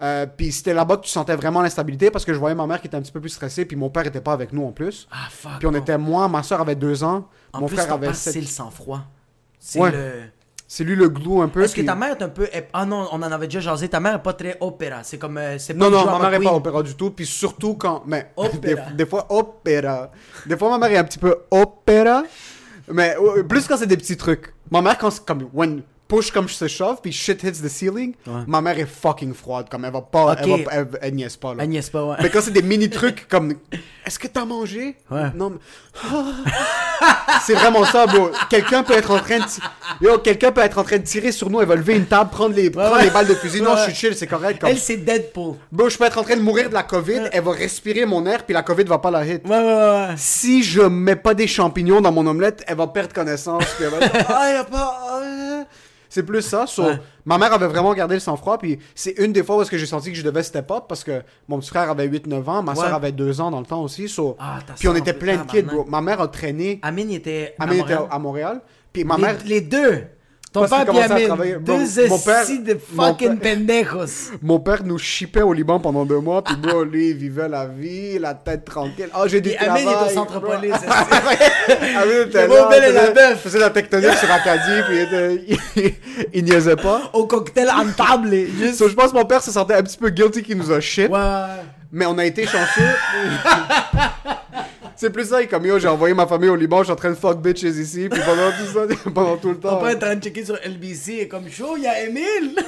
Euh, 0.03 0.27
puis 0.27 0.53
c'était 0.53 0.75
là-bas 0.75 0.97
que 0.99 1.03
tu 1.05 1.11
sentais 1.11 1.37
vraiment 1.37 1.63
l'instabilité 1.63 2.11
parce 2.11 2.25
que 2.27 2.35
je 2.35 2.39
voyais 2.39 2.55
ma 2.55 2.67
mère 2.67 2.81
qui 2.83 2.87
était 2.89 2.97
un 2.99 3.01
petit 3.01 3.13
peu 3.13 3.21
plus 3.21 3.31
stressée, 3.31 3.65
puis 3.65 3.77
mon 3.77 3.89
père 3.89 4.05
était 4.07 4.21
pas 4.21 4.33
avec 4.35 4.53
nous 4.53 4.67
en 4.67 4.73
plus. 4.73 5.09
Ah, 5.11 5.29
fuck. 5.31 5.53
Puis 5.59 5.67
on 5.69 5.71
non. 5.73 5.79
était, 5.79 5.97
moi, 5.97 6.29
ma 6.29 6.43
soeur 6.43 6.61
avait 6.61 6.75
deux 6.75 7.03
ans, 7.05 7.29
En 7.53 7.61
mon 7.61 7.67
plus, 7.67 7.77
frère 7.77 7.93
avait 7.93 8.13
c'est 8.13 8.41
le 8.41 8.47
sang-froid. 8.47 9.03
C'est 9.59 9.81
Ouais. 9.81 9.93
le... 9.93 10.13
C'est 10.69 10.83
lui 10.83 10.97
le 10.97 11.09
glue 11.09 11.41
un 11.41 11.49
peu. 11.49 11.63
Est-ce 11.63 11.75
que 11.77 11.83
ta 11.83 11.95
mère 11.95 12.11
est 12.11 12.23
un 12.23 12.29
peu... 12.29 12.49
Ah 12.73 12.85
non, 12.85 13.09
on 13.13 13.17
en 13.17 13.23
avait 13.23 13.47
déjà 13.47 13.61
jasé. 13.61 13.89
Ta 13.89 14.01
mère 14.01 14.17
est 14.17 14.23
pas 14.23 14.33
très 14.33 14.57
opéra. 14.61 15.03
C'est 15.05 15.19
comme... 15.19 15.39
euh, 15.39 15.59
c'est 15.59 15.75
pas 15.75 15.89
Non, 15.89 15.91
non, 15.91 16.19
ma 16.19 16.19
mère 16.19 16.41
est 16.41 16.45
pas 16.45 16.55
opéra 16.55 16.83
du 16.83 16.95
tout. 16.95 17.11
Puis 17.11 17.27
surtout 17.27 17.75
quand. 17.75 18.03
Mais 18.07 18.33
des, 18.97 19.07
fois, 19.07 19.27
opéra. 19.31 20.11
Des 20.45 20.57
fois, 20.57 20.71
ma 20.71 20.79
mère 20.79 20.97
est 20.97 20.99
un 20.99 21.05
petit 21.05 21.19
peu 21.19 21.37
opéra. 21.51 22.25
Mais 22.93 23.17
plus 23.49 23.67
quand 23.67 23.77
c'est 23.77 23.87
des 23.87 23.97
petits 23.97 24.17
trucs. 24.17 24.55
Ma 24.71 24.83
mère, 24.83 24.99
quand 24.99 25.11
c'est 25.11 25.25
comme. 25.25 25.49
When 25.53 25.83
push 26.09 26.31
comme 26.31 26.49
je 26.49 26.55
se 26.55 26.69
chauffe, 26.69 27.01
puis 27.03 27.13
shit 27.13 27.43
hits 27.43 27.63
the 27.63 27.69
ceiling, 27.69 28.15
Ouais. 28.27 28.43
ma 28.47 28.61
mère 28.61 28.79
est 28.79 28.87
fucking 28.87 29.35
froide. 29.35 29.69
Comme 29.71 29.85
elle 29.85 29.93
va 29.93 30.03
pas. 30.03 30.37
Elle, 30.39 30.49
va, 30.49 30.57
elle, 30.73 30.89
elle 31.01 31.15
niaise 31.15 31.37
pas. 31.37 31.55
Là. 31.55 31.63
Elle 31.65 31.71
niaise 31.71 31.91
pas, 31.91 32.05
ouais. 32.05 32.17
Mais 32.23 32.31
quand 32.31 32.41
c'est 32.41 32.51
des 32.51 32.63
mini 32.63 32.89
trucs 32.91 33.29
comme. 33.29 33.55
Est-ce 34.05 34.19
que 34.19 34.29
t'as 34.29 34.45
mangé? 34.45 34.97
Ouais. 35.11 35.31
Non, 35.35 35.51
mais. 35.51 35.59
c'est 37.45 37.55
vraiment 37.55 37.85
ça, 37.85 38.07
bro. 38.07 38.31
Quelqu'un 38.49 38.83
peut 38.83 38.95
être 38.95 39.11
en 39.11 39.19
train 39.19 39.39
de. 39.39 39.45
Yo, 40.01 40.19
quelqu'un 40.19 40.53
peut 40.53 40.61
être 40.61 40.79
en 40.79 40.85
train 40.85 40.99
de 40.99 41.03
tirer 41.03 41.33
sur 41.33 41.51
nous. 41.51 41.61
Elle 41.61 41.67
va 41.67 41.75
lever 41.75 41.97
une 41.97 42.07
table, 42.07 42.31
prendre 42.31 42.55
les, 42.55 42.71
prendre 42.71 42.97
ouais. 42.97 43.05
les 43.05 43.11
balles 43.11 43.27
de 43.27 43.35
fusil. 43.35 43.61
Non, 43.61 43.77
je 43.77 43.91
suis 43.91 43.95
chill, 43.95 44.15
c'est 44.15 44.27
correct. 44.27 44.61
Comme... 44.61 44.71
Elle, 44.71 44.79
c'est 44.79 44.99
Deadpool. 44.99 45.57
Bro, 45.73 45.89
je 45.89 45.99
peux 45.99 46.05
être 46.05 46.19
en 46.19 46.23
train 46.23 46.37
de 46.37 46.43
mourir 46.43 46.69
de 46.69 46.75
la 46.75 46.83
COVID, 46.85 47.23
elle 47.33 47.43
va 47.43 47.53
respirer 47.53 48.07
mon 48.07 48.25
air, 48.27 48.45
puis 48.45 48.55
la 48.55 48.63
COVID 48.63 48.85
va 48.85 48.99
pas 48.99 49.11
la 49.11 49.25
hit. 49.27 49.47
Ouais, 49.47 49.59
ouais, 49.59 49.65
ouais. 49.65 50.15
Si 50.17 50.63
je 50.63 50.83
mets 50.83 51.17
pas 51.17 51.35
des 51.35 51.47
champignons 51.47 52.01
dans 52.01 52.13
mon 52.13 52.27
omelette, 52.27 52.63
elle 52.67 52.77
va 52.77 52.87
perdre 52.87 53.13
connaissance, 53.13 53.65
puis 53.77 53.85
elle 53.85 53.91
va 53.91 53.99
ah, 54.29 54.53
y 54.53 54.57
a 54.57 54.65
pas... 54.65 55.21
C'est 56.17 56.23
plus 56.23 56.41
ça. 56.41 56.67
so, 56.67 56.83
Ouais. 56.85 56.99
Ma 57.27 57.37
mère 57.37 57.53
avait 57.53 57.67
vraiment 57.67 57.93
gardé 57.93 58.15
le 58.15 58.21
sang-froid, 58.21 58.57
puis 58.57 58.79
c'est 58.95 59.19
une 59.19 59.33
des 59.35 59.43
fois 59.45 59.59
où 59.59 59.61
est-ce 59.63 59.71
que 59.71 59.77
j'ai 59.77 59.85
senti 59.85 60.11
que 60.11 60.17
je 60.17 60.23
devais 60.23 60.43
step 60.43 60.71
up, 60.71 60.85
parce 60.89 61.05
que 61.05 61.23
mon 61.47 61.59
petit 61.59 61.69
frère 61.69 61.91
avait 61.91 62.07
8-9 62.09 62.49
ans, 62.49 62.63
ma 62.63 62.73
Ouais. 62.73 62.79
soeur 62.79 62.95
avait 62.95 63.13
2 63.13 63.39
ans 63.43 63.51
dans 63.51 63.61
le 63.61 63.67
temps 63.67 63.83
aussi, 63.83 64.09
so, 64.09 64.35
Ah, 64.39 64.61
puis 64.79 64.89
on 64.89 64.95
était 64.95 65.13
plein 65.13 65.37
de 65.37 65.43
kids, 65.47 65.63
bro. 65.63 65.85
Ma 65.87 66.01
mère 66.01 66.23
a 66.23 66.29
traîné, 66.29 66.81
Amine, 66.83 67.11
était 67.11 67.55
à 67.59 67.65
Amine 67.65 67.81
était 67.81 67.95
Montréal. 67.95 68.09
à 68.11 68.19
Montréal, 68.19 68.61
puis 68.95 69.05
ma 69.05 69.17
les, 69.17 69.23
mère... 69.23 69.37
les 69.45 69.61
deux. 69.61 70.05
Ton 70.57 70.61
Parce 70.67 70.71
père 70.73 70.83
et 70.83 70.87
commençait 70.87 71.11
à 71.13 71.15
Amine. 71.17 71.27
travailler. 71.27 71.55
Bon, 71.57 71.61
deux 71.77 72.09
mon 72.09 72.17
de 72.17 72.79
mon 72.95 73.05
fucking 73.05 73.39
père- 73.39 73.57
pendejos. 73.57 74.31
Mon 74.41 74.59
père 74.59 74.83
nous 74.85 74.97
chipait 74.97 75.43
au 75.43 75.53
Liban 75.53 75.79
pendant 75.81 76.07
deux 76.07 76.19
mois, 76.19 76.43
puis 76.43 76.57
bro, 76.57 76.83
lui, 76.83 77.11
il 77.11 77.17
vivait 77.17 77.47
la 77.49 77.67
vie, 77.67 78.19
la 78.19 78.33
tête 78.33 78.65
tranquille. 78.65 79.11
Ah, 79.13 79.25
j'ai 79.27 79.43
du 79.43 79.51
Et 79.51 79.57
travail. 79.57 79.83
Amine 79.83 79.95
est 79.95 80.11
au 80.11 80.15
centre 80.15 80.41
police. 80.41 80.73
Amine 81.69 82.29
était 82.29 82.47
Le 82.47 82.55
là, 82.55 82.69
belle 82.71 82.85
et 82.85 82.93
la 82.93 83.11
bœuf. 83.11 83.43
faisait 83.43 83.59
la 83.59 83.69
tectonique 83.69 84.15
sur 84.15 84.31
Acadie, 84.31 84.83
puis 84.89 84.97
il, 84.97 85.03
était- 85.03 85.45
il, 85.77 85.95
il 86.33 86.45
niaisait 86.45 86.77
pas. 86.77 87.03
Au 87.13 87.27
cocktail 87.27 87.69
en 87.71 87.87
table. 87.93 88.31
Juste... 88.59 88.77
So, 88.79 88.89
je 88.89 88.95
pense 88.95 89.11
que 89.13 89.17
mon 89.17 89.27
père 89.27 89.43
se 89.43 89.51
sentait 89.51 89.75
un 89.75 89.83
petit 89.83 89.99
peu 89.99 90.09
guilty 90.09 90.43
qu'il 90.43 90.57
nous 90.57 90.73
a 90.73 90.81
shit, 90.81 91.11
Ouais. 91.11 91.21
mais 91.93 92.07
on 92.07 92.17
a 92.17 92.25
été 92.25 92.47
chanceux. 92.47 92.83
C'est 94.97 95.11
plus 95.11 95.29
ça, 95.29 95.41
il 95.41 95.45
est 95.45 95.49
comme 95.49 95.67
yo, 95.67 95.79
j'ai 95.79 95.89
envoyé 95.89 96.15
ma 96.15 96.27
famille 96.27 96.49
au 96.49 96.57
Liban, 96.57 96.79
je 96.79 96.85
suis 96.85 96.93
en 96.93 96.97
train 96.97 97.11
de 97.11 97.15
fuck 97.15 97.41
bitches 97.41 97.63
ici, 97.65 98.09
puis 98.11 98.21
pendant 98.25 98.51
tout 98.51 98.73
ça, 98.73 99.11
pendant 99.15 99.37
tout 99.37 99.51
le 99.51 99.59
temps. 99.61 99.77
père 99.79 99.89
est 99.91 99.97
en 99.97 99.99
train 100.01 100.15
de 100.17 100.23
checker 100.23 100.45
sur 100.45 100.57
LBC 100.65 101.13
et 101.21 101.29
comme 101.29 101.49
chaud, 101.49 101.75
il 101.77 101.83
y 101.83 101.87
a 101.87 102.05
Emile. 102.05 102.57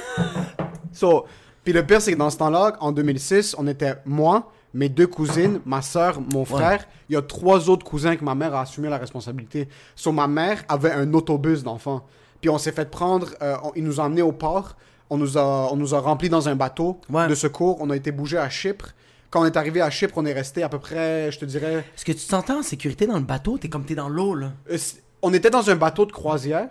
So, 0.91 1.25
puis 1.63 1.71
le 1.71 1.85
pire, 1.85 2.01
c'est 2.01 2.13
que 2.13 2.17
dans 2.17 2.29
ce 2.31 2.37
temps-là, 2.37 2.75
en 2.79 2.91
2006, 2.91 3.55
on 3.59 3.67
était 3.67 3.95
moi, 4.05 4.51
mes 4.73 4.89
deux 4.89 5.05
cousines, 5.07 5.61
ma 5.65 5.81
soeur, 5.81 6.19
mon 6.33 6.43
frère. 6.45 6.85
Il 7.09 7.13
y 7.13 7.15
a 7.15 7.21
trois 7.21 7.69
autres 7.69 7.85
cousins 7.85 8.15
que 8.15 8.23
ma 8.23 8.33
mère 8.35 8.55
a 8.55 8.61
assumé 8.61 8.89
la 8.89 8.97
responsabilité. 8.97 9.67
So, 9.95 10.11
ma 10.11 10.27
mère 10.27 10.63
avait 10.67 10.91
un 10.91 11.13
autobus 11.13 11.63
d'enfants. 11.63 12.05
Puis 12.41 12.49
on 12.49 12.57
s'est 12.57 12.71
fait 12.71 12.89
prendre, 12.89 13.27
euh, 13.41 13.55
on- 13.63 13.71
il 13.75 13.83
nous 13.83 13.99
a 13.99 14.03
emmenés 14.05 14.21
au 14.23 14.31
port. 14.31 14.77
On 15.11 15.17
nous 15.17 15.37
a, 15.37 15.69
on 15.71 15.75
nous 15.75 15.93
a 15.93 15.99
remplis 15.99 16.29
dans 16.29 16.49
un 16.49 16.55
bateau 16.55 16.99
Ouais. 17.09 17.27
de 17.27 17.35
secours. 17.35 17.77
On 17.81 17.89
a 17.91 17.95
été 17.95 18.11
bougé 18.11 18.37
à 18.37 18.49
Chypre. 18.49 18.89
Quand 19.31 19.41
on 19.41 19.45
est 19.45 19.57
arrivé 19.57 19.81
à 19.81 19.89
Chypre, 19.89 20.13
on 20.17 20.25
est 20.25 20.33
resté 20.33 20.63
à 20.63 20.69
peu 20.69 20.79
près, 20.79 21.31
je 21.31 21.39
te 21.39 21.45
dirais, 21.45 21.85
Est-ce 21.95 22.03
que 22.05 22.11
tu 22.11 22.17
te 22.17 22.23
sentais 22.29 22.53
en 22.53 22.63
sécurité 22.63 23.05
dans 23.05 23.17
le 23.17 23.23
bateau? 23.25 23.57
T'es 23.57 23.69
comme 23.69 23.85
t'es 23.85 23.95
dans 23.95 24.09
l'eau, 24.09 24.33
là. 24.35 24.53
euh, 24.71 24.77
on 25.21 25.33
était 25.33 25.49
dans 25.51 25.69
un 25.69 25.75
bateau 25.75 26.05
de 26.05 26.11
croisière. 26.11 26.69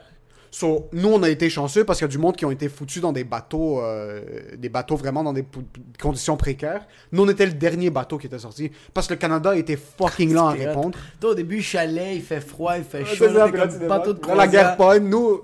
So, 0.50 0.88
nous, 0.94 1.10
on 1.10 1.22
a 1.22 1.28
été 1.28 1.50
chanceux 1.50 1.84
parce 1.84 1.98
qu'il 1.98 2.06
y 2.06 2.08
a 2.08 2.10
du 2.10 2.16
monde 2.16 2.34
qui 2.34 2.46
ont 2.46 2.50
été 2.50 2.70
foutus 2.70 3.02
dans 3.02 3.12
des 3.12 3.22
bateaux, 3.22 3.82
euh, 3.82 4.22
des 4.56 4.70
bateaux 4.70 4.96
vraiment 4.96 5.22
dans 5.22 5.34
des 5.34 5.44
conditions 6.00 6.38
précaires. 6.38 6.86
Nous, 7.12 7.22
on 7.22 7.28
était 7.28 7.44
le 7.44 7.52
dernier 7.52 7.90
bateau 7.90 8.16
qui 8.16 8.28
était 8.28 8.38
sorti 8.38 8.72
parce 8.94 9.06
que 9.06 9.12
le 9.12 9.18
Canada 9.18 9.54
était 9.54 9.76
fucking 9.76 10.32
lent 10.32 10.46
à 10.46 10.52
répondre. 10.52 10.98
Toi, 11.20 11.32
au 11.32 11.34
début, 11.34 11.60
chalet, 11.60 12.16
il 12.16 12.22
fait 12.22 12.40
froid, 12.40 12.78
il 12.78 12.84
fait 12.84 13.04
C'est 13.04 13.14
chaud. 13.16 13.26
ça, 13.26 13.32
là, 13.50 13.66
bateau 13.86 14.14
de. 14.14 14.26
Là, 14.26 14.34
la 14.34 14.46
guerre 14.48 14.76
pogne. 14.78 15.06
Nous, 15.06 15.42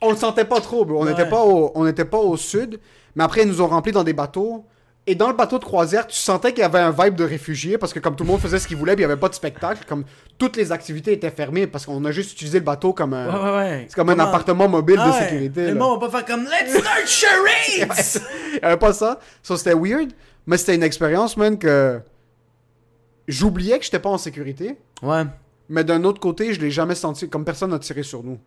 on 0.00 0.10
le 0.10 0.16
sentait 0.16 0.46
pas 0.46 0.62
trop, 0.62 0.86
bro. 0.86 1.00
On 1.00 1.04
Ouais. 1.04 1.10
n'était 1.10 1.28
pas, 1.28 1.44
au- 1.44 1.72
on 1.74 1.84
n'était 1.84 2.06
pas 2.06 2.18
au 2.18 2.38
sud. 2.38 2.80
Mais 3.14 3.24
après, 3.24 3.42
ils 3.42 3.48
nous 3.48 3.60
ont 3.60 3.68
remplis 3.68 3.92
dans 3.92 4.04
des 4.04 4.14
bateaux. 4.14 4.64
Et 5.08 5.14
dans 5.14 5.28
le 5.28 5.34
bateau 5.36 5.58
de 5.60 5.64
croisière, 5.64 6.06
tu 6.08 6.16
sentais 6.16 6.50
qu'il 6.50 6.60
y 6.60 6.64
avait 6.64 6.80
un 6.80 6.90
vibe 6.90 7.14
de 7.14 7.22
réfugiés 7.22 7.78
parce 7.78 7.92
que 7.92 8.00
comme 8.00 8.16
tout 8.16 8.24
le 8.24 8.30
monde 8.30 8.40
faisait 8.40 8.58
ce 8.58 8.66
qu'il 8.66 8.76
voulait, 8.76 8.94
puis 8.96 9.04
il 9.04 9.06
n'y 9.06 9.12
avait 9.12 9.20
pas 9.20 9.28
de 9.28 9.34
spectacle. 9.34 9.84
Comme 9.88 10.04
toutes 10.36 10.56
les 10.56 10.72
activités 10.72 11.12
étaient 11.12 11.30
fermées 11.30 11.68
parce 11.68 11.86
qu'on 11.86 12.04
a 12.04 12.10
juste 12.10 12.32
utilisé 12.32 12.58
le 12.58 12.64
bateau 12.64 12.92
comme 12.92 13.14
un, 13.14 13.28
Ouais, 13.32 13.44
ouais, 13.50 13.56
ouais. 13.56 13.84
c'est 13.88 13.94
comme 13.94 14.10
un 14.10 14.18
appartement 14.18 14.68
mobile 14.68 14.96
Ah 14.98 15.06
de 15.08 15.12
ouais. 15.12 15.20
sécurité. 15.20 15.60
Le 15.62 15.66
là. 15.68 15.74
monde 15.74 16.00
va 16.00 16.08
pas 16.08 16.18
faire 16.18 16.26
comme 16.36 16.44
Let's 16.46 16.72
start 16.80 17.06
charades! 17.06 18.22
Il 18.54 18.58
y 18.60 18.64
avait 18.64 18.76
pas 18.78 18.92
ça. 18.92 19.20
Ça, 19.44 19.56
c'était 19.56 19.74
weird. 19.74 20.10
Mais 20.46 20.56
c'était 20.56 20.74
une 20.74 20.82
expérience, 20.82 21.36
man, 21.36 21.56
que 21.58 22.00
j'oubliais 23.28 23.78
que 23.78 23.84
j'étais 23.84 23.98
pas 23.98 24.10
en 24.10 24.18
sécurité. 24.18 24.76
ouais. 25.02 25.22
Mais 25.68 25.82
d'un 25.82 26.04
autre 26.04 26.20
côté, 26.20 26.54
je 26.54 26.60
l'ai 26.60 26.70
jamais 26.70 26.94
senti 26.94 27.28
comme 27.28 27.44
personne 27.44 27.70
n'a 27.72 27.80
tiré 27.80 28.04
sur 28.04 28.22
nous. 28.22 28.38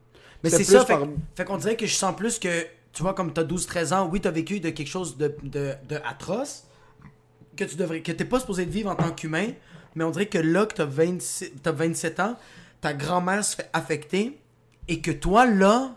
Mais 0.41 0.50
c'est 0.50 0.63
ça, 0.63 0.86
fait, 0.86 0.93
par- 0.93 1.06
fait 1.36 1.43
qu'on 1.43 1.58
dirait 1.58 1.76
que 1.76 1.86
je 1.86 1.93
sens 1.93 2.15
plus 2.15 2.39
que, 2.39 2.48
tu 2.93 3.04
vois, 3.04 3.13
comme 3.13 3.34
t'as 3.34 3.43
12-13 3.43 3.93
ans, 3.93 4.10
oui, 4.12 4.21
t'as 4.21 4.32
vécu 4.32 4.60
de 4.60 4.69
quelque 4.69 4.88
chose 4.88 5.17
de, 5.17 5.36
de, 5.43 5.73
de 5.88 5.95
atroce, 6.06 6.65
que 7.56 7.63
tu 7.63 7.75
devrais, 7.75 8.02
que 8.02 8.12
t'es 8.12 8.25
pas 8.25 8.39
supposé 8.39 8.65
de 8.65 8.71
vivre 8.71 8.89
en 8.89 8.95
tant 8.95 9.12
qu'humain, 9.12 9.49
mais 9.95 10.04
on 10.04 10.12
dirait 10.12 10.28
que 10.28 10.38
là, 10.38 10.65
que 10.65 10.75
t'as 10.75 10.86
26 10.86 11.54
t'as 11.62 11.71
27 11.71 12.19
ans, 12.19 12.38
ta 12.82 12.93
grand-mère 12.93 13.43
se 13.43 13.56
fait 13.56 13.69
affecter, 13.73 14.39
et 14.88 15.02
que 15.02 15.12
toi, 15.12 15.45
là, 15.45 15.95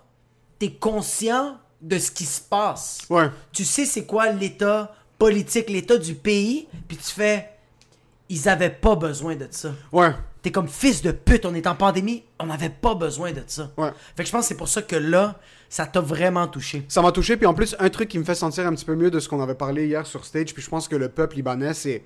t'es 0.59 0.72
conscient 0.72 1.59
de 1.81 1.98
ce 1.98 2.11
qui 2.11 2.24
se 2.24 2.40
passe. 2.40 3.00
Ouais. 3.11 3.31
Tu 3.52 3.64
sais 3.64 3.85
c'est 3.85 4.07
quoi 4.07 4.31
l'état 4.31 4.94
politique, 5.18 5.70
l'état 5.70 5.96
du 5.96 6.14
pays, 6.14 6.68
puis 6.88 6.96
tu 6.96 7.12
fais, 7.12 7.50
ils 8.28 8.48
avaient 8.48 8.70
pas 8.70 8.96
besoin 8.96 9.37
de 9.37 9.46
ça. 9.50 9.72
Ouais. 9.92 10.11
T'es 10.42 10.50
comme 10.50 10.68
fils 10.68 11.02
de 11.02 11.12
pute, 11.12 11.46
on 11.46 11.55
est 11.55 11.66
en 11.66 11.76
pandémie, 11.76 12.24
on 12.40 12.46
n'avait 12.46 12.70
pas 12.70 12.94
besoin 12.94 13.33
de 13.33 13.42
ça. 13.46 13.70
Ouais. 13.76 13.90
Fait 14.16 14.24
que 14.24 14.26
je 14.26 14.33
pense 14.33 14.42
que 14.42 14.48
c'est 14.48 14.57
pour 14.57 14.68
ça 14.68 14.83
que 14.83 14.96
là, 14.96 15.38
ça 15.72 15.87
t'a 15.87 16.02
vraiment 16.02 16.46
touché. 16.48 16.85
Ça 16.87 17.00
m'a 17.00 17.12
touché. 17.12 17.38
Puis 17.38 17.46
en 17.46 17.54
plus, 17.54 17.74
un 17.78 17.88
truc 17.88 18.11
qui 18.11 18.18
me 18.18 18.24
fait 18.24 18.35
sentir 18.35 18.66
un 18.66 18.74
petit 18.74 18.85
peu 18.85 18.94
mieux 18.94 19.11
de 19.11 19.18
ce 19.18 19.26
qu'on 19.26 19.40
avait 19.40 19.54
parlé 19.54 19.87
hier 19.87 20.06
sur 20.06 20.26
stage. 20.26 20.52
Puis 20.52 20.62
je 20.62 20.68
pense 20.68 20.87
que 20.87 20.96
le 20.96 21.08
peuple 21.08 21.37
libanais, 21.37 21.72
c'est 21.72 22.02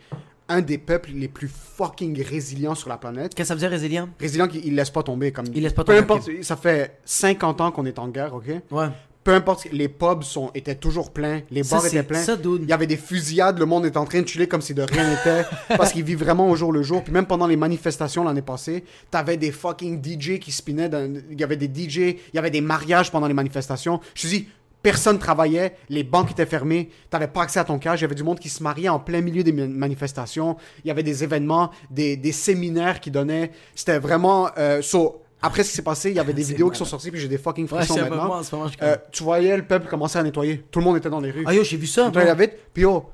un 0.48 0.60
des 0.60 0.78
peuples 0.78 1.10
les 1.12 1.26
plus 1.26 1.48
fucking 1.48 2.22
résilients 2.22 2.76
sur 2.76 2.88
la 2.88 2.96
planète. 2.96 3.34
Qu'est-ce 3.34 3.48
que 3.48 3.48
ça 3.48 3.54
veut 3.54 3.58
dire 3.58 3.70
résilient? 3.70 4.08
Résilient 4.20 4.46
il 4.52 4.76
laisse 4.76 4.90
pas 4.90 5.02
tomber. 5.02 5.32
Comme... 5.32 5.46
Il 5.52 5.64
laisse 5.64 5.72
pas 5.72 5.82
Peu 5.82 5.94
tomber, 5.94 6.04
importe, 6.04 6.30
ça 6.42 6.54
fait 6.54 7.00
50 7.04 7.60
ans 7.60 7.72
qu'on 7.72 7.86
est 7.86 7.98
en 7.98 8.06
guerre, 8.06 8.34
ok? 8.34 8.46
Ouais. 8.70 8.86
Peu 9.26 9.34
importe, 9.34 9.66
les 9.72 9.88
pubs 9.88 10.22
sont, 10.22 10.52
étaient 10.54 10.76
toujours 10.76 11.10
pleins, 11.12 11.42
les 11.50 11.64
Ça, 11.64 11.76
bars 11.76 11.86
étaient 11.86 12.04
pleins. 12.04 12.22
ça. 12.22 12.36
Il 12.44 12.68
y 12.68 12.72
avait 12.72 12.86
des 12.86 12.96
fusillades, 12.96 13.58
le 13.58 13.66
monde 13.66 13.84
est 13.84 13.96
en 13.96 14.04
train 14.04 14.22
de 14.22 14.28
chiller 14.28 14.46
comme 14.46 14.60
si 14.60 14.72
de 14.72 14.82
rien 14.82 15.10
n'était, 15.10 15.44
parce 15.76 15.90
qu'ils 15.92 16.04
vivent 16.04 16.20
vraiment 16.22 16.48
au 16.48 16.54
jour 16.54 16.70
le 16.70 16.84
jour. 16.84 17.02
Puis 17.02 17.12
même 17.12 17.26
pendant 17.26 17.48
les 17.48 17.56
manifestations 17.56 18.22
l'année 18.22 18.40
passée, 18.40 18.84
t'avais 19.10 19.36
des 19.36 19.50
fucking 19.50 20.00
DJ 20.00 20.38
qui 20.38 20.52
spinaient, 20.52 20.88
dans- 20.88 21.12
il 21.28 21.40
y 21.40 21.42
avait 21.42 21.56
des 21.56 21.66
DJ, 21.66 21.96
il 21.98 22.16
y 22.34 22.38
avait 22.38 22.52
des 22.52 22.60
mariages 22.60 23.10
pendant 23.10 23.26
les 23.26 23.34
manifestations. 23.34 23.98
Je 24.14 24.22
te 24.22 24.26
dis, 24.28 24.48
personne 24.80 25.18
travaillait, 25.18 25.74
les 25.88 26.04
banques 26.04 26.30
étaient 26.30 26.46
fermées, 26.46 26.90
t'avais 27.10 27.26
pas 27.26 27.42
accès 27.42 27.58
à 27.58 27.64
ton 27.64 27.80
cash, 27.80 27.98
il 27.98 28.02
y 28.02 28.04
avait 28.04 28.14
du 28.14 28.22
monde 28.22 28.38
qui 28.38 28.48
se 28.48 28.62
mariait 28.62 28.88
en 28.88 29.00
plein 29.00 29.22
milieu 29.22 29.42
des 29.42 29.50
man- 29.50 29.72
manifestations, 29.72 30.56
il 30.84 30.88
y 30.88 30.90
avait 30.92 31.02
des 31.02 31.24
événements, 31.24 31.72
des, 31.90 32.16
des 32.16 32.30
séminaires 32.30 33.00
qui 33.00 33.10
donnaient, 33.10 33.50
c'était 33.74 33.98
vraiment... 33.98 34.50
Euh, 34.56 34.82
so, 34.82 35.22
après 35.42 35.62
ce 35.64 35.70
qui 35.70 35.76
s'est 35.76 35.82
passé, 35.82 36.10
il 36.10 36.16
y 36.16 36.18
avait 36.18 36.32
des 36.32 36.42
vidéos 36.42 36.70
qui 36.70 36.78
sont 36.78 36.84
sorties, 36.84 37.10
puis 37.10 37.20
j'ai 37.20 37.28
des 37.28 37.38
fucking 37.38 37.68
frissons 37.68 37.96
maintenant. 37.98 38.28
moment, 38.28 38.42
je 38.42 38.76
Euh, 38.82 38.96
tu 39.12 39.22
voyais 39.22 39.56
le 39.56 39.64
peuple 39.64 39.88
commencer 39.88 40.18
à 40.18 40.22
nettoyer. 40.22 40.64
Tout 40.70 40.78
le 40.80 40.84
monde 40.84 40.96
était 40.96 41.10
dans 41.10 41.20
les 41.20 41.30
rues. 41.30 41.44
Ah 41.46 41.54
yo, 41.54 41.62
j'ai 41.62 41.76
vu 41.76 41.86
ça. 41.86 42.10
La 42.14 42.34
vitre. 42.34 42.54
Puis 42.72 42.84
yo, 42.84 43.04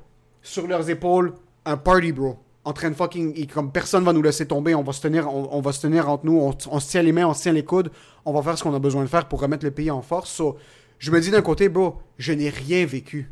sur 0.41 0.67
leurs 0.67 0.89
épaules, 0.89 1.33
un 1.65 1.77
party, 1.77 2.11
bro. 2.11 2.37
En 2.65 2.71
train 2.71 2.89
de 2.89 2.95
fucking. 2.95 3.33
et 3.35 3.45
Comme 3.45 3.71
personne 3.73 4.05
va 4.05 4.13
nous 4.13 4.21
laisser 4.21 4.45
tomber, 4.47 4.73
on 4.73 4.83
va 4.83 4.93
se 4.93 5.01
tenir, 5.01 5.27
on, 5.27 5.49
on 5.51 5.59
va 5.59 5.73
se 5.73 5.81
tenir 5.81 6.09
entre 6.09 6.25
nous, 6.25 6.39
on, 6.39 6.55
on 6.71 6.79
se 6.79 6.89
tient 6.89 7.01
les 7.01 7.11
mains, 7.11 7.27
on 7.27 7.33
se 7.33 7.41
tient 7.41 7.51
les 7.51 7.65
coudes, 7.65 7.91
on 8.23 8.31
va 8.31 8.41
faire 8.41 8.57
ce 8.57 8.63
qu'on 8.63 8.73
a 8.73 8.79
besoin 8.79 9.03
de 9.03 9.09
faire 9.09 9.27
pour 9.27 9.41
remettre 9.41 9.65
le 9.65 9.71
pays 9.71 9.91
en 9.91 10.01
force. 10.01 10.31
So, 10.31 10.57
je 10.97 11.11
me 11.11 11.19
dis 11.19 11.29
d'un 11.29 11.41
côté, 11.41 11.67
bro, 11.67 11.97
je 12.17 12.31
n'ai 12.31 12.49
rien 12.49 12.85
vécu 12.85 13.29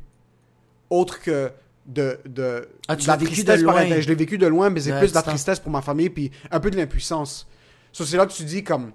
autre 0.90 1.22
que 1.22 1.50
de, 1.86 2.20
de, 2.26 2.68
Ah, 2.90 2.96
tu 2.98 3.04
de 3.04 3.08
la 3.08 3.16
vécu 3.16 3.32
tristesse 3.32 3.62
de 3.62 3.66
par 3.66 3.76
loin. 3.76 4.00
Je 4.02 4.08
l'ai 4.08 4.16
vécu 4.16 4.38
de 4.38 4.48
loin, 4.48 4.70
mais 4.70 4.82
c'est 4.82 4.98
plus 5.00 5.10
de 5.12 5.16
la 5.16 5.22
tristesse 5.22 5.60
pour 5.60 5.72
ma 5.72 5.82
famille, 5.82 6.10
puis 6.10 6.30
un 6.52 6.60
peu 6.60 6.70
de 6.70 6.76
l'impuissance. 6.76 7.48
So, 7.92 8.06
c'est 8.06 8.18
là 8.18 8.26
que 8.26 8.34
tu 8.34 8.44
dis, 8.44 8.64
comme, 8.64 8.92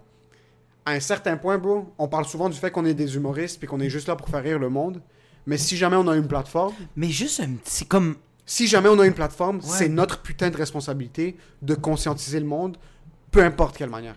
à 0.84 0.92
un 0.92 1.00
certain 1.00 1.36
point, 1.36 1.58
bro, 1.58 1.92
on 1.98 2.08
parle 2.08 2.24
souvent 2.24 2.48
du 2.48 2.56
fait 2.58 2.70
qu'on 2.70 2.84
est 2.84 2.94
des 2.94 3.16
humoristes, 3.16 3.58
puis 3.58 3.68
qu'on 3.68 3.80
est 3.80 3.90
juste 3.90 4.08
là 4.08 4.16
pour 4.16 4.28
faire 4.28 4.42
rire 4.42 4.58
le 4.58 4.68
monde. 4.68 5.00
Mais 5.46 5.58
si 5.58 5.76
jamais 5.76 5.96
on 5.96 6.08
a 6.08 6.16
une 6.16 6.26
plateforme, 6.26 6.74
Mais 6.96 7.08
juste 7.08 7.40
un 7.40 7.54
petit. 7.54 7.86
Comme. 7.86 8.16
si 8.44 8.66
jamais 8.66 8.88
on 8.88 8.98
a 8.98 9.06
une 9.06 9.14
plateforme, 9.14 9.60
c'est 9.60 9.88
notre 9.88 10.20
putain 10.20 10.50
de 10.50 10.56
responsabilité 10.56 11.36
de 11.62 11.74
conscientiser 11.74 12.40
le 12.40 12.46
monde, 12.46 12.76
peu 13.30 13.42
importe 13.42 13.76
quelle 13.76 13.90
manière. 13.90 14.16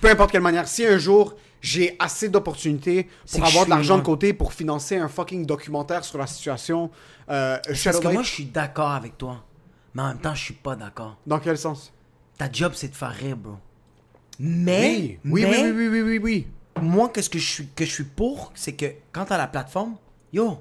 Peu 0.00 0.10
importe 0.10 0.30
quelle 0.30 0.42
manière. 0.42 0.68
Si 0.68 0.86
un 0.86 0.98
jour 0.98 1.36
j'ai 1.62 1.96
assez 2.00 2.28
d'opportunités 2.28 3.08
pour 3.30 3.44
avoir 3.44 3.64
de 3.64 3.70
l'argent 3.70 3.96
de 3.96 4.02
côté 4.02 4.32
pour 4.32 4.52
financer 4.52 4.96
un 4.96 5.08
fucking 5.08 5.46
documentaire 5.46 6.04
sur 6.04 6.18
la 6.18 6.26
situation. 6.26 6.90
Euh, 7.30 7.56
Parce 7.64 8.00
que 8.00 8.08
moi, 8.08 8.22
je 8.22 8.30
suis 8.30 8.44
d'accord 8.44 8.90
avec 8.90 9.16
toi. 9.16 9.44
Mais 9.94 10.02
en 10.02 10.08
même 10.08 10.18
temps, 10.18 10.34
je 10.34 10.42
suis 10.42 10.54
pas 10.54 10.74
d'accord. 10.74 11.16
Dans 11.26 11.38
quel 11.38 11.56
sens? 11.56 11.91
Ta 12.38 12.50
job, 12.50 12.72
c'est 12.74 12.88
de 12.88 12.94
faire 12.96 13.10
rire, 13.12 13.36
bro. 13.36 13.52
Mais, 14.38 15.18
oui. 15.24 15.30
Oui, 15.32 15.42
mais, 15.42 15.70
oui, 15.70 15.88
oui, 15.88 16.00
oui, 16.02 16.18
oui, 16.18 16.46
moi, 16.80 17.10
qu'est-ce 17.12 17.30
que 17.30 17.38
je 17.38 17.46
suis, 17.48 17.68
que 17.68 17.84
je 17.84 17.90
suis 17.90 18.04
pour, 18.04 18.50
c'est 18.54 18.72
que 18.72 18.86
quand 19.12 19.26
t'as 19.26 19.36
la 19.38 19.46
plateforme, 19.46 19.96
yo, 20.32 20.58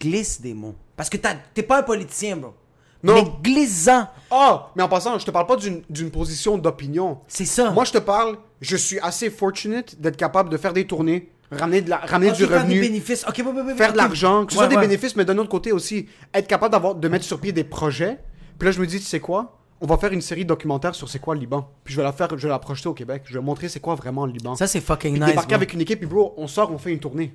glisse 0.00 0.40
des 0.40 0.54
mots. 0.54 0.74
Parce 0.96 1.08
que 1.10 1.16
t'es 1.16 1.62
pas 1.62 1.78
un 1.78 1.82
politicien, 1.82 2.36
bro. 2.36 2.54
Non. 3.02 3.14
Mais 3.14 3.24
glisse-en. 3.42 4.06
Ah, 4.30 4.70
mais 4.76 4.82
en 4.82 4.88
passant, 4.88 5.18
je 5.18 5.24
te 5.24 5.30
parle 5.30 5.46
pas 5.46 5.56
d'une 5.56 6.10
position 6.10 6.58
d'opinion. 6.58 7.18
C'est 7.26 7.46
ça. 7.46 7.70
Moi, 7.70 7.84
je 7.84 7.92
te 7.92 7.98
parle, 7.98 8.36
je 8.60 8.76
suis 8.76 9.00
assez 9.00 9.30
fortunate 9.30 9.98
d'être 9.98 10.18
capable 10.18 10.50
de 10.50 10.58
faire 10.58 10.74
des 10.74 10.86
tournées, 10.86 11.30
ramener, 11.50 11.80
de 11.80 11.88
la, 11.88 11.96
ramener 11.96 12.30
Ok, 12.30 12.36
du 12.36 12.44
faire 12.46 12.60
revenu. 12.62 12.74
des 12.74 12.80
bénéfices. 12.88 13.24
Ok, 13.26 13.38
ouais, 13.38 13.44
ouais, 13.44 13.62
ouais, 13.62 13.74
faire 13.74 13.92
de 13.92 13.96
l'argent, 13.96 14.44
que 14.44 14.52
ce 14.52 14.58
soit 14.58 14.68
Ouais, 14.68 14.74
des 14.74 14.80
bénéfices, 14.80 15.16
mais 15.16 15.24
d'un 15.24 15.38
autre 15.38 15.48
côté 15.48 15.72
aussi, 15.72 16.06
être 16.34 16.46
capable 16.46 17.00
de 17.00 17.08
mettre 17.08 17.24
sur 17.24 17.40
pied 17.40 17.52
des 17.52 17.64
projets. 17.64 18.18
Puis 18.58 18.66
là, 18.66 18.72
je 18.72 18.80
me 18.80 18.86
dis, 18.86 18.98
tu 18.98 19.06
sais 19.06 19.20
quoi? 19.20 19.59
On 19.80 19.86
va 19.86 19.96
faire 19.96 20.12
une 20.12 20.20
série 20.20 20.44
documentaire 20.44 20.94
sur 20.94 21.08
c'est 21.08 21.18
quoi 21.18 21.34
le 21.34 21.40
Liban. 21.40 21.70
Puis 21.84 21.94
je 21.94 21.98
vais 21.98 22.04
la 22.04 22.12
faire, 22.12 22.28
je 22.36 22.42
vais 22.42 22.48
la 22.48 22.58
projeter 22.58 22.88
au 22.88 22.94
Québec. 22.94 23.22
Je 23.24 23.34
vais 23.34 23.44
montrer 23.44 23.68
c'est 23.68 23.80
quoi 23.80 23.94
vraiment 23.94 24.26
le 24.26 24.32
Liban. 24.32 24.54
Ça, 24.54 24.66
c'est 24.66 24.80
fucking 24.80 25.12
Puis 25.12 25.20
nice. 25.20 25.30
débarquer 25.30 25.54
avec 25.54 25.72
une 25.72 25.80
équipe, 25.80 26.00
puis 26.00 26.08
bro, 26.08 26.34
on 26.36 26.46
sort, 26.46 26.70
on 26.70 26.78
fait 26.78 26.92
une 26.92 27.00
tournée. 27.00 27.34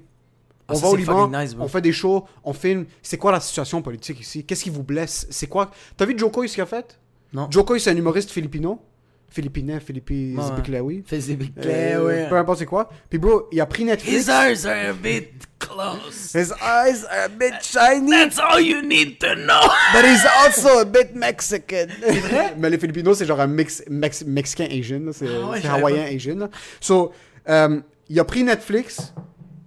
Ah, 0.68 0.74
on 0.74 0.76
ça, 0.76 0.82
va 0.86 0.92
au 0.92 0.96
Liban, 0.96 1.28
nice, 1.30 1.56
on 1.60 1.68
fait 1.68 1.82
des 1.82 1.92
shows, 1.92 2.26
on 2.44 2.54
filme. 2.54 2.86
C'est 3.02 3.18
quoi 3.18 3.32
la 3.32 3.40
situation 3.40 3.82
politique 3.82 4.20
ici? 4.20 4.44
Qu'est-ce 4.44 4.64
qui 4.64 4.70
vous 4.70 4.84
blesse? 4.84 5.28
C'est 5.30 5.48
quoi? 5.48 5.72
T'as 5.98 6.06
vu 6.06 6.18
Joko, 6.18 6.46
ce 6.48 6.54
qu'il 6.54 6.64
a 6.64 6.66
fait? 6.66 7.00
Non. 7.34 7.48
Joko, 7.52 7.78
c'est 7.78 7.92
un 7.92 7.96
humoriste 7.98 8.32
philippino. 8.32 8.80
Philippinais, 9.36 9.82
Philippi, 9.82 10.34
Ouais. 10.38 10.44
Zibiklaoui. 10.44 11.04
Euh. 11.68 12.30
Peu 12.30 12.38
importe 12.38 12.60
c'est 12.60 12.66
quoi. 12.66 12.90
Puis 13.10 13.20
bro, 13.20 13.50
il 13.52 13.60
a 13.60 13.66
pris 13.66 13.84
Netflix. 13.84 14.24
His 14.28 14.30
eyes 14.32 14.66
are 14.66 14.90
a 14.92 14.94
bit 14.94 15.28
close. 15.60 16.34
His 16.34 16.54
eyes 16.62 17.04
are 17.12 17.26
a 17.26 17.28
bit 17.28 17.54
shiny. 17.62 18.12
That's 18.12 18.40
all 18.40 18.62
you 18.62 18.82
need 18.82 19.20
to 19.20 19.36
know. 19.36 19.60
But 19.94 20.06
he's 20.06 20.26
also 20.46 20.80
a 20.80 20.86
bit 20.86 21.14
Mexican. 21.16 21.88
Mais 22.58 22.70
les 22.70 22.78
Filipinos, 22.78 23.18
c'est 23.18 23.26
genre 23.26 23.42
un 23.42 23.48
mix, 23.48 23.84
mex- 23.90 24.24
mexicain 24.26 24.68
Asian. 24.72 25.02
C'est 25.12 25.28
Ah 25.28 25.50
ouais, 25.50 25.66
hawaïen 25.68 26.06
Asian. 26.16 26.36
là. 26.38 26.50
So, 26.80 27.12
euh, 27.50 27.82
il 28.08 28.18
a 28.20 28.24
pris 28.24 28.44
Netflix, 28.46 29.14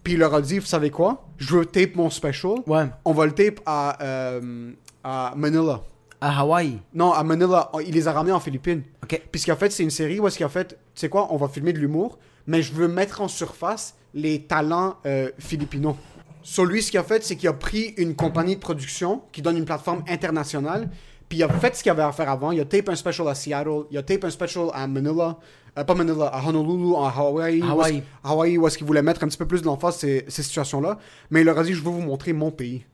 puis 0.03 0.15
il 0.15 0.19
leur 0.19 0.33
a 0.35 0.41
dit, 0.41 0.59
vous 0.59 0.65
savez 0.67 0.89
quoi? 0.89 1.29
Je 1.37 1.55
veux 1.57 1.67
tape 1.67 1.95
mon 1.95 2.09
special. 2.09 2.55
Ouais. 2.67 2.87
On 3.05 3.13
va 3.13 3.27
le 3.27 3.33
tape 3.33 3.61
à, 3.67 4.03
euh, 4.03 4.71
à 5.05 5.35
Manila. 5.37 5.83
À 6.21 6.41
Hawaï. 6.41 6.79
Non, 6.95 7.13
à 7.13 7.23
Manila. 7.23 7.71
Il 7.87 7.95
les 7.95 8.09
a 8.09 8.13
ramenés 8.13 8.33
en 8.33 8.41
Philippines. 8.41 8.83
Ok. 9.03 9.21
Puis 9.31 9.41
ce 9.41 9.45
qu'il 9.45 9.53
a 9.53 9.57
fait, 9.57 9.71
c'est 9.71 9.83
une 9.85 9.91
série 9.91 10.19
où 10.19 10.27
est-ce 10.27 10.37
qu'il 10.37 10.47
a 10.47 10.49
fait, 10.49 10.69
tu 10.69 10.77
sais 10.95 11.09
quoi, 11.09 11.29
on 11.33 11.37
va 11.37 11.49
filmer 11.49 11.73
de 11.73 11.79
l'humour, 11.79 12.19
mais 12.47 12.61
je 12.63 12.73
veux 12.73 12.89
mettre 12.89 13.21
en 13.21 13.29
surface 13.29 13.95
les 14.15 14.43
talents 14.43 14.97
euh, 15.07 15.31
philippinos. 15.39 15.95
Sur 16.43 16.65
lui, 16.65 16.83
ce 16.83 16.91
qu'il 16.91 16.99
a 16.99 17.05
fait, 17.05 17.23
c'est 17.25 17.37
qu'il 17.37 17.49
a 17.49 17.53
pris 17.53 17.95
une 17.99 18.15
compagnie 18.17 18.57
de 18.57 18.61
production 18.61 19.23
qui 19.33 19.43
donne 19.43 19.57
une 19.59 19.65
plateforme 19.65 20.03
internationale, 20.09 20.89
puis 21.29 21.39
il 21.39 21.43
a 21.45 21.49
fait 21.49 21.77
ce 21.77 21.83
qu'il 21.83 21.93
avait 21.93 22.03
à 22.03 22.11
faire 22.11 22.31
avant. 22.31 22.53
Il 22.53 22.61
a 22.61 22.65
tape 22.65 22.89
un 22.89 22.97
special 22.97 23.29
à 23.29 23.35
Seattle, 23.35 23.85
il 23.91 23.99
a 23.99 24.03
tape 24.03 24.25
un 24.25 24.31
special 24.31 24.69
à 24.73 24.87
Manila, 24.87 25.37
euh, 25.79 25.85
pas 25.85 25.95
Manila, 25.95 26.27
à 26.27 26.43
Honolulu, 26.49 26.95
en 26.95 27.05
Hawaii. 27.07 27.63
Hawaii. 27.63 28.03
Où 28.25 28.29
Hawaii, 28.29 28.59
où 28.59 28.67
est-ce 28.67 28.79
qu'il 28.79 28.87
voulait 28.87 29.03
mettre 29.03 29.23
un 29.25 29.29
petit 29.29 29.37
peu 29.39 29.47
plus 29.47 29.61
de 29.61 29.67
l'emphase 29.67 29.97
ces, 29.99 30.25
ces 30.29 30.43
situations-là. 30.43 30.99
Mais 31.31 31.43
il 31.43 31.45
leur 31.45 31.59
a 31.59 31.63
dit, 31.63 31.75
je 31.75 31.83
veux 31.83 31.91
vous 31.91 32.01
montrer 32.01 32.33
mon 32.33 32.51
pays. 32.51 32.85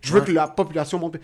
Je 0.00 0.12
veux 0.12 0.20
Ouais. 0.20 0.26
que 0.26 0.32
la 0.32 0.48
population 0.48 0.98
monte. 0.98 1.18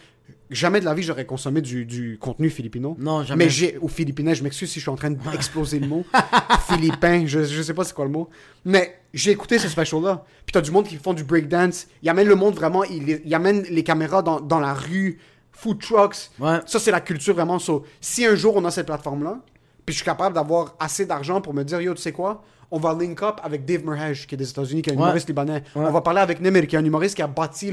Jamais 0.51 0.81
de 0.81 0.87
la 0.87 0.95
vie 0.95 1.03
j'aurais 1.03 1.27
consommé 1.27 1.61
du, 1.61 1.85
du 1.85 2.19
contenu 2.19 2.49
philippino. 2.49 2.97
Non, 2.99 3.23
jamais. 3.23 3.45
Mais 3.45 3.51
j'ai 3.51 3.77
ou 3.81 3.89
philippinais, 3.89 4.35
je 4.35 4.43
m'excuse 4.43 4.71
si 4.71 4.81
je 4.81 4.85
suis 4.85 4.91
en 4.91 4.97
train 4.97 5.11
d'exploser 5.11 5.79
le 5.79 5.87
mot. 5.87 6.05
Philippin, 6.69 7.25
je, 7.27 7.45
je 7.45 7.63
sais 7.63 7.75
pas 7.75 7.85
c'est 7.85 7.95
quoi 7.95 8.07
le 8.07 8.11
mot. 8.11 8.31
Mais 8.65 8.99
j'ai 9.13 9.31
écouté 9.31 9.59
ce 9.59 9.69
special 9.69 10.03
là. 10.03 10.25
Puis 10.47 10.53
t'as 10.53 10.61
du 10.61 10.71
monde 10.71 10.87
qui 10.87 10.97
font 10.97 11.13
du 11.13 11.25
breakdance. 11.25 11.87
Ils 12.03 12.09
amènent 12.09 12.29
le 12.29 12.35
monde 12.35 12.55
vraiment, 12.55 12.85
ils, 12.85 13.21
ils 13.25 13.35
amènent 13.35 13.63
les 13.65 13.85
caméras 13.85 14.23
dans, 14.23 14.41
dans 14.41 14.61
la 14.61 14.73
rue, 14.73 15.19
food 15.53 15.81
trucks. 15.81 16.31
Ouais. 16.39 16.61
Ça 16.67 16.79
c'est 16.79 16.91
la 16.91 17.01
culture 17.01 17.35
vraiment. 17.35 17.59
So, 17.59 17.85
si 18.01 18.25
un 18.25 18.35
jour 18.35 18.57
on 18.57 18.65
a 18.65 18.71
cette 18.71 18.87
plateforme 18.87 19.25
là, 19.25 19.41
puis 19.85 19.93
je 19.93 19.99
suis 19.99 20.05
capable 20.05 20.35
d'avoir 20.35 20.77
assez 20.81 21.05
d'argent 21.05 21.41
pour 21.41 21.53
me 21.53 21.63
dire 21.63 21.81
yo 21.81 21.95
tu 21.95 22.01
sais 22.01 22.13
quoi, 22.13 22.43
on 22.71 22.79
va 22.79 22.95
link 22.95 23.23
up 23.23 23.37
avec 23.43 23.64
Dave 23.64 23.85
Murhaj 23.85 24.27
qui 24.27 24.35
est 24.35 24.39
des 24.39 24.49
États-Unis, 24.51 24.83
qui 24.83 24.91
est 24.91 24.93
un 24.93 24.97
Ouais. 24.97 25.03
humoriste 25.05 25.29
libanais. 25.29 25.62
Ouais. 25.75 25.85
On 25.87 25.91
va 25.91 26.01
parler 26.01 26.21
avec 26.21 26.41
Nemir 26.41 26.66
qui 26.66 26.77
est 26.77 26.79
un 26.79 26.85
humoriste 26.85 27.14
qui 27.16 27.23
a 27.23 27.27
bâti 27.27 27.73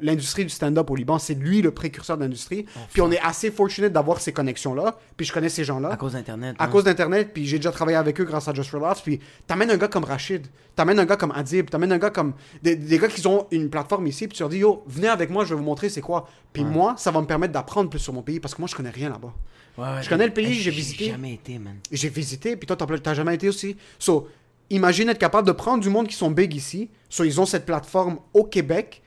l'industrie 0.00 0.44
du 0.44 0.50
stand-up 0.50 0.90
au 0.90 0.96
Liban. 0.96 1.18
C'est 1.18 1.34
lui 1.34 1.62
le 1.62 1.70
précurseur 1.70 2.16
de 2.16 2.22
l'industrie. 2.22 2.66
puis 2.92 3.00
on 3.02 3.10
est 3.10 3.20
assez 3.20 3.50
fortunate 3.50 3.92
d'avoir 3.92 4.20
ces 4.20 4.32
connexions 4.32 4.74
là. 4.74 4.96
Puis 5.16 5.26
je 5.26 5.32
connais 5.32 5.48
ces 5.48 5.64
gens 5.64 5.78
là 5.80 5.90
À 5.90 5.96
cause 5.96 6.12
d'Internet. 6.12 6.56
à 6.58 6.64
hein. 6.64 6.68
cause 6.68 6.84
d'Internet, 6.84 7.30
puis 7.32 7.46
j'ai 7.46 7.58
déjà 7.58 7.70
travaillé 7.72 7.96
avec 7.96 8.20
eux 8.20 8.24
grâce 8.24 8.48
à 8.48 8.54
Just 8.54 8.70
for 8.70 8.80
Laughs, 8.80 9.02
puis 9.02 9.20
t'amènes 9.46 9.70
un 9.70 9.76
gars 9.76 9.88
comme 9.88 10.04
Rachid, 10.04 10.46
t'amènes 10.74 10.98
un 10.98 11.04
gars 11.04 11.16
comme 11.16 11.32
Adib, 11.32 11.70
t'amènes 11.70 11.92
un 11.92 11.98
gars 11.98 12.10
comme... 12.10 12.34
Des, 12.62 12.76
des 12.76 12.98
gars 12.98 13.08
qui 13.08 13.26
ont 13.26 13.46
une 13.50 13.70
plateforme 13.70 14.06
ici, 14.06 14.26
puis 14.26 14.36
tu 14.36 14.42
leur 14.42 14.50
dis, 14.50 14.58
yo, 14.58 14.82
venez 14.86 15.08
avec 15.08 15.30
moi, 15.30 15.44
je 15.44 15.50
vais 15.50 15.56
vous 15.60 15.64
montrer 15.66 15.88
c'est 15.88 16.00
quoi. 16.00 16.28
Puis 16.52 16.64
moi, 16.64 16.94
ça 16.98 17.10
va 17.10 17.20
me 17.20 17.26
permettre 17.26 17.52
d'apprendre 17.52 17.88
plus 17.90 17.98
sur 18.00 18.12
mon 18.12 18.22
pays, 18.22 18.40
parce 18.40 18.54
que 18.54 18.60
moi, 18.60 18.68
je 18.68 18.74
connais 18.74 18.90
rien 18.90 19.08
là-bas. 19.10 19.32
Ouais, 19.78 19.84
ouais, 19.84 20.02
Je 20.02 20.08
connais 20.10 20.26
le 20.26 20.34
pays, 20.34 20.52
j'ai 20.54 20.70
visité. 20.70 21.06
jamais 21.10 21.32
été, 21.34 21.58
man. 21.58 21.76
J'ai 21.90 22.10
visité, 22.10 22.56
puis 22.56 22.66
toi, 22.66 22.76
t'as 22.76 23.14
jamais 23.14 23.34
été 23.34 23.48
aussi. 23.48 23.74
So, 23.98 24.28
imagine 24.74 25.08
être 25.08 25.18
capable 25.18 25.46
de 25.46 25.52
prendre 25.52 25.82
du 25.82 25.88
monde 25.90 26.08
qui 26.08 26.14
sont 26.16 26.30
big 26.30 26.54
ici, 26.54 26.88
so 27.08 27.24
ils 27.24 27.40
ont 27.40 27.46
cette 27.46 27.64
plateforme 27.66 28.18
au 28.34 28.44
Québec, 28.44 29.02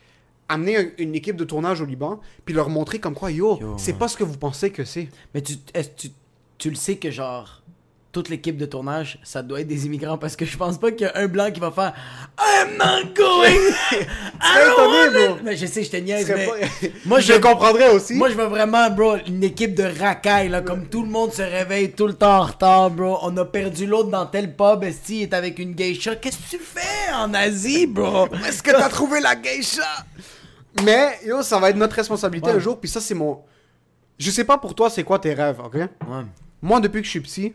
amener 0.48 0.78
un- 0.78 0.90
une 0.98 1.16
équipe 1.16 1.36
de 1.36 1.44
tournage 1.44 1.82
au 1.82 1.86
Liban, 1.86 2.20
puis 2.46 2.54
leur 2.54 2.70
montrer 2.70 3.00
comme 3.00 3.16
quoi, 3.16 3.32
yo, 3.32 3.60
Yo, 3.60 3.76
c'est 3.78 3.94
ouais. 3.94 3.98
pas 3.98 4.08
ce 4.08 4.16
que 4.18 4.24
vous 4.24 4.38
pensez 4.38 4.70
que 4.72 4.84
c'est. 4.86 5.10
Mais 5.34 5.42
tu, 5.42 5.56
tu, 5.98 6.10
tu 6.58 6.70
le 6.70 6.76
sais 6.76 6.98
que, 6.98 7.10
genre, 7.12 7.62
toute 8.16 8.30
l'équipe 8.30 8.56
de 8.56 8.66
tournage, 8.66 9.20
ça 9.24 9.44
doit 9.44 9.60
être 9.60 9.68
des 9.68 9.86
immigrants 9.86 10.18
parce 10.18 10.38
que 10.38 10.46
je 10.46 10.56
pense 10.56 10.78
pas 10.78 10.92
qu'il 10.94 11.06
y 11.06 11.10
a 11.10 11.18
un 11.18 11.28
blanc 11.28 11.52
qui 11.52 11.60
va 11.60 11.70
faire 11.70 11.94
I'm 12.40 12.78
not 12.78 13.14
going! 13.14 13.74
I. 14.42 15.36
Mais 15.44 15.58
je 15.58 15.66
sais, 15.66 15.84
je 15.84 15.92
te 15.92 15.98
niaise, 15.98 16.32
mais. 16.34 16.46
pas- 16.48 16.88
Moi, 17.06 17.20
je 17.20 17.34
je- 17.34 17.40
comprendrais 17.40 17.90
aussi. 17.90 18.14
Moi, 18.14 18.30
je 18.30 18.36
veux 18.36 18.46
vraiment, 18.46 18.90
bro, 18.90 19.18
une 19.28 19.44
équipe 19.44 19.76
de 19.76 19.84
racailles, 20.00 20.48
là, 20.48 20.62
comme 20.62 20.88
tout 20.88 21.02
le 21.04 21.10
monde 21.10 21.34
se 21.34 21.42
réveille 21.42 21.92
tout 21.92 22.08
le 22.08 22.14
temps 22.14 22.38
en 22.40 22.44
retard, 22.44 22.90
bro. 22.90 23.18
On 23.24 23.36
a 23.36 23.44
perdu 23.44 23.86
l'autre 23.86 24.10
dans 24.10 24.26
tel 24.26 24.56
pub, 24.56 24.86
il 25.10 25.22
est 25.24 25.34
avec 25.34 25.60
une 25.60 25.74
geisha. 25.74 26.16
Qu'est-ce 26.16 26.38
que 26.38 26.50
tu 26.52 26.60
fais 26.60 27.14
en 27.14 27.34
Asie, 27.34 27.86
bro? 27.86 28.28
Est-ce 28.48 28.64
que 28.64 28.72
t'as 28.72 28.88
trouvé 28.88 29.20
la 29.20 29.36
geisha? 29.36 29.84
Mais, 30.86 31.20
yo, 31.26 31.42
ça 31.42 31.60
va 31.60 31.70
être 31.70 31.76
notre 31.78 31.96
responsabilité 31.98 32.50
Ouais. 32.50 32.56
un 32.56 32.60
jour, 32.60 32.80
puis 32.80 32.90
ça, 32.90 33.02
c'est 33.02 33.14
mon... 33.14 33.42
Je 34.18 34.32
sais 34.32 34.46
pas 34.46 34.58
pour 34.58 34.74
toi, 34.74 34.90
c'est 34.90 35.04
quoi 35.04 35.20
tes 35.20 35.34
rêves, 35.34 35.60
ok? 35.60 35.74
Ouais. 35.76 35.90
Moi, 36.62 36.80
depuis 36.80 37.02
que 37.02 37.06
je 37.06 37.12
suis 37.12 37.20
petit, 37.22 37.54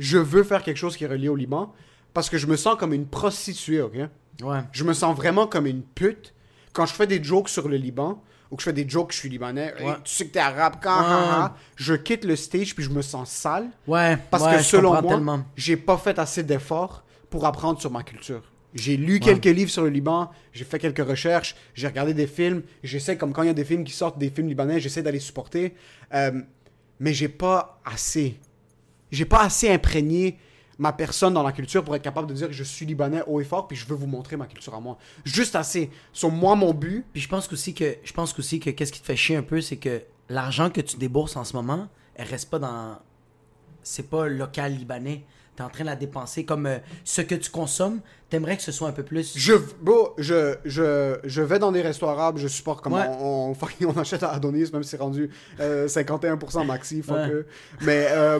je 0.00 0.18
veux 0.18 0.42
faire 0.42 0.64
quelque 0.64 0.78
chose 0.78 0.96
qui 0.96 1.04
est 1.04 1.06
relié 1.08 1.28
au 1.28 1.36
Liban, 1.36 1.72
parce 2.12 2.28
que 2.28 2.38
je 2.38 2.48
me 2.48 2.56
sens 2.56 2.74
comme 2.76 2.92
une 2.92 3.06
prostituée, 3.06 3.82
ok? 3.82 3.94
Ouais. 4.42 4.58
Je 4.72 4.82
me 4.82 4.94
sens 4.94 5.14
vraiment 5.14 5.46
comme 5.46 5.66
une 5.66 5.82
pute 5.82 6.34
quand 6.72 6.86
je 6.86 6.94
fais 6.94 7.06
des 7.06 7.22
jokes 7.22 7.48
sur 7.50 7.68
le 7.68 7.76
Liban, 7.76 8.20
ou 8.50 8.56
que 8.56 8.62
je 8.62 8.64
fais 8.64 8.72
des 8.72 8.88
jokes 8.88 9.08
que 9.08 9.14
je 9.14 9.18
suis 9.20 9.28
libanais, 9.28 9.72
Hey, 9.78 9.86
Ouais. 9.86 9.94
tu 10.02 10.12
sais 10.12 10.26
que 10.26 10.32
t'es 10.32 10.40
arabe, 10.40 10.76
quand, 10.82 10.98
Ouais. 11.00 11.06
ha, 11.06 11.44
ha. 11.44 11.56
je 11.76 11.94
quitte 11.94 12.24
le 12.24 12.34
stage, 12.34 12.74
puis 12.74 12.82
je 12.82 12.90
me 12.90 13.02
sens 13.02 13.30
sale, 13.30 13.68
Ouais. 13.86 14.18
parce 14.30 14.44
que 14.56 14.60
selon 14.62 15.00
moi, 15.02 15.44
j'ai 15.56 15.76
pas 15.76 15.96
fait 15.98 16.18
assez 16.18 16.42
d'efforts 16.42 17.04
pour 17.28 17.44
apprendre 17.46 17.80
sur 17.80 17.90
ma 17.92 18.02
culture. 18.02 18.42
J'ai 18.74 18.96
lu 18.96 19.18
quelques 19.20 19.44
livres 19.46 19.70
sur 19.70 19.82
le 19.82 19.88
Liban, 19.90 20.30
j'ai 20.52 20.64
fait 20.64 20.78
quelques 20.78 21.04
recherches, 21.06 21.54
j'ai 21.74 21.86
regardé 21.88 22.14
des 22.14 22.26
films, 22.28 22.62
j'essaie, 22.82 23.16
comme 23.16 23.32
quand 23.32 23.42
il 23.42 23.46
y 23.48 23.50
a 23.50 23.54
des 23.54 23.64
films 23.64 23.84
qui 23.84 23.92
sortent, 23.92 24.18
des 24.18 24.30
films 24.30 24.48
libanais, 24.48 24.80
j'essaie 24.80 25.02
d'aller 25.02 25.18
supporter, 25.20 25.74
euh, 26.14 26.40
mais 27.00 27.12
j'ai 27.12 27.28
pas 27.28 27.80
assez. 27.84 28.38
J'ai 29.10 29.24
pas 29.24 29.42
assez 29.42 29.68
imprégné 29.70 30.38
ma 30.78 30.92
personne 30.92 31.34
dans 31.34 31.42
la 31.42 31.52
culture 31.52 31.84
pour 31.84 31.94
être 31.94 32.02
capable 32.02 32.26
de 32.28 32.32
dire 32.34 32.46
que 32.46 32.54
je 32.54 32.64
suis 32.64 32.86
libanais 32.86 33.22
haut 33.26 33.40
et 33.40 33.44
fort, 33.44 33.68
puis 33.68 33.76
je 33.76 33.86
veux 33.86 33.94
vous 33.94 34.06
montrer 34.06 34.36
ma 34.36 34.46
culture 34.46 34.74
à 34.74 34.80
moi. 34.80 34.96
Juste 35.24 35.54
assez. 35.54 35.90
Sur 36.12 36.30
moi, 36.30 36.56
mon 36.56 36.72
but, 36.72 37.04
Puis 37.12 37.20
je 37.20 37.28
pense 37.28 37.52
aussi 37.52 37.74
que 37.74 37.96
je 38.02 38.12
pense 38.14 38.38
aussi 38.38 38.60
que 38.60 38.70
qu'est-ce 38.70 38.92
qui 38.92 39.00
te 39.00 39.06
fait 39.06 39.16
chier 39.16 39.36
un 39.36 39.42
peu, 39.42 39.60
c'est 39.60 39.76
que 39.76 40.00
l'argent 40.30 40.70
que 40.70 40.80
tu 40.80 40.96
débourses 40.96 41.36
en 41.36 41.44
ce 41.44 41.54
moment, 41.54 41.88
elle 42.14 42.28
reste 42.28 42.48
pas 42.50 42.58
dans 42.58 42.98
c'est 43.82 44.08
pas 44.08 44.28
local 44.28 44.74
libanais. 44.74 45.24
T'es 45.56 45.62
en 45.62 45.68
train 45.68 45.84
de 45.84 45.88
la 45.90 45.96
dépenser 45.96 46.44
comme 46.44 46.66
euh, 46.66 46.78
ce 47.04 47.20
que 47.20 47.34
tu 47.34 47.50
consommes. 47.50 48.00
T'aimerais 48.30 48.56
que 48.56 48.62
ce 48.62 48.72
soit 48.72 48.88
un 48.88 48.92
peu 48.92 49.02
plus. 49.02 49.36
Je, 49.36 49.54
bro, 49.82 50.14
je, 50.16 50.54
je, 50.64 51.18
je 51.24 51.42
vais 51.42 51.58
dans 51.58 51.72
des 51.72 51.82
restos 51.82 52.06
arabes, 52.06 52.38
je 52.38 52.46
supporte 52.48 52.82
comme 52.82 52.92
Ouais. 52.94 53.06
on, 53.20 53.54
on, 53.86 53.98
achète 53.98 54.22
à 54.22 54.30
Adonis, 54.30 54.70
même 54.72 54.82
si 54.82 54.90
c'est 54.90 54.96
rendu 55.00 55.28
euh, 55.58 55.88
51% 55.88 56.64
maxi, 56.64 57.02
fuck 57.02 57.16
Ouais. 57.16 57.44
Mais 57.82 58.06
euh, 58.10 58.38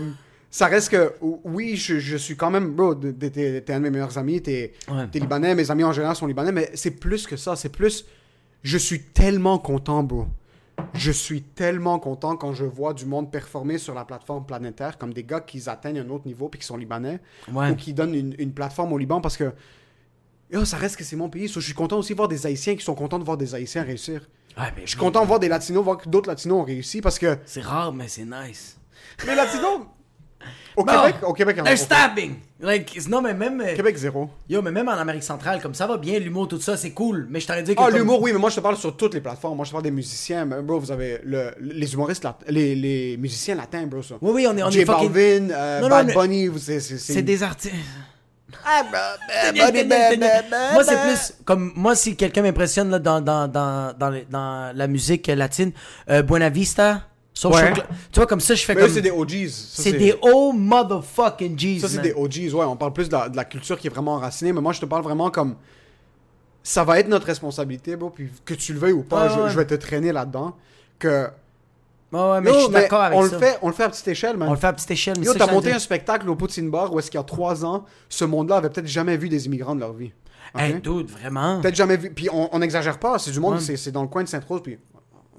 ça 0.51 0.66
reste 0.66 0.90
que, 0.90 1.14
oui, 1.44 1.76
je, 1.76 1.98
je 1.98 2.16
suis 2.16 2.36
quand 2.36 2.51
même, 2.51 2.72
bro, 2.72 2.94
t'es- 2.94 3.64
un 3.72 3.78
de 3.78 3.82
mes 3.84 3.90
meilleurs 3.90 4.18
amis, 4.18 4.42
t'es 4.42 4.72
Ouais. 4.90 5.07
libanais, 5.14 5.55
mes 5.55 5.70
amis 5.70 5.84
en 5.84 5.92
général 5.92 6.16
sont 6.16 6.26
libanais, 6.26 6.53
mais 6.53 6.70
c'est 6.74 6.90
plus 6.92 7.26
que 7.26 7.36
ça, 7.36 7.55
c'est 7.57 7.68
plus, 7.68 8.05
je 8.62 8.76
suis 8.78 9.01
tellement 9.03 9.59
content, 9.59 10.03
bro. 10.03 10.26
Je 10.94 11.12
suis 11.12 11.42
tellement 11.42 11.98
content 11.98 12.36
quand 12.36 12.53
je 12.55 12.64
vois 12.64 12.94
du 12.94 13.05
monde 13.07 13.30
performer 13.30 13.76
sur 13.78 13.94
la 13.94 14.05
plateforme 14.05 14.44
planétaire, 14.46 14.96
comme 14.98 15.12
des 15.12 15.24
gars 15.24 15.40
qui 15.40 15.62
atteignent 15.68 16.01
un 16.01 16.09
autre 16.09 16.26
niveau 16.26 16.48
puis 16.48 16.59
qui 16.59 16.66
sont 16.66 16.76
libanais, 16.78 17.20
Ouais. 17.53 17.70
ou 17.70 17.74
qui 17.76 17.92
donnent 17.94 18.14
une, 18.14 18.34
une 18.38 18.53
plateforme 18.53 18.92
au 18.92 18.98
Liban 18.98 19.20
parce 19.20 19.36
que 19.36 19.53
yo, 20.51 20.64
ça 20.64 20.78
reste 20.78 20.96
que 20.96 21.05
c'est 21.05 21.16
mon 21.16 21.28
pays. 21.28 21.48
So, 21.48 21.61
je 21.61 21.66
suis 21.66 21.74
content 21.74 21.98
aussi 21.98 22.12
de 22.12 22.16
voir 22.16 22.28
des 22.28 22.46
Haïtiens 22.46 22.74
qui 22.76 22.82
sont 22.84 22.94
contents 22.94 23.18
de 23.18 23.24
voir 23.24 23.36
des 23.36 23.55
Haïtiens 23.55 23.82
réussir. 23.84 24.28
Ouais, 24.59 24.64
mais 24.74 24.82
Je 24.84 24.90
suis 24.90 24.98
content 24.98 25.20
de 25.22 25.26
voir 25.26 25.38
des 25.38 25.48
Latinos, 25.48 25.84
voir 25.84 25.98
que 25.98 26.09
d'autres 26.09 26.28
Latinos 26.28 26.59
ont 26.61 26.64
réussi 26.64 27.01
parce 27.01 27.18
que 27.20 27.36
C'est 27.44 27.61
rare, 27.62 27.92
mais 27.92 28.09
c'est 28.09 28.24
nice. 28.24 28.76
les 29.26 29.34
Latinos, 29.36 29.82
Au 30.76 30.84
Bon. 30.84 30.93
Québec, 30.93 31.14
au 31.26 31.32
Québec, 31.34 31.57
en 31.61 31.64
beaucoup. 31.64 31.76
stabbing! 31.76 32.34
Like, 32.61 33.09
non, 33.09 33.20
mais 33.22 33.34
même. 33.34 33.61
euh, 33.61 33.74
Québec, 33.76 33.97
zéro. 33.97 34.30
Yo, 34.49 34.62
mais 34.62 34.70
même 34.70 34.88
en 34.88 34.93
Amérique 34.93 35.22
centrale, 35.22 35.61
comme 35.61 35.74
ça 35.74 35.86
va 35.86 35.97
bien, 35.99 36.18
l'humour, 36.18 36.47
tout 36.49 36.61
ça, 36.61 36.76
c'est 36.76 36.93
cool. 36.93 37.26
Mais 37.28 37.41
je 37.41 37.47
t'aurais 37.47 37.62
dit 37.62 37.74
que. 37.74 37.80
Ah, 37.82 37.86
comme- 37.88 37.97
l'humour, 37.99 38.22
oui, 38.22 38.32
mais 38.32 38.38
moi, 38.38 38.51
je 38.51 38.57
te 38.57 38.61
parle 38.61 38.76
sur 38.76 38.97
toutes 38.97 39.14
les 39.14 39.20
plateformes. 39.20 39.57
Moi, 39.57 39.64
je 39.64 39.70
te 39.70 39.72
parle 39.72 39.84
des 39.84 39.91
musiciens. 39.91 40.45
Mais, 40.45 40.62
bro, 40.62 40.78
vous 40.78 40.91
avez 40.93 41.20
le, 41.24 41.51
les 41.61 41.93
humoristes, 41.93 42.22
lat- 42.24 42.38
les, 42.49 42.74
les 42.74 43.16
musiciens 43.16 43.55
latins, 43.57 43.86
bro, 43.86 44.03
ça. 44.03 44.14
Oui, 44.22 44.30
oui, 44.34 44.47
on 44.49 44.57
est, 44.57 44.62
on 44.62 44.70
J 44.70 44.80
est 44.80 44.84
fucking. 44.84 45.11
Balvin, 45.12 45.51
euh, 45.51 45.80
Non, 45.80 45.88
non, 45.88 45.97
Bad 45.97 46.07
mais- 46.07 46.14
Bunny, 46.14 46.51
c'est... 46.59 46.80
C'est 46.80 46.99
C'est 46.99 47.22
des 47.22 47.43
artistes. 47.43 47.74
Ah, 48.64 48.82
moi, 50.74 50.84
c'est 50.84 51.01
plus 51.03 51.34
comme 51.45 51.72
moi, 51.76 51.95
si 51.95 52.16
quelqu'un 52.16 52.43
m'impressionne 52.43 52.91
là, 52.91 52.99
dans, 52.99 53.20
dans, 53.20 53.49
dans, 53.49 53.93
dans, 53.97 54.11
les- 54.11 54.26
dans 54.30 54.74
la 54.76 54.86
musique 54.86 55.26
latine, 55.28 55.72
euh, 56.11 56.22
Buena 56.22 56.49
Vista, 56.51 57.03
Social 57.33 57.72
Ouais. 57.72 57.78
Cl- 57.81 57.87
Tu 58.12 58.18
vois, 58.20 58.26
comme 58.26 58.41
ça, 58.41 58.55
je 58.55 58.64
fais 58.64 58.74
Mais 58.74 58.83
comme. 58.83 58.91
c'est 58.91 59.03
des 59.03 59.11
OGs. 59.11 59.49
C'est 59.49 59.93
des 59.93 60.14
oh 60.22 60.53
motherfucking 60.53 61.57
G's. 61.57 61.81
Ça, 61.81 61.89
c'est 61.89 62.03
des 62.03 62.12
OGs, 62.12 62.53
ouais. 62.55 62.64
On 62.66 62.76
parle 62.76 62.93
plus 62.93 63.09
de 63.09 63.12
la, 63.16 63.28
de 63.28 63.37
la 63.37 63.45
culture 63.45 63.78
qui 63.78 63.87
est 63.87 63.91
vraiment 63.91 64.14
enracinée, 64.14 64.53
mais 64.53 64.61
moi, 64.61 64.72
je 64.72 64.81
te 64.81 64.87
parle 64.87 65.03
vraiment 65.03 65.31
comme. 65.31 65.57
Ça 66.62 66.85
va 66.85 67.01
être 67.01 67.09
notre 67.09 67.26
responsabilité, 67.26 67.97
bro. 67.97 68.11
Puis 68.11 68.31
que 68.45 68.53
tu 68.55 68.74
le 68.74 68.78
veuilles 68.78 68.93
ou 68.93 69.03
pas, 69.03 69.28
je, 69.31 69.41
ouais. 69.41 69.51
je 69.51 69.57
vais 69.57 69.64
te 69.66 69.74
traîner 69.74 70.12
là-dedans. 70.12 70.55
Que. 70.99 71.28
Ouais, 72.12 72.20
ouais, 72.20 72.41
mais 72.41 72.51
Yo, 72.51 72.57
je 72.57 72.61
suis 72.64 72.72
d'accord 72.72 73.01
avec 73.03 73.18
on 73.18 73.24
ça. 73.26 73.33
Le 73.33 73.39
fait, 73.39 73.59
on 73.62 73.68
le 73.68 73.72
fait 73.72 73.85
à 73.85 73.89
petite 73.89 74.09
échelle, 74.09 74.37
man. 74.37 74.49
On 74.49 74.53
le 74.53 74.59
fait 74.59 74.66
à 74.66 74.72
petite 74.72 74.91
échelle. 74.91 75.14
mais 75.18 75.26
Yo, 75.26 75.33
t'as 75.33 75.51
monté 75.51 75.72
un 75.72 75.78
spectacle 75.78 76.28
au 76.28 76.35
Poutine 76.35 76.68
Bar 76.68 76.93
où 76.93 76.99
est-ce 76.99 77.11
qu'il 77.11 77.18
y 77.18 77.20
a 77.20 77.24
trois 77.24 77.64
ans, 77.64 77.85
ce 78.09 78.24
monde-là 78.24 78.57
avait 78.57 78.68
peut-être 78.68 78.89
jamais 78.89 79.16
vu 79.16 79.28
des 79.28 79.47
immigrants 79.47 79.74
de 79.76 79.81
leur 79.81 79.93
vie. 79.93 80.12
Ok? 80.55 80.61
Hey, 80.61 80.74
dude, 80.81 81.09
vraiment. 81.09 81.61
Peut-être 81.61 81.76
jamais 81.76 81.97
vu. 81.97 82.11
Puis 82.11 82.28
on, 82.33 82.59
n'exagère 82.59 82.99
pas, 82.99 83.18
c'est 83.20 83.31
du 83.31 83.39
monde, 83.39 83.55
Ouais. 83.55 83.61
c'est 83.61 83.76
c'est 83.76 83.93
dans 83.93 84.03
le 84.03 84.09
coin 84.09 84.24
de 84.24 84.28
Sainte-Rose, 84.28 84.61
puis. 84.62 84.78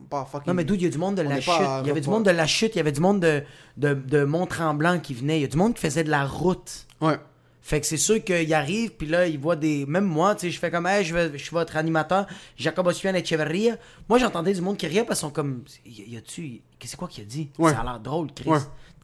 Pas 0.09 0.25
fucking. 0.25 0.47
Non, 0.47 0.53
mais 0.53 0.63
dude, 0.63 0.81
il 0.81 0.85
y 0.85 0.87
a 0.87 0.91
du 0.91 0.97
monde 0.97 1.15
de 1.15 1.21
la 1.21 1.39
chute? 1.39 1.53
Il 1.81 1.87
y 1.87 1.91
avait 1.91 2.01
du 2.01 2.09
monde 2.09 2.25
de 2.25 2.31
la 2.31 2.47
chute. 2.47 2.75
Il 2.75 2.77
y 2.77 2.81
avait 2.81 2.91
du 2.91 3.01
monde 3.01 3.19
de, 3.19 3.43
de, 3.77 3.93
de 3.93 4.23
Mont-Tremblant 4.23 4.99
qui 4.99 5.13
venait. 5.13 5.39
Il 5.39 5.41
y 5.41 5.45
a 5.45 5.47
du 5.47 5.57
monde 5.57 5.73
qui 5.73 5.81
faisait 5.81 6.03
de 6.03 6.09
la 6.09 6.25
route. 6.25 6.87
Ouais. 6.99 7.19
Fait 7.63 7.79
que 7.79 7.85
c'est 7.85 7.97
sûr 7.97 8.23
qu'il 8.23 8.53
arrive, 8.55 8.91
puis 8.91 9.05
là, 9.05 9.27
il 9.27 9.37
voit 9.37 9.55
des. 9.55 9.85
Même 9.85 10.05
moi, 10.05 10.33
tu 10.33 10.41
sais, 10.41 10.51
je 10.51 10.59
fais 10.59 10.71
comme, 10.71 10.87
hey, 10.87 11.05
je, 11.05 11.13
vais, 11.13 11.31
je 11.33 11.43
suis 11.43 11.51
votre 11.51 11.77
animateur, 11.77 12.25
Jacob 12.57 12.87
Osuan 12.87 13.15
Echeverria. 13.15 13.77
Moi, 14.09 14.17
j'entendais 14.17 14.53
du 14.53 14.61
monde 14.61 14.77
qui 14.77 14.87
riait 14.87 15.03
parce 15.03 15.19
qu'ils 15.19 15.27
sont 15.27 15.33
comme, 15.33 15.63
y, 15.85 16.13
y 16.13 16.17
a-tu. 16.17 16.61
C'est 16.83 16.97
quoi 16.97 17.07
qu'il 17.07 17.23
a 17.23 17.27
dit? 17.27 17.51
Ouais. 17.59 17.71
Ça 17.71 17.81
a 17.81 17.83
l'air 17.83 17.99
drôle, 17.99 18.33
Chris. 18.33 18.49
Ouais. 18.49 18.57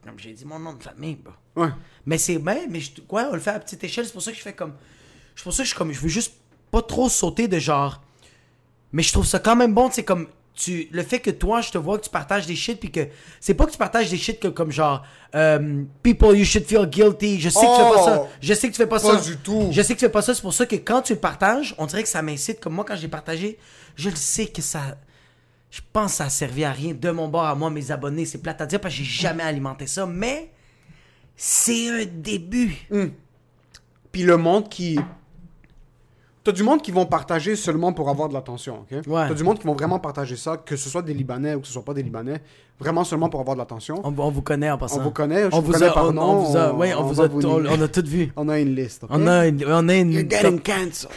Comme 0.04 0.18
j'ai 0.18 0.34
dit 0.34 0.44
mon 0.46 0.58
nom 0.58 0.74
de 0.74 0.82
famille, 0.82 1.20
bah. 1.24 1.38
Ouais. 1.56 1.70
Mais 2.08 2.18
c'est. 2.18 2.40
Ben, 2.40 2.68
mais 2.70 2.80
je, 2.80 2.92
ouais, 3.12 3.24
on 3.30 3.34
le 3.34 3.40
fait 3.40 3.52
à 3.52 3.60
petite 3.60 3.84
échelle, 3.84 4.06
c'est 4.06 4.14
pour 4.14 4.24
ça 4.24 4.32
que 4.32 4.38
je 4.38 4.42
fais 4.42 4.54
comme. 4.54 4.74
C'est 5.36 5.44
pour 5.44 5.54
ça 5.54 5.58
que 5.58 5.66
je 5.66 5.70
suis 5.70 5.78
comme. 5.78 5.94
Je 5.94 6.00
veux 6.00 6.10
juste 6.10 6.34
pas 6.72 6.82
trop 6.82 7.10
sauter 7.10 7.48
de 7.48 7.60
genre. 7.60 8.02
Mais 8.92 9.04
je 9.04 9.12
trouve 9.12 9.26
ça 9.28 9.38
quand 9.38 9.56
même 9.56 9.76
bon, 9.76 9.90
c'est 9.92 10.04
comme. 10.04 10.28
Tu, 10.60 10.88
le 10.92 11.04
fait 11.04 11.20
que 11.20 11.30
toi, 11.30 11.62
je 11.62 11.70
te 11.70 11.78
vois 11.78 12.00
que 12.00 12.04
tu 12.04 12.10
partages 12.10 12.48
des 12.48 12.56
shit, 12.56 12.80
puis 12.80 12.92
que. 12.92 13.02
C'est 13.40 13.54
pas 13.54 13.68
que 13.68 13.72
tu 13.72 13.78
partages 13.78 14.10
des 14.10 14.18
shit 14.18 14.40
que, 14.40 14.48
comme 14.48 14.72
genre. 14.72 15.04
euh, 15.36 15.84
people, 16.02 16.36
you 16.36 16.44
should 16.44 16.66
feel 16.66 16.88
guilty. 16.88 17.40
Je 17.40 17.50
sais 17.50 17.60
que 17.60 17.76
tu 17.76 17.78
fais 17.84 17.96
pas 17.96 18.04
ça. 18.04 18.22
Oh! 18.24 18.28
Je 18.42 18.54
sais 18.56 18.68
que 18.68 18.74
tu 18.74 18.78
fais 18.78 18.88
pas, 18.88 19.00
Pas 19.00 19.20
ça. 19.20 19.30
du 19.30 19.38
tout. 19.38 19.70
Je 19.72 19.82
sais 19.84 19.94
que 19.94 20.00
tu 20.00 20.06
fais 20.06 20.12
pas 20.12 20.24
ça. 20.24 20.34
C'est 20.34 20.42
pour 20.42 20.56
ça 20.56 20.66
que 20.66 20.76
quand 20.78 21.04
tu 21.04 21.14
le 21.14 21.20
partages, 21.20 21.76
on 21.78 21.86
dirait 21.86 22.02
que 22.02 22.10
ça 22.10 22.24
m'incite. 22.24 22.60
Comme 22.60 22.74
moi, 22.74 22.86
quand 22.88 22.96
j'ai 22.96 23.08
partagé, 23.08 23.60
je 23.96 24.10
le 24.10 24.16
sais 24.16 24.48
que 24.48 24.64
ça. 24.64 24.98
Je 25.70 25.82
pense 25.94 26.12
que 26.14 26.18
ça 26.18 26.24
a 26.26 26.30
servi 26.32 26.64
à 26.64 26.72
rien 26.72 26.96
de 27.00 27.12
mon 27.12 27.28
bord 27.28 27.46
à 27.46 27.54
moi, 27.54 27.70
mes 27.70 27.92
abonnés. 27.92 28.26
C'est 28.26 28.40
plate 28.40 28.60
à 28.60 28.66
dire 28.66 28.82
parce 28.82 28.96
que 28.96 29.04
j'ai 29.04 29.22
jamais 29.22 29.44
alimenté 29.44 29.86
ça. 29.86 30.08
Mais. 30.08 30.52
C'est 31.36 31.90
un 31.90 32.06
début. 32.06 32.76
Puis 34.12 34.24
le 34.24 34.38
monde 34.38 34.70
qui. 34.70 34.98
T'as 36.48 36.54
du 36.54 36.64
monde 36.64 36.82
qui 36.82 36.92
vont 36.92 37.06
partager 37.06 37.58
seulement 37.58 37.92
pour 37.92 38.10
avoir 38.10 38.30
de 38.30 38.34
l'attention, 38.34 38.86
ok? 38.90 39.06
Ouais. 39.06 39.28
T'as 39.28 39.34
du 39.34 39.44
monde 39.44 39.60
qui 39.60 39.68
vont 39.68 39.74
vraiment 39.74 40.00
partager 40.00 40.38
ça, 40.38 40.56
que 40.56 40.78
ce 40.78 40.90
soit 40.90 41.02
des 41.02 41.14
Libanais 41.14 41.56
ou 41.56 41.60
que 41.60 41.68
ce 41.68 41.74
soit 41.74 41.84
pas 41.84 41.94
des 41.94 42.04
Libanais, 42.04 42.40
vraiment 42.80 43.04
seulement 43.04 43.28
pour 43.28 43.42
avoir 43.42 43.58
de 43.58 43.60
l'attention. 43.60 44.00
On, 44.06 44.14
on 44.18 44.32
vous 44.32 44.42
connaît 44.42 44.72
en 44.72 44.78
passant. 44.78 45.00
On 45.02 45.04
vous 45.04 45.12
connaît, 45.12 45.42
je 45.42 45.48
on 45.54 45.60
vous 45.60 45.66
vous 45.68 45.74
connais 45.74 45.88
a, 45.88 45.92
par 45.92 46.08
on, 46.08 46.14
nom, 46.14 46.24
on 46.24 46.44
vous 46.46 46.56
a, 46.56 46.74
on- 46.74 46.78
ouais, 46.78 46.94
on, 46.94 47.00
on 47.00 47.04
vous 47.04 47.20
a, 47.20 47.28
vous 47.28 47.46
on, 47.46 47.82
a 47.82 47.88
tout 47.90 48.04
vu. 48.06 48.32
On 48.38 48.48
a 48.48 48.60
une 48.62 48.76
liste, 48.76 49.04
ok? 49.04 49.10
On 49.12 49.28
a, 49.28 49.46
une- 49.48 49.66
on 49.68 49.90
a 49.90 49.96
une. 49.96 50.14
You're 50.14 50.30
getting 50.30 50.62
cancelled. 50.62 51.12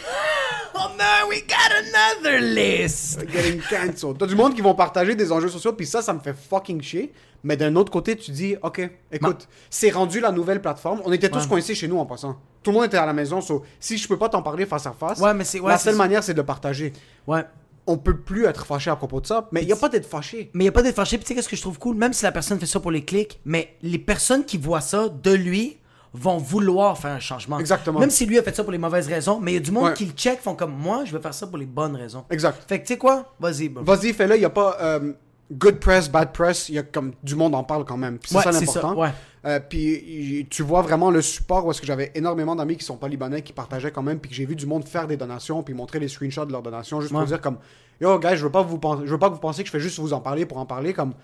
Oh 0.82 0.88
no, 0.96 1.28
we 1.28 1.42
got 1.46 1.70
another 1.72 2.40
list. 2.40 3.20
Getting 3.30 3.60
cancelled. 3.68 4.18
T'as 4.18 4.26
du 4.26 4.34
monde 4.34 4.54
qui 4.54 4.60
vont 4.62 4.74
partager 4.74 5.14
des 5.14 5.30
enjeux 5.32 5.48
sociaux, 5.48 5.72
puis 5.74 5.86
ça, 5.86 6.00
ça 6.00 6.12
me 6.14 6.20
fait 6.20 6.34
fucking 6.34 6.80
chier. 6.80 7.12
Mais 7.42 7.56
d'un 7.56 7.74
autre 7.76 7.90
côté, 7.90 8.16
tu 8.16 8.30
dis, 8.30 8.56
ok, 8.62 8.88
écoute, 9.12 9.48
c'est 9.70 9.90
rendu 9.90 10.20
la 10.20 10.30
nouvelle 10.30 10.60
plateforme. 10.60 11.00
On 11.04 11.12
était 11.12 11.28
tous 11.30 11.40
Ouais. 11.42 11.48
coincés 11.48 11.74
chez 11.74 11.88
nous 11.88 11.98
en 11.98 12.04
passant. 12.06 12.36
Tout 12.62 12.70
le 12.70 12.76
monde 12.76 12.86
était 12.86 12.98
à 12.98 13.06
la 13.06 13.12
maison, 13.14 13.40
so, 13.40 13.62
si 13.78 13.96
je 13.96 14.06
peux 14.06 14.18
pas 14.18 14.28
t'en 14.28 14.42
parler 14.42 14.66
face 14.66 14.86
à 14.86 14.92
face, 14.92 15.18
Ouais, 15.20 15.32
mais 15.32 15.44
c'est- 15.44 15.58
ouais, 15.60 15.70
la 15.70 15.78
seule 15.78 15.96
manière, 15.96 16.22
c'est 16.22 16.34
de 16.34 16.42
partager. 16.42 16.92
Ouais. 17.26 17.44
On 17.86 17.96
peut 17.96 18.18
plus 18.18 18.44
être 18.44 18.66
fâché 18.66 18.90
à 18.90 18.96
propos 18.96 19.20
de 19.22 19.26
ça, 19.26 19.48
mais 19.52 19.62
il 19.62 19.68
y 19.68 19.72
a 19.72 19.76
pas 19.76 19.88
d'être 19.88 20.06
fâché. 20.06 20.50
Mais 20.52 20.64
il 20.64 20.66
n'y 20.66 20.68
a 20.68 20.72
pas 20.72 20.82
d'être 20.82 20.94
fâché. 20.94 21.16
Puis 21.16 21.24
tu 21.24 21.28
sais, 21.28 21.34
qu'est-ce 21.34 21.48
que 21.48 21.56
je 21.56 21.62
trouve 21.62 21.78
cool? 21.78 21.96
Même 21.96 22.12
si 22.12 22.24
la 22.24 22.30
personne 22.32 22.60
fait 22.60 22.66
ça 22.66 22.78
pour 22.78 22.90
les 22.90 23.04
clics, 23.04 23.40
mais 23.46 23.74
les 23.82 23.98
personnes 23.98 24.44
qui 24.44 24.58
voient 24.58 24.82
ça 24.82 25.08
de 25.08 25.32
lui 25.32 25.78
vont 26.12 26.38
vouloir 26.38 26.98
faire 26.98 27.12
un 27.12 27.20
changement. 27.20 27.58
Exactement. 27.58 28.00
Même 28.00 28.10
si 28.10 28.26
lui 28.26 28.38
a 28.38 28.42
fait 28.42 28.54
ça 28.54 28.62
pour 28.64 28.72
les 28.72 28.78
mauvaises 28.78 29.06
raisons, 29.06 29.38
mais 29.40 29.52
il 29.52 29.54
y 29.54 29.58
a 29.58 29.60
du 29.60 29.70
monde 29.70 29.84
Ouais. 29.84 29.94
qui 29.94 30.06
le 30.06 30.12
check, 30.12 30.40
font 30.40 30.54
comme 30.56 30.72
moi, 30.72 31.04
je 31.04 31.12
vais 31.16 31.22
faire 31.22 31.34
ça 31.34 31.46
pour 31.46 31.58
les 31.58 31.66
bonnes 31.66 31.94
raisons. 31.96 32.24
Exact. 32.30 32.62
Fait 32.68 32.78
que 32.80 32.86
tu 32.86 32.94
sais 32.94 32.98
quoi? 32.98 33.32
Vas-y. 33.38 33.68
Vas-y, 33.68 34.12
fais-le. 34.12 34.36
Il 34.36 34.42
y 34.42 34.44
a 34.44 34.50
pas 34.50 34.76
euh, 34.80 35.12
good 35.52 35.76
press, 35.78 36.10
bad 36.10 36.32
press. 36.32 36.68
Il 36.68 36.74
y 36.74 36.78
a 36.78 36.82
comme 36.82 37.12
du 37.22 37.36
monde 37.36 37.54
en 37.54 37.62
parle 37.62 37.84
quand 37.84 37.96
même. 37.96 38.18
C'est 38.24 38.36
Ouais, 38.36 38.42
ça 38.42 38.50
l'important. 38.52 38.96
ouais. 38.96 39.10
Euh, 39.46 39.58
puis 39.58 40.46
tu 40.50 40.62
vois 40.62 40.82
vraiment 40.82 41.10
le 41.10 41.22
support 41.22 41.70
est-ce 41.70 41.80
que 41.80 41.86
j'avais 41.86 42.12
énormément 42.14 42.54
d'amis 42.54 42.76
qui 42.76 42.84
sont 42.84 42.98
pas 42.98 43.08
libanais 43.08 43.40
qui 43.40 43.54
partageaient 43.54 43.90
quand 43.90 44.02
même 44.02 44.18
puis 44.20 44.28
que 44.28 44.36
j'ai 44.36 44.44
vu 44.44 44.54
du 44.54 44.66
monde 44.66 44.84
faire 44.84 45.06
des 45.06 45.16
donations 45.16 45.62
puis 45.62 45.72
montrer 45.72 45.98
les 45.98 46.08
screenshots 46.08 46.44
de 46.44 46.52
leurs 46.52 46.60
donations 46.60 47.00
juste 47.00 47.10
pour 47.14 47.24
dire 47.24 47.40
comme 47.40 47.56
yo 48.02 48.18
guys 48.18 48.36
je 48.36 48.44
veux 48.44 48.50
pas 48.50 48.60
vous 48.60 48.78
je 49.02 49.10
veux 49.10 49.18
pas 49.18 49.30
que 49.30 49.34
vous 49.36 49.40
pensiez 49.40 49.64
que 49.64 49.68
je 49.68 49.72
fais 49.72 49.80
juste 49.80 49.98
vous 49.98 50.12
en 50.12 50.20
parler 50.20 50.44
pour 50.44 50.58
en 50.58 50.66
parler 50.66 50.92
comme 50.92 51.14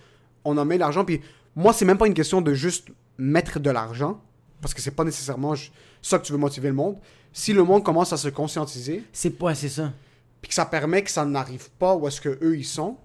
on 0.46 0.56
en 0.56 0.64
met 0.64 0.78
l'argent 0.78 1.04
puis 1.04 1.20
moi 1.54 1.74
c'est 1.74 1.84
même 1.84 1.98
pas 1.98 2.06
une 2.06 2.14
question 2.14 2.40
de 2.40 2.54
juste 2.54 2.88
mettre 3.18 3.60
de 3.60 3.68
l'argent 3.68 4.18
parce 4.66 4.74
que 4.74 4.80
c'est 4.82 4.90
pas 4.90 5.04
nécessairement 5.04 5.54
ça 6.02 6.18
que 6.18 6.24
tu 6.24 6.32
veux 6.32 6.38
motiver 6.38 6.66
le 6.66 6.74
monde 6.74 6.96
si 7.32 7.52
le 7.52 7.62
monde 7.62 7.84
commence 7.84 8.12
à 8.12 8.16
se 8.16 8.28
conscientiser 8.28 9.04
C'est 9.12 9.40
ouais, 9.40 9.54
c'est 9.54 9.68
ça. 9.68 9.92
puis 10.42 10.48
que 10.48 10.54
ça 10.56 10.64
permet 10.66 11.02
que 11.04 11.10
ça 11.12 11.24
n'arrive 11.24 11.70
pas 11.78 11.94
où 11.94 12.08
est-ce 12.08 12.20
que 12.20 12.36
eux 12.42 12.56
ils 12.58 12.64
sont 12.64 12.96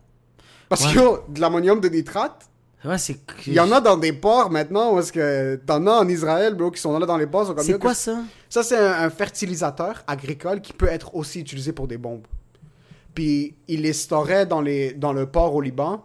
parce 0.69 0.85
Ouais. 0.87 0.93
que 0.95 1.31
de 1.31 1.39
l'ammonium 1.39 1.79
de 1.79 1.87
nitrate 1.87 2.47
Ouais, 2.83 2.97
c'est. 2.97 3.19
il 3.45 3.53
y 3.53 3.59
en 3.59 3.71
a 3.71 3.79
dans 3.79 3.95
des 3.95 4.11
ports 4.11 4.49
maintenant 4.49 4.95
où 4.95 4.99
est-ce 4.99 5.11
que 5.11 5.55
t'en 5.67 5.85
as 5.85 5.91
en 5.99 6.07
Israël 6.07 6.55
bro 6.55 6.71
qui 6.71 6.81
sont 6.81 6.97
là 6.97 7.05
dans 7.05 7.17
les 7.17 7.27
ports 7.27 7.53
C'est 7.61 7.77
quoi 7.77 7.91
que- 7.91 7.97
ça? 7.97 8.17
ça, 8.49 8.63
c'est 8.63 8.77
un, 8.79 9.03
un 9.03 9.09
fertilisateur 9.11 10.03
agricole 10.07 10.61
qui 10.61 10.73
peut 10.73 10.87
être 10.87 11.13
aussi 11.13 11.41
utilisé 11.41 11.73
pour 11.73 11.87
des 11.87 11.99
bombes. 11.99 12.25
Puis, 13.13 13.53
il 13.67 13.81
les 13.83 13.93
storait 13.93 14.47
dans, 14.47 14.61
les, 14.61 14.93
dans 14.93 15.13
le 15.13 15.27
port 15.27 15.53
au 15.53 15.61
Liban 15.61 16.03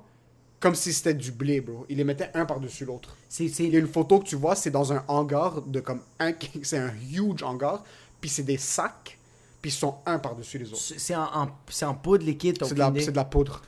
comme 0.60 0.74
si 0.74 0.92
c'était 0.92 1.14
du 1.14 1.32
blé, 1.32 1.60
bro. 1.60 1.84
Il 1.88 1.98
les 1.98 2.04
mettait 2.04 2.30
un 2.34 2.44
par-dessus 2.46 2.84
l'autre. 2.84 3.16
C'est. 3.28 3.48
c'est- 3.48 3.64
Il 3.64 3.72
y 3.72 3.76
a 3.76 3.78
une 3.80 3.88
photo 3.88 4.18
que 4.20 4.24
tu 4.26 4.36
vois, 4.36 4.54
c'est 4.56 4.70
dans 4.70 4.92
un 4.92 5.04
hangar 5.08 5.62
de 5.62 5.80
comme 5.80 6.00
un... 6.18 6.32
C'est 6.62 6.78
un 6.78 6.92
huge 7.12 7.42
hangar, 7.42 7.84
puis 8.20 8.30
c'est 8.30 8.42
des 8.42 8.56
sacs, 8.58 9.18
puis 9.60 9.70
ils 9.70 9.74
sont 9.74 9.96
un 10.06 10.18
par-dessus 10.18 10.58
les 10.58 10.68
autres. 10.72 10.80
C'est 10.96 11.14
en, 11.14 11.24
en- 11.42 11.50
c'est 11.68 11.84
en 11.84 11.94
poudre 11.94 12.24
liquide, 12.24 12.56
C'est 12.62 12.74
de, 12.74 12.78
la- 12.78 12.92
c'est 12.98 13.10
de 13.12 13.16
la 13.16 13.24
poudre. 13.24 13.62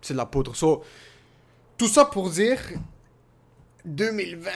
C'est 0.00 0.14
de 0.14 0.18
la 0.18 0.26
poudre. 0.26 0.54
So, 0.54 0.82
tout 1.76 1.88
ça 1.88 2.04
pour 2.04 2.30
dire, 2.30 2.60
2020, 3.84 4.50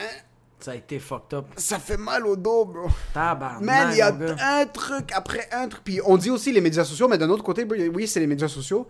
Ça 0.59 0.71
a 0.71 0.75
été 0.75 0.99
fucked 0.99 1.33
up. 1.37 1.45
ça 1.57 1.79
fait 1.79 1.97
mal 1.97 2.25
au 2.25 2.35
dos, 2.35 2.65
bro. 2.65 2.87
Tabarnak, 3.13 3.61
Man, 3.61 3.89
il 3.93 3.97
y 3.97 4.01
a 4.01 4.13
un 4.59 4.65
truc 4.65 5.11
après 5.13 5.47
un 5.51 5.67
truc. 5.67 5.83
Puis 5.83 5.99
on 6.05 6.17
dit 6.17 6.29
aussi 6.29 6.51
les 6.51 6.61
médias 6.61 6.83
sociaux, 6.85 7.07
mais 7.07 7.17
d'un 7.17 7.29
autre 7.29 7.43
côté, 7.43 7.63
oui, 7.65 8.07
c'est 8.07 8.19
les 8.19 8.27
médias 8.27 8.47
sociaux. 8.47 8.87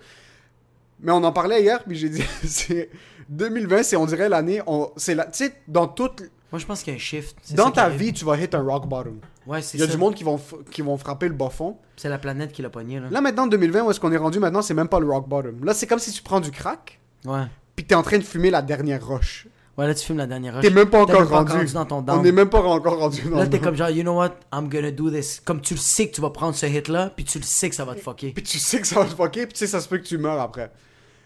Mais 1.01 1.11
on 1.11 1.23
en 1.23 1.31
parlait 1.31 1.61
hier, 1.61 1.83
puis 1.83 1.95
j'ai 1.97 2.09
dit, 2.09 2.23
c'est 2.45 2.89
2020, 3.29 3.83
c'est 3.83 3.95
on 3.95 4.05
dirait 4.05 4.29
l'année, 4.29 4.61
on, 4.67 4.91
c'est 4.97 5.15
la, 5.15 5.25
tu 5.25 5.45
sais, 5.45 5.53
dans 5.67 5.87
toute, 5.87 6.23
Moi, 6.51 6.59
je 6.59 6.65
pense 6.65 6.81
qu'il 6.83 6.91
y 6.93 6.95
a 6.95 6.97
un 6.97 6.99
shift. 6.99 7.35
Dans 7.55 7.71
ta 7.71 7.89
vie, 7.89 8.11
tu 8.13 8.25
vas 8.25 8.37
hit 8.37 8.53
un 8.55 8.61
rock 8.63 8.87
bottom. 8.87 9.19
Ouais, 9.47 9.61
c'est 9.61 9.77
Il 9.77 9.81
y 9.81 9.83
a 9.83 9.87
ça. 9.87 9.91
du 9.93 9.97
monde 9.97 10.15
qui 10.15 10.23
vont, 10.23 10.39
qui 10.71 10.81
vont 10.81 10.97
frapper 10.97 11.27
le 11.27 11.33
bas 11.33 11.49
fond. 11.49 11.77
C'est 11.95 12.09
la 12.09 12.17
planète 12.17 12.51
qui 12.51 12.61
l'a 12.61 12.69
pogné, 12.69 12.99
là. 12.99 13.07
Là 13.09 13.21
maintenant, 13.21 13.47
2020, 13.47 13.83
où 13.83 13.91
est-ce 13.91 13.99
qu'on 13.99 14.11
est 14.11 14.17
rendu 14.17 14.39
maintenant, 14.39 14.61
c'est 14.61 14.73
même 14.73 14.87
pas 14.89 14.99
le 14.99 15.07
rock 15.07 15.27
bottom. 15.27 15.63
Là, 15.63 15.73
c'est 15.73 15.87
comme 15.87 15.99
si 15.99 16.11
tu 16.11 16.21
prends 16.21 16.39
du 16.39 16.51
crack, 16.51 16.99
Ouais. 17.25 17.43
puis 17.75 17.85
t'es 17.85 17.95
en 17.95 18.03
train 18.03 18.17
de 18.17 18.23
fumer 18.23 18.49
la 18.51 18.61
dernière 18.61 19.05
roche. 19.05 19.47
Ouais, 19.77 19.87
là, 19.87 19.95
tu 19.95 20.05
filmes 20.05 20.17
la 20.17 20.27
dernière 20.27 20.55
rush. 20.55 20.61
T'es 20.65 20.71
même 20.71 20.89
pas 20.89 21.01
encore 21.03 21.29
pas 21.29 21.43
rendu. 21.53 21.73
dans 21.73 21.85
ton 21.85 22.03
on 22.09 22.21
n'est 22.21 22.33
même 22.33 22.49
pas 22.49 22.59
encore 22.61 22.99
rendu 22.99 23.21
dans 23.29 23.37
Là, 23.37 23.47
t'es 23.47 23.59
comme 23.59 23.75
genre, 23.75 23.89
you 23.89 24.01
know 24.03 24.17
what, 24.17 24.31
I'm 24.53 24.67
gonna 24.67 24.91
do 24.91 25.09
this. 25.09 25.39
Comme 25.39 25.61
tu 25.61 25.73
le 25.75 25.79
sais 25.79 26.09
que 26.09 26.15
tu 26.15 26.19
vas 26.21 26.31
prendre 26.31 26.53
ce 26.53 26.65
hit-là, 26.65 27.13
puis 27.15 27.23
tu 27.23 27.37
le 27.39 27.45
sais 27.45 27.69
que 27.69 27.75
ça 27.75 27.85
va 27.85 27.95
te 27.95 28.01
fucker. 28.01 28.31
Puis 28.33 28.43
tu 28.43 28.59
sais 28.59 28.81
que 28.81 28.87
ça 28.87 28.99
va 28.99 29.05
te 29.05 29.15
fucker, 29.15 29.45
puis 29.45 29.53
tu 29.53 29.59
sais, 29.59 29.67
ça 29.67 29.79
se 29.79 29.87
peut 29.87 29.97
que 29.97 30.03
tu 30.03 30.17
meurs 30.17 30.41
après. 30.41 30.69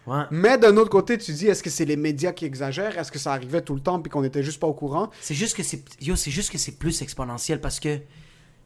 Ouais. 0.06 0.24
Mais 0.32 0.58
d'un 0.58 0.76
autre 0.78 0.90
côté, 0.90 1.18
tu 1.18 1.32
dis, 1.34 1.48
est-ce 1.48 1.64
que 1.64 1.70
c'est 1.70 1.86
les 1.86 1.96
médias 1.96 2.34
qui 2.34 2.44
exagèrent? 2.46 2.98
Est-ce 2.98 3.12
que 3.12 3.20
ça 3.20 3.32
arrivait 3.34 3.62
tout 3.62 3.74
le 3.74 3.80
temps 3.82 4.00
puis 4.02 4.10
qu'on 4.10 4.24
était 4.24 4.44
juste 4.44 4.60
pas 4.60 4.68
au 4.68 4.74
courant? 4.74 5.10
C'est 5.22 5.34
juste 5.36 5.56
que 5.56 5.64
c'est. 5.64 5.82
Yo, 6.02 6.16
c'est 6.16 6.32
juste 6.32 6.52
que 6.52 6.58
c'est 6.58 6.74
plus 6.78 7.02
exponentiel 7.02 7.62
parce 7.62 7.80
que. 7.80 8.00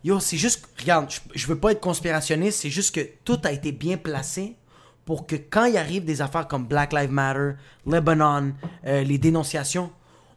Yo, 0.03 0.19
c'est 0.19 0.37
juste. 0.37 0.67
Regarde, 0.79 1.09
je, 1.11 1.19
je 1.35 1.47
veux 1.47 1.57
pas 1.57 1.71
être 1.73 1.79
conspirationniste, 1.81 2.61
c'est 2.61 2.69
juste 2.69 2.93
que 2.95 3.01
tout 3.23 3.39
a 3.43 3.51
été 3.51 3.71
bien 3.71 3.97
placé 3.97 4.55
pour 5.05 5.25
que 5.27 5.35
quand 5.35 5.65
il 5.65 5.77
arrive 5.77 6.05
des 6.05 6.21
affaires 6.21 6.47
comme 6.47 6.65
Black 6.65 6.91
Lives 6.93 7.11
Matter, 7.11 7.51
Lebanon, 7.85 8.53
euh, 8.85 9.03
les 9.03 9.17
dénonciations, 9.17 9.91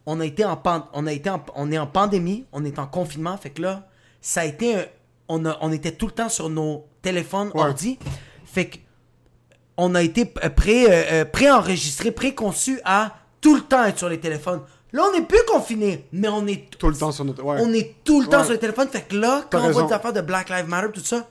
on 0.05 0.19
a 0.19 0.25
été 0.25 0.45
en 0.45 0.55
pan- 0.57 0.87
on 0.93 1.05
a 1.07 1.11
été 1.13 1.29
en- 1.29 1.43
on 1.55 1.71
est 1.71 1.77
en 1.77 1.87
pandémie, 1.87 2.45
on 2.51 2.63
est 2.63 2.79
en 2.79 2.87
confinement, 2.87 3.37
fait 3.37 3.49
que 3.49 3.61
là, 3.63 3.89
ça 4.21 4.41
a 4.41 4.45
été 4.45 4.75
un- 4.75 4.85
on, 5.27 5.45
a- 5.45 5.57
on 5.61 5.71
était 5.71 5.91
tout 5.91 6.05
le 6.07 6.13
temps 6.13 6.29
sur 6.29 6.49
nos 6.49 6.85
téléphones, 7.01 7.49
Ouais. 7.53 7.61
ordi, 7.61 7.99
fait 8.45 8.65
que 8.67 8.77
on 9.83 9.95
a 9.95 10.01
été 10.01 10.31
euh, 10.43 10.49
pré, 10.49 10.85
euh, 10.89 11.25
pré-enregistré, 11.25 12.11
préconçu 12.11 12.79
à 12.85 13.15
tout 13.41 13.55
le 13.55 13.61
temps 13.61 13.83
être 13.85 13.97
sur 13.97 14.09
les 14.09 14.19
téléphones, 14.19 14.61
Là, 14.93 15.03
on 15.07 15.13
n'est 15.17 15.25
plus 15.25 15.39
confiné, 15.47 16.05
mais 16.11 16.27
on 16.27 16.45
est 16.47 16.69
Tout 16.77 16.89
le 16.89 16.95
temps 16.97 17.13
sur 17.13 17.23
notre. 17.23 17.41
Ouais. 17.45 17.59
on 17.61 17.71
est 17.73 17.95
tout 18.03 18.19
le 18.21 18.27
temps 18.27 18.39
Ouais. 18.39 18.43
sur 18.43 18.51
le 18.51 18.59
téléphone. 18.59 18.89
Fait 18.89 19.03
que 19.07 19.15
là, 19.15 19.45
quand 19.49 19.63
on 19.65 19.71
voit 19.71 19.83
des 19.83 19.93
affaires 19.93 20.11
de 20.11 20.19
Black 20.19 20.49
Lives 20.49 20.67
Matter, 20.67 20.91
tout 20.93 20.99
ça, 20.99 21.29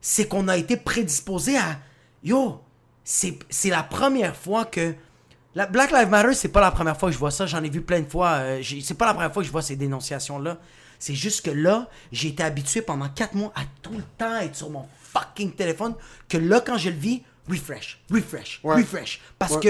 c'est 0.00 0.26
qu'on 0.26 0.48
a 0.48 0.56
été 0.56 0.78
prédisposé 0.78 1.58
à. 1.58 1.76
Yo, 2.22 2.62
c'est 3.04 3.36
la 3.66 3.82
première 3.82 4.34
fois 4.34 4.64
que. 4.64 4.94
La 5.54 5.66
Black 5.66 5.92
Lives 5.92 6.08
Matter, 6.08 6.32
c'est 6.32 6.48
pas 6.48 6.62
la 6.62 6.70
première 6.70 6.96
fois 6.98 7.10
que 7.10 7.12
je 7.12 7.18
vois 7.18 7.30
ça. 7.30 7.44
J'en 7.44 7.62
ai 7.62 7.68
vu 7.68 7.82
plein 7.82 8.00
de 8.00 8.10
fois. 8.10 8.28
euh, 8.38 8.62
c'est 8.82 8.94
pas 8.96 9.04
la 9.04 9.12
première 9.12 9.32
fois 9.34 9.42
que 9.42 9.46
je 9.46 9.52
vois 9.52 9.60
ces 9.62 9.76
dénonciations-là. 9.76 10.56
C'est 10.98 11.14
juste 11.14 11.44
que 11.44 11.50
là, 11.50 11.88
j'ai 12.10 12.28
été 12.28 12.42
habitué 12.42 12.80
pendant 12.80 13.10
4 13.10 13.34
mois 13.34 13.52
à 13.54 13.60
tout 13.82 13.92
le 13.92 14.02
temps 14.16 14.38
être 14.38 14.56
sur 14.56 14.70
mon 14.70 14.86
fucking 15.12 15.52
téléphone. 15.52 15.94
Que 16.26 16.38
là, 16.38 16.62
quand 16.64 16.78
je 16.78 16.88
le 16.88 16.96
vis, 16.96 17.22
refresh, 17.48 18.02
refresh, 18.10 18.60
Ouais. 18.64 18.76
refresh. 18.76 19.20
Parce 19.38 19.54
Ouais. 19.56 19.60
que 19.60 19.68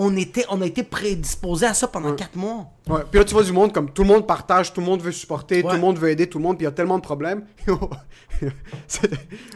on, 0.00 0.16
était, 0.16 0.44
on 0.48 0.62
a 0.62 0.66
été 0.66 0.84
prédisposé 0.84 1.66
à 1.66 1.74
ça 1.74 1.88
pendant 1.88 2.14
4 2.14 2.36
mois. 2.36 2.66
Ouais. 2.88 3.00
Puis 3.10 3.18
là, 3.18 3.24
tu 3.24 3.34
vois 3.34 3.42
du 3.42 3.50
monde 3.52 3.72
comme 3.72 3.90
tout 3.90 4.02
le 4.02 4.08
monde 4.08 4.26
partage, 4.28 4.72
tout 4.72 4.80
le 4.80 4.86
monde 4.86 5.02
veut 5.02 5.10
supporter, 5.10 5.62
tout 5.62 5.70
le 5.70 5.78
monde 5.78 5.98
veut 5.98 6.08
aider 6.10 6.28
tout 6.28 6.38
le 6.38 6.44
monde, 6.44 6.56
puis 6.56 6.62
il 6.64 6.68
y 6.68 6.68
a 6.68 6.72
tellement 6.72 6.98
de 6.98 7.02
problèmes. 7.02 7.44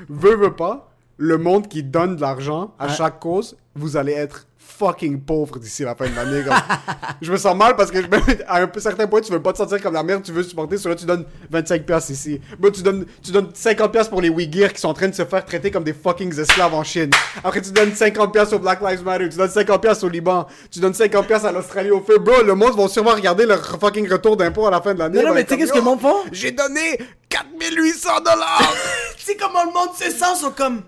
Veux, 0.08 0.36
veux 0.36 0.54
pas, 0.54 0.90
le 1.16 1.38
monde 1.38 1.68
qui 1.68 1.82
donne 1.82 2.16
de 2.16 2.20
l'argent 2.20 2.74
à 2.78 2.88
chaque 2.88 3.20
cause, 3.20 3.56
vous 3.74 3.96
allez 3.96 4.12
être 4.12 4.46
fucking 4.78 5.20
pauvre 5.20 5.58
d'ici 5.58 5.82
la 5.84 5.94
fin 5.94 6.08
de 6.08 6.16
l'année. 6.16 6.44
je 7.22 7.30
me 7.30 7.36
sens 7.36 7.56
mal 7.56 7.76
parce 7.76 7.90
que 7.90 8.00
je 8.00 8.06
à 8.46 8.62
un 8.62 8.70
certain 8.78 9.06
point, 9.06 9.20
tu 9.20 9.30
veux 9.32 9.42
pas 9.42 9.52
te 9.52 9.58
sentir 9.58 9.80
comme 9.80 9.94
la 9.94 10.02
merde, 10.02 10.22
tu 10.22 10.32
veux 10.32 10.42
supporter, 10.42 10.76
sur 10.76 10.88
là 10.88 10.96
tu 10.96 11.04
donnes 11.04 11.24
25 11.50 11.84
pièces 11.84 12.08
ici. 12.10 12.40
Moi, 12.58 12.70
tu 12.70 12.82
donnes, 12.82 13.06
tu 13.22 13.30
donnes 13.30 13.50
50 13.52 13.92
pièces 13.92 14.08
pour 14.08 14.20
les 14.20 14.28
Uyghurs 14.28 14.72
qui 14.72 14.80
sont 14.80 14.88
en 14.88 14.94
train 14.94 15.08
de 15.08 15.14
se 15.14 15.24
faire 15.24 15.44
traiter 15.44 15.70
comme 15.70 15.84
des 15.84 15.92
fucking 15.92 16.38
esclaves 16.38 16.74
en 16.74 16.82
Chine. 16.82 17.10
Après, 17.44 17.60
tu 17.60 17.70
donnes 17.70 17.94
50 17.94 18.32
pièces 18.32 18.52
au 18.52 18.58
Black 18.58 18.80
Lives 18.80 19.04
Matter, 19.04 19.28
tu 19.28 19.36
donnes 19.36 19.50
50 19.50 19.80
pièces 19.80 20.02
au 20.02 20.08
Liban, 20.08 20.46
tu 20.70 20.80
donnes 20.80 20.94
50 20.94 21.26
pièces 21.26 21.44
à 21.44 21.52
l'Australie 21.52 21.90
au 21.90 22.00
feu. 22.00 22.18
Bro, 22.18 22.42
le 22.42 22.54
monde 22.54 22.76
va 22.76 22.88
sûrement 22.88 23.14
regarder 23.14 23.46
leur 23.46 23.64
fucking 23.78 24.08
retour 24.10 24.36
d'impôt 24.36 24.66
à 24.66 24.70
la 24.70 24.80
fin 24.80 24.94
de 24.94 24.98
l'année. 24.98 25.18
Non, 25.18 25.22
non, 25.22 25.28
vont 25.28 25.34
mais 25.34 25.44
tu 25.44 25.50
sais 25.50 25.58
qu'est-ce 25.58 25.72
que 25.72 25.78
le 25.78 25.84
monde 25.84 26.00
font? 26.00 26.16
J'ai 26.32 26.50
donné 26.50 26.98
4800 27.28 28.08
dollars! 28.20 28.74
tu 29.16 29.24
sais 29.24 29.36
comment 29.36 29.64
le 29.64 29.72
monde 29.72 29.94
se 29.96 30.10
sent, 30.10 30.40
sont 30.40 30.50
comme 30.50 30.82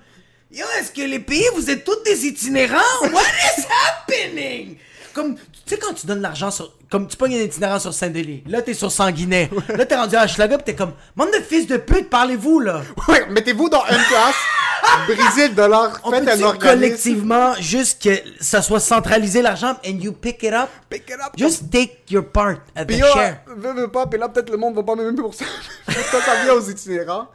Yo, 0.54 0.64
est-ce 0.78 0.92
que 0.92 1.02
les 1.02 1.18
pays, 1.18 1.44
vous 1.56 1.68
êtes 1.68 1.84
tous 1.84 2.00
des 2.04 2.26
itinérants? 2.26 2.76
What 3.02 3.22
is 3.58 3.64
happening? 3.68 4.76
Comme, 5.12 5.34
tu 5.36 5.42
sais, 5.66 5.78
quand 5.78 5.94
tu 5.94 6.06
donnes 6.06 6.20
l'argent 6.20 6.50
sur. 6.52 6.72
Comme 6.90 7.08
tu 7.08 7.16
pognes 7.16 7.34
un 7.34 7.42
itinérant 7.42 7.80
sur 7.80 7.92
Saint-Denis, 7.92 8.44
là 8.46 8.62
t'es 8.62 8.74
sur 8.74 8.92
Sanguinet, 8.92 9.50
là 9.68 9.84
t'es 9.84 9.96
rendu 9.96 10.14
à 10.14 10.24
Hochelaga, 10.24 10.58
pis 10.58 10.64
t'es 10.64 10.74
comme, 10.76 10.92
monde 11.16 11.30
de 11.32 11.40
fils 11.42 11.66
de 11.66 11.76
pute, 11.76 12.08
parlez-vous 12.08 12.60
là! 12.60 12.82
ouais, 13.08 13.26
mettez-vous 13.30 13.68
dans 13.68 13.82
une 13.84 14.04
place, 14.08 14.36
brisez 15.08 15.48
le 15.48 15.54
dollar, 15.54 15.98
On 16.04 16.12
faites 16.12 16.28
un 16.28 16.40
organisme. 16.42 16.58
collectivement 16.58 17.54
juste 17.58 18.00
que 18.00 18.10
ça 18.40 18.62
soit 18.62 18.78
centralisé 18.78 19.42
l'argent 19.42 19.74
and 19.84 19.98
you 20.00 20.12
pick 20.12 20.40
it 20.44 20.52
up? 20.52 20.68
Pick 20.88 21.08
it 21.08 21.14
up. 21.14 21.32
Just 21.36 21.68
take 21.68 22.04
your 22.10 22.24
part 22.30 22.58
at 22.76 22.84
Puis 22.84 22.96
the 22.96 23.00
yo, 23.00 23.06
share. 23.12 23.38
veux, 23.56 23.72
veux 23.72 23.88
pas, 23.90 24.06
puis 24.06 24.20
là, 24.20 24.28
peut-être 24.28 24.50
le 24.50 24.56
monde 24.58 24.76
va 24.76 24.84
pas 24.84 24.94
m'aimer 24.94 25.16
pour 25.20 25.34
ça. 25.34 25.46
Quand 25.86 26.20
ça 26.24 26.44
vient 26.44 26.54
aux 26.54 26.60
itinérants, 26.68 27.26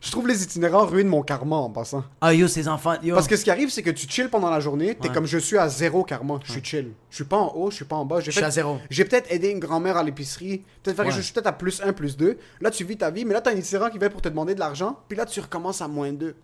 je 0.00 0.10
trouve 0.10 0.28
les 0.28 0.42
itinérants 0.42 0.86
ruinent 0.86 1.08
mon 1.08 1.22
karma 1.22 1.56
en 1.56 1.70
passant. 1.70 2.04
Ah 2.20 2.32
yo, 2.34 2.46
ces 2.48 2.68
enfants, 2.68 2.94
yo. 3.02 3.14
Parce 3.14 3.26
que 3.26 3.36
ce 3.36 3.44
qui 3.44 3.50
arrive, 3.50 3.70
c'est 3.70 3.82
que 3.82 3.90
tu 3.90 4.06
chill 4.08 4.28
pendant 4.28 4.50
la 4.50 4.60
journée, 4.60 4.94
t'es 5.00 5.08
comme 5.08 5.26
je 5.26 5.38
suis 5.38 5.58
à 5.58 5.68
zéro 5.68 6.04
karma, 6.04 6.38
je 6.44 6.52
suis 6.52 6.64
chill. 6.64 6.92
Je 7.10 7.16
suis 7.16 7.24
pas 7.24 7.36
en 7.36 7.52
haut, 7.54 7.70
je 7.70 7.76
suis 7.76 7.84
pas 7.84 7.96
en 7.96 8.04
bas. 8.04 8.20
J'ai 8.20 8.26
Je 8.26 8.36
suis 8.36 8.44
à 8.44 8.50
zéro. 8.50 8.78
J'ai 8.90 9.04
peut-être 9.04 9.30
aidé 9.32 9.48
une 9.50 9.58
grand-mère 9.60 9.96
à 9.96 10.02
l'épicerie, 10.02 10.62
peut-être 10.82 10.98
Ouais. 11.04 11.10
je 11.10 11.20
suis 11.20 11.32
peut-être 11.32 11.46
à 11.46 11.52
plus 11.52 11.80
1, 11.82 11.92
plus 11.92 12.16
2. 12.16 12.38
Là, 12.60 12.70
tu 12.70 12.84
vis 12.84 12.96
ta 12.96 13.10
vie, 13.10 13.24
mais 13.24 13.34
là, 13.34 13.40
t'as 13.40 13.52
un 13.52 13.56
itinérant 13.56 13.88
qui 13.90 13.98
vient 13.98 14.10
pour 14.10 14.22
te 14.22 14.28
demander 14.28 14.54
de 14.54 14.60
l'argent, 14.60 14.98
puis 15.08 15.16
là, 15.16 15.24
tu 15.26 15.40
recommences 15.40 15.80
à 15.80 15.88
moins 15.88 16.12
2. 16.12 16.34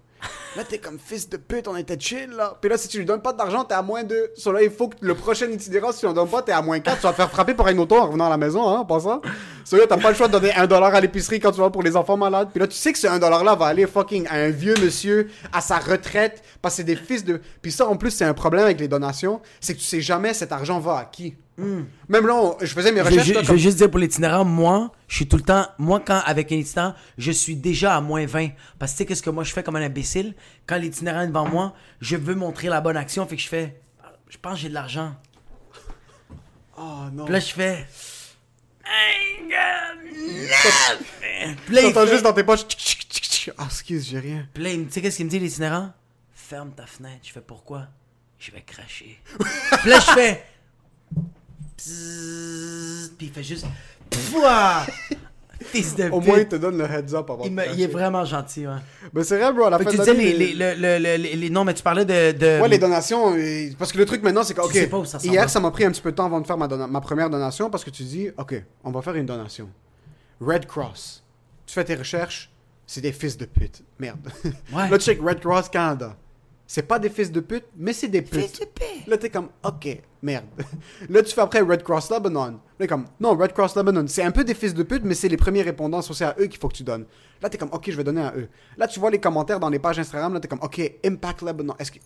Là, 0.57 0.63
t'es 0.63 0.79
comme 0.79 1.01
fils 1.01 1.29
de 1.29 1.37
pute, 1.37 1.67
on 1.67 1.77
était 1.77 1.99
chill, 1.99 2.31
là. 2.31 2.57
Puis 2.61 2.71
là, 2.71 2.79
si 2.79 2.87
tu 2.87 2.99
lui 2.99 3.05
donnes 3.05 3.23
pas 3.23 3.33
d'argent, 3.33 3.65
t'es 3.65 3.75
à 3.75 3.83
moins 3.83 4.05
2. 4.05 4.31
Sur 4.37 4.53
là, 4.53 4.63
il 4.63 4.71
faut 4.71 4.89
que 4.89 4.95
le 5.01 5.17
prochain 5.17 5.47
itinérant, 5.51 5.91
si 5.91 6.01
tu 6.01 6.07
lui 6.07 6.15
donnes 6.15 6.29
pas, 6.29 6.43
t'es 6.43 6.53
à 6.53 6.63
moins 6.63 6.79
4. 6.79 6.97
Tu 6.97 7.03
vas 7.03 7.11
te 7.11 7.17
faire 7.17 7.31
frapper 7.31 7.55
par 7.55 7.67
une 7.69 7.81
auto 7.81 7.97
en 7.97 8.07
revenant 8.07 8.27
à 8.27 8.31
la 8.31 8.37
maison, 8.37 8.69
hein, 8.69 8.79
en 8.79 8.85
passant. 8.85 9.21
Sur 9.65 9.79
là, 9.79 9.87
t'as 9.89 9.97
pas 9.97 10.11
le 10.11 10.15
choix 10.15 10.29
de 10.29 10.33
donner 10.33 10.55
un 10.55 10.69
dollar 10.69 10.95
à 10.95 11.01
l'épicerie 11.01 11.41
quand 11.41 11.51
tu 11.51 11.61
vas 11.61 11.71
pour 11.71 11.83
les 11.83 11.97
enfants 11.97 12.17
malades. 12.17 12.51
Puis 12.53 12.61
là, 12.61 12.69
tu 12.69 12.77
sais 12.77 12.93
que 12.93 12.99
ce 13.01 13.09
1 13.09 13.19
dollar-là 13.19 13.57
va 13.57 13.67
aller 13.67 13.87
fucking 13.87 14.29
à 14.29 14.35
un 14.35 14.51
vieux 14.51 14.77
monsieur, 14.81 15.29
à 15.53 15.61
sa 15.61 15.79
retraite, 15.79 16.45
parce 16.63 16.75
que 16.75 16.77
c'est 16.77 16.85
des 16.85 16.97
fils 16.97 17.25
de. 17.25 17.41
Puis 17.61 17.73
ça, 17.73 17.89
en 17.89 17.97
plus, 17.97 18.13
c'est 18.13 18.25
un 18.25 18.35
problème 18.35 18.65
avec 18.65 18.79
les 18.79 18.89
donations, 18.89 19.41
c'est 19.61 19.75
que 19.75 19.81
tu 19.81 19.87
sais 19.87 20.01
jamais 20.01 20.35
cet 20.35 20.53
argent 20.53 20.79
va 20.79 20.99
à 20.99 21.05
qui. 21.05 21.35
Même 21.57 22.27
là, 22.27 22.35
on- 22.35 22.57
je 22.61 22.67
faisais 22.67 22.91
mes 22.91 23.01
Je 23.01 23.05
recherches. 23.05 23.47
je 23.47 23.53
vais 23.53 23.59
juste 23.59 23.77
dire 23.79 23.89
pour 23.91 24.01
l'itinérant, 24.01 24.45
moi, 24.45 24.91
je 25.09 25.15
suis 25.17 25.29
tout 25.29 25.37
le 25.37 25.43
temps, 25.43 25.69
moi, 25.79 26.01
quand 26.05 26.21
avec 26.27 26.51
un 26.51 26.57
itinérant, 26.57 26.95
je 27.17 27.31
suis 27.31 27.55
déjà 27.57 27.97
à 27.97 28.01
moins 28.01 28.27
20. 28.27 28.49
Parce 28.79 28.93
que 28.93 28.97
tu 28.97 29.03
sais, 29.03 29.07
qu'est-ce 29.07 29.23
que 29.23 29.31
moi 29.31 29.45
je 29.45 29.53
fais 29.53 29.63
comme 29.63 29.77
un 29.77 29.83
imbécile? 29.83 30.35
Quand 30.67 30.77
l'itinérant 30.77 31.21
est 31.23 31.29
devant 31.29 31.49
moi, 31.49 31.75
je 32.01 32.17
veux 32.17 32.35
montrer 32.35 32.69
la 32.69 32.81
bonne 32.81 32.97
action, 32.97 33.25
fait 33.27 33.37
que 33.37 33.43
je 33.43 33.49
fais, 33.49 33.81
je 34.29 34.37
pense 34.39 34.55
que 34.55 34.61
j'ai 34.61 34.69
de 34.69 34.75
l'argent. 34.75 35.15
Oh 36.77 37.05
non. 37.13 37.25
Puis 37.25 37.33
là, 37.33 37.39
je 37.41 37.53
fais, 37.53 37.87
T'entends 41.73 42.07
juste 42.07 42.23
dans 42.23 42.33
tes 42.33 42.45
poches. 42.45 42.63
Ah, 43.59 43.65
excuse, 43.67 44.09
j'ai 44.09 44.19
rien. 44.19 44.49
Puis 44.55 44.63
là, 44.63 44.71
tu 44.71 44.87
sais 44.91 45.03
qu'est-ce 45.03 45.17
qu'il 45.19 45.27
me 45.27 45.31
dit, 45.31 45.39
l'itinérant? 45.39 45.93
Ferme 46.33 46.73
ta 46.73 46.87
fenêtre. 46.87 47.21
Je 47.23 47.33
fais, 47.33 47.41
pourquoi? 47.41 47.87
Je 48.39 48.51
vais 48.51 48.63
cracher. 48.63 49.21
Puis 49.81 49.91
là, 49.91 50.01
je 50.01 50.11
fais... 50.13 50.45
Puis 51.77 53.27
il 53.27 53.33
fait 53.33 53.43
juste... 53.43 53.67
Pouah! 54.11 54.87
Fils 55.61 55.95
de 55.97 56.11
Au 56.11 56.21
moins, 56.21 56.41
il 56.41 56.49
te 56.49 56.57
donne 56.57 56.77
le 56.77 56.85
heads 56.85 57.15
up 57.15 57.31
avant 57.31 57.45
Il, 57.45 57.53
me- 57.53 57.63
il 57.73 57.81
est 57.81 57.87
vraiment 57.87 58.25
gentil, 58.25 58.67
ouais. 58.67 58.75
Ben, 59.13 59.25
c'est 59.25 59.39
vrai, 59.39 59.53
bro, 59.53 59.65
à 59.65 59.71
la 59.71 59.79
fin 59.79 59.91
tu 59.91 59.97
de 59.97 60.03
disais 60.03 60.13
les, 60.13 60.33
les, 60.35 60.53
le- 60.55 60.75
le- 60.75 61.17
le- 61.17 61.37
les- 61.37 61.51
Non, 61.51 61.65
mais 61.65 61.73
tu 61.73 61.83
parlais 61.83 62.05
de... 62.05 62.33
de... 62.33 62.61
Ouais, 62.61 62.69
les 62.69 62.77
donations. 62.79 63.35
Parce 63.79 63.91
que 63.93 63.97
le 63.99 64.05
truc 64.05 64.23
maintenant, 64.23 64.43
c'est 64.43 64.53
que, 64.53 64.61
ok, 64.61 64.73
sais 64.73 64.89
pas 64.89 64.99
où 64.99 65.05
ça 65.07 65.19
hier, 65.23 65.43
va. 65.43 65.49
ça 65.49 65.61
m'a 65.61 65.71
pris 65.71 65.85
un 65.85 65.91
petit 65.91 66.03
peu 66.03 66.11
de 66.11 66.17
temps 66.17 66.27
avant 66.27 66.41
de 66.41 66.47
faire 66.47 66.59
ma, 66.59 66.69
ma 66.69 67.01
première 67.01 67.31
donation 67.31 67.71
parce 67.71 67.83
que 67.83 67.91
tu 67.91 68.03
dis, 68.03 68.29
ok, 68.37 68.63
on 68.83 68.91
va 68.91 69.01
faire 69.01 69.15
une 69.15 69.27
donation. 69.27 69.71
Red 70.41 70.67
Cross. 70.67 71.23
Tu 71.67 71.73
fais 71.73 71.85
tes 71.85 71.95
recherches, 71.95 72.51
c'est 72.87 73.01
des 73.01 73.13
fils 73.13 73.39
de 73.39 73.47
pute. 73.47 73.83
Merde. 73.99 74.31
Ouais. 74.73 74.89
Là, 74.91 74.99
tu 74.99 75.05
check 75.05 75.21
Red 75.23 75.41
Cross 75.41 75.71
Canada. 75.71 76.15
C'est 76.75 76.83
pas 76.83 76.99
des 76.99 77.09
fils 77.09 77.31
de 77.31 77.39
pute, 77.39 77.67
mais 77.77 77.93
c'est 77.93 78.09
des 78.09 78.21
putes. 78.21 78.41
Fils 78.41 78.59
de 78.59 78.65
pute. 78.65 79.07
Là, 79.07 79.17
t'es 79.17 79.31
comme, 79.31 79.49
ok, 79.63 79.97
merde. 80.23 80.47
Là, 81.09 81.23
tu 81.23 81.33
fais 81.33 81.41
après 81.41 81.61
Red 81.61 81.85
Cross 81.85 82.11
Lebanon. 82.11 82.47
Là, 82.47 82.61
t'es 82.81 82.89
comme, 82.89 83.07
non, 83.21 83.37
Red 83.37 83.53
Cross 83.53 83.77
Lebanon, 83.77 84.05
c'est 84.09 84.25
un 84.25 84.33
peu 84.33 84.43
des 84.43 84.55
fils 84.55 84.75
de 84.75 84.83
pute, 84.83 85.05
mais 85.05 85.15
c'est 85.15 85.29
les 85.29 85.37
premiers 85.37 85.63
répondants, 85.63 86.03
c'est 86.03 86.25
à 86.25 86.35
eux 86.41 86.47
qu'il 86.47 86.59
faut 86.59 86.67
que 86.67 86.75
tu 86.75 86.83
donnes. 86.83 87.05
Là, 87.41 87.49
t'es 87.49 87.59
comme, 87.59 87.69
ok, 87.71 87.89
je 87.89 87.97
vais 87.97 88.03
donner 88.03 88.23
à 88.23 88.35
eux. 88.37 88.49
Là, 88.77 88.89
tu 88.89 88.99
vois 88.99 89.13
les 89.13 89.21
commentaires 89.21 89.61
dans 89.61 89.69
les 89.69 89.79
pages 89.79 90.01
Instagram, 90.01 90.35
là, 90.35 90.41
t'es 90.41 90.49
comme, 90.49 90.63
ok, 90.63 90.81
Impact 91.05 91.43
Lebanon. 91.43 91.77
Est-ce 91.79 91.93
que. 91.93 92.01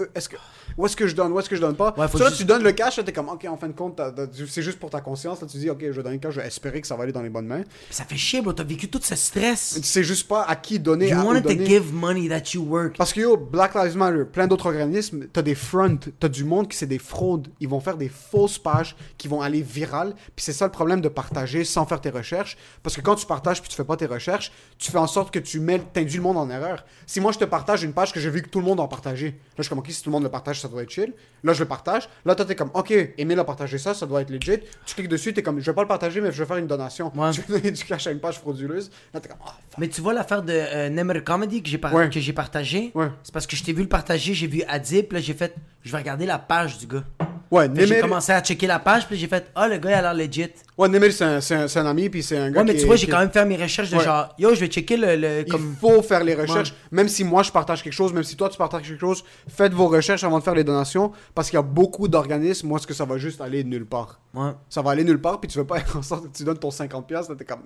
Eux, 0.00 0.10
est-ce 0.14 0.28
que. 0.28 0.36
Où 0.78 0.84
est-ce 0.86 0.96
que 0.96 1.06
je 1.06 1.14
donne 1.14 1.32
Où 1.32 1.38
est-ce 1.38 1.48
que 1.48 1.56
je 1.56 1.60
donne 1.60 1.76
pas? 1.76 1.94
Ouais, 1.96 2.08
faut 2.08 2.18
So 2.18 2.24
là, 2.24 2.30
juste- 2.30 2.40
tu 2.40 2.46
donnes 2.46 2.62
le 2.62 2.72
cash, 2.72 2.96
là, 2.96 3.02
t'es 3.02 3.12
comme, 3.12 3.28
ok, 3.28 3.46
en 3.48 3.56
fin 3.56 3.68
de 3.68 3.72
compte, 3.72 4.00
c'est 4.48 4.62
juste 4.62 4.78
pour 4.78 4.90
ta 4.90 5.00
conscience. 5.00 5.40
Là, 5.40 5.46
tu 5.46 5.56
dis, 5.58 5.70
ok, 5.70 5.78
je 5.80 5.90
vais 5.90 6.02
donner 6.02 6.16
le 6.16 6.20
cash, 6.20 6.34
je 6.34 6.40
vais 6.40 6.46
espérer 6.46 6.80
que 6.80 6.86
ça 6.86 6.96
va 6.96 7.02
aller 7.04 7.12
dans 7.12 7.22
les 7.22 7.28
bonnes 7.28 7.46
mains. 7.46 7.62
Ça 7.90 8.04
fait 8.04 8.16
chier, 8.16 8.40
bro. 8.42 8.52
T'as 8.52 8.64
vécu 8.64 8.88
tout 8.88 9.00
ce 9.02 9.14
stress. 9.16 9.74
Tu 9.76 9.82
sais 9.86 10.02
juste 10.04 10.28
pas 10.28 10.42
à 10.44 10.56
qui 10.56 10.78
donner. 10.78 11.08
You 11.08 11.18
à 11.18 11.24
wanted 11.24 11.44
to 11.44 11.64
give 11.64 11.92
money 11.92 12.28
that 12.28 12.52
you 12.54 12.62
work. 12.62 12.96
Parce 12.96 13.12
que 13.12 13.20
yo, 13.20 13.36
Black 13.36 13.74
Lives 13.74 13.96
Matter, 13.96 14.24
plein 14.30 14.46
d'autres 14.46 14.66
organismes, 14.66 15.26
t'as 15.32 15.42
des 15.42 15.54
fronts, 15.54 15.98
t'as 16.18 16.28
du 16.28 16.44
monde 16.44 16.68
qui 16.68 16.76
c'est 16.76 16.86
des 16.86 16.98
fraudes. 16.98 17.48
Ils 17.60 17.68
vont 17.68 17.80
faire 17.80 17.96
des 17.96 18.08
fausses 18.08 18.58
pages 18.58 18.96
qui 19.18 19.28
vont 19.28 19.40
aller 19.42 19.62
virales. 19.62 20.14
Puis 20.34 20.44
c'est 20.44 20.52
ça 20.52 20.64
le 20.66 20.72
problème 20.72 21.00
de 21.00 21.08
partager 21.08 21.64
sans 21.64 21.86
faire 21.86 22.00
tes 22.00 22.10
recherches. 22.10 22.56
Parce 22.82 22.96
que 22.96 23.00
quand 23.00 23.14
tu 23.14 23.26
partages 23.26 23.60
puis 23.60 23.70
tu 23.70 23.76
fais 23.76 23.84
pas 23.84 23.96
tes 23.96 24.06
recherches, 24.06 24.52
tu 24.78 24.90
fais 24.90 24.98
en 24.98 25.06
sorte 25.06 25.32
que 25.32 25.38
tu 25.38 25.60
mets, 25.60 25.78
t'induis 25.92 26.16
le 26.16 26.22
monde 26.22 26.36
en 26.38 26.50
erreur. 26.50 26.84
Si 27.06 27.20
moi 27.20 27.32
je 27.32 27.38
te 27.38 27.44
partage 27.44 27.82
une 27.82 27.92
page 27.92 28.12
que 28.12 28.20
j'ai 28.20 28.30
vu 28.30 28.42
que 28.42 28.48
tout 28.48 28.58
le 28.60 28.64
monde 28.66 28.80
en 28.80 28.88
partageait, 28.88 29.34
là 29.56 29.62
je 29.62 29.65
suis 29.66 29.70
comme 29.70 29.78
ok, 29.80 29.90
si 29.90 30.02
tout 30.02 30.10
le 30.10 30.12
monde 30.12 30.22
le 30.24 30.28
partage, 30.30 30.60
ça 30.60 30.68
doit 30.68 30.82
être 30.82 30.90
chill. 30.90 31.12
Là 31.44 31.52
je 31.52 31.60
le 31.60 31.68
partage. 31.68 32.08
Là 32.24 32.34
toi 32.34 32.44
t'es 32.44 32.54
comme 32.54 32.70
ok, 32.74 32.92
Emile 33.18 33.38
a 33.38 33.44
partagé 33.44 33.78
ça, 33.78 33.94
ça 33.94 34.06
doit 34.06 34.22
être 34.22 34.30
legit. 34.30 34.60
Tu 34.86 34.94
cliques 34.94 35.08
dessus, 35.08 35.32
t'es 35.34 35.42
comme 35.42 35.60
je 35.60 35.66
vais 35.66 35.74
pas 35.74 35.82
le 35.82 35.88
partager, 35.88 36.20
mais 36.20 36.32
je 36.32 36.38
vais 36.42 36.46
faire 36.46 36.56
une 36.56 36.66
donation. 36.66 37.12
Ouais. 37.14 37.30
Tu 37.32 37.42
donner 37.48 37.70
du 37.70 37.84
cash 37.84 38.06
à 38.06 38.10
une 38.10 38.20
page 38.20 38.38
frauduleuse? 38.38 38.90
Là 39.14 39.20
t'es 39.20 39.28
comme 39.28 39.38
ah, 39.44 39.48
fuck. 39.48 39.78
Mais 39.78 39.88
tu 39.88 40.00
vois 40.00 40.14
l'affaire 40.14 40.42
de 40.42 40.52
euh, 40.52 40.88
Nemer 40.88 41.22
Comedy 41.22 41.62
que 41.62 41.68
j'ai 41.68 41.78
par- 41.78 41.92
Ouais. 41.94 42.08
partagé? 42.34 42.90
Ouais. 42.94 43.08
C'est 43.22 43.32
parce 43.32 43.46
que 43.46 43.56
je 43.56 43.62
t'ai 43.64 43.72
vu 43.72 43.82
le 43.82 43.88
partager, 43.88 44.34
j'ai 44.34 44.46
vu 44.46 44.62
Adib, 44.68 45.12
là 45.12 45.20
j'ai 45.20 45.34
fait, 45.34 45.54
je 45.82 45.92
vais 45.92 45.98
regarder 45.98 46.26
la 46.26 46.38
page 46.38 46.78
du 46.78 46.86
gars. 46.86 47.04
Ouais, 47.50 47.68
que 47.68 47.86
J'ai 47.86 48.00
commencé 48.00 48.32
à 48.32 48.40
checker 48.42 48.66
la 48.66 48.78
page, 48.80 49.06
puis 49.06 49.16
j'ai 49.16 49.28
fait, 49.28 49.50
ah 49.54 49.68
le 49.68 49.76
gars 49.78 49.90
il 49.90 49.94
a 49.94 50.02
l'air 50.02 50.14
legit. 50.14 50.48
Ouais, 50.76 50.88
Nemir, 50.88 51.12
c'est 51.12 51.24
un, 51.24 51.38
un- 51.38 51.76
un 51.76 51.86
ami, 51.86 52.08
puis 52.08 52.22
c'est 52.22 52.36
un 52.36 52.50
gars 52.50 52.60
Ouais, 52.60 52.66
mais 52.66 52.74
qui 52.74 52.80
tu 52.80 52.86
vois, 52.86 52.96
j'ai 52.96 53.06
quand 53.06 53.18
même 53.20 53.30
fait 53.30 53.44
mes 53.44 53.56
recherches 53.56 53.90
de 53.90 53.96
Ouais. 53.96 54.04
genre, 54.04 54.34
yo, 54.38 54.54
je 54.54 54.60
vais 54.60 54.66
checker 54.66 54.96
le, 54.96 55.14
le- 55.16 55.40
Il 55.46 55.50
comme. 55.50 55.74
faut 55.80 56.02
faire 56.02 56.24
les 56.24 56.34
recherches. 56.34 56.74
Même 56.90 57.08
si 57.08 57.22
moi 57.24 57.42
je 57.42 57.52
partage 57.52 57.82
quelque 57.82 57.92
chose, 57.92 58.12
même 58.12 58.24
si 58.24 58.36
toi 58.36 58.48
tu 58.48 58.58
partages 58.58 58.82
quelque 58.88 58.98
chose, 59.00 59.24
faites 59.48 59.72
vos 59.72 59.86
recherches 59.88 60.24
avant 60.24 60.38
de 60.38 60.44
faire 60.44 60.54
les 60.54 60.64
donations 60.64 61.12
parce 61.34 61.48
qu'il 61.48 61.56
y 61.56 61.60
a 61.60 61.62
beaucoup 61.62 62.08
d'organismes. 62.08 62.68
Moi, 62.68 62.78
est-ce 62.78 62.86
que 62.86 62.94
ça 62.94 63.04
va 63.04 63.16
juste 63.18 63.40
aller 63.40 63.62
nulle 63.64 63.86
part? 63.86 64.20
Ouais. 64.34 64.50
Ça 64.68 64.82
va 64.82 64.90
aller 64.90 65.04
nulle 65.04 65.20
part, 65.20 65.40
puis 65.40 65.48
tu 65.48 65.56
veux 65.58 65.66
pas 65.66 65.78
être 65.78 65.96
en 65.96 66.02
sorte 66.02 66.30
que 66.32 66.36
tu 66.36 66.42
donnes 66.44 66.58
ton 66.58 66.70
50$, 66.70 67.04
piastres, 67.06 67.30
là, 67.30 67.36
t'es 67.38 67.44
comme. 67.44 67.62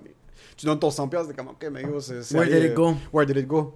Tu 0.57 0.65
donnes 0.65 0.79
ton 0.79 0.89
100$, 0.89 1.09
piastres, 1.09 1.29
t'es 1.29 1.35
comme, 1.35 1.47
ok, 1.49 1.67
mais 1.71 1.81
yo, 1.83 1.99
c'est. 1.99 2.31
Where 2.33 2.43
allé, 2.45 2.59
did 2.59 2.63
it 2.65 2.71
euh, 2.71 2.75
go? 2.75 2.95
Where 3.11 3.25
did 3.25 3.37
it 3.37 3.47
go? 3.47 3.73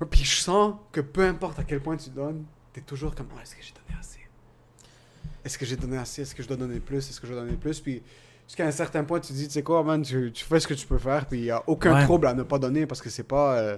Ouais, 0.00 0.06
Puis 0.10 0.24
je 0.24 0.36
sens 0.40 0.74
que 0.92 1.00
peu 1.00 1.22
importe 1.24 1.58
à 1.58 1.64
quel 1.64 1.80
point 1.80 1.96
tu 1.96 2.10
donnes, 2.10 2.44
t'es 2.72 2.80
toujours 2.82 3.14
comme, 3.14 3.26
Ah, 3.36 3.42
est-ce 3.42 3.56
que 3.56 3.62
j'ai 3.62 3.72
donné 3.72 3.98
assez? 4.00 4.13
Est-ce 5.44 5.58
que 5.58 5.66
j'ai 5.66 5.76
donné 5.76 5.96
assez 5.98 6.22
Est-ce 6.22 6.34
que 6.34 6.42
je 6.42 6.48
dois 6.48 6.56
donner 6.56 6.80
plus 6.80 6.98
Est-ce 6.98 7.20
que 7.20 7.26
je 7.26 7.32
dois 7.32 7.42
donner 7.42 7.56
plus? 7.56 7.80
Puis 7.80 8.02
jusqu'à 8.46 8.66
un 8.66 8.70
certain 8.70 9.04
point, 9.04 9.20
tu 9.20 9.32
dis, 9.32 9.46
tu 9.46 9.52
sais 9.52 9.62
quoi, 9.62 9.82
man, 9.82 10.02
tu, 10.02 10.30
tu 10.32 10.44
fais 10.44 10.58
ce 10.60 10.66
que 10.66 10.74
tu 10.74 10.86
peux 10.86 10.98
faire, 10.98 11.26
puis 11.26 11.38
il 11.40 11.44
y 11.44 11.50
a 11.50 11.62
aucun 11.66 11.94
Ouais. 11.94 12.04
trouble 12.04 12.26
à 12.26 12.34
ne 12.34 12.42
pas 12.42 12.58
donner 12.58 12.86
parce 12.86 13.02
que 13.02 13.10
c'est 13.10 13.22
pas. 13.24 13.56
euh, 13.58 13.76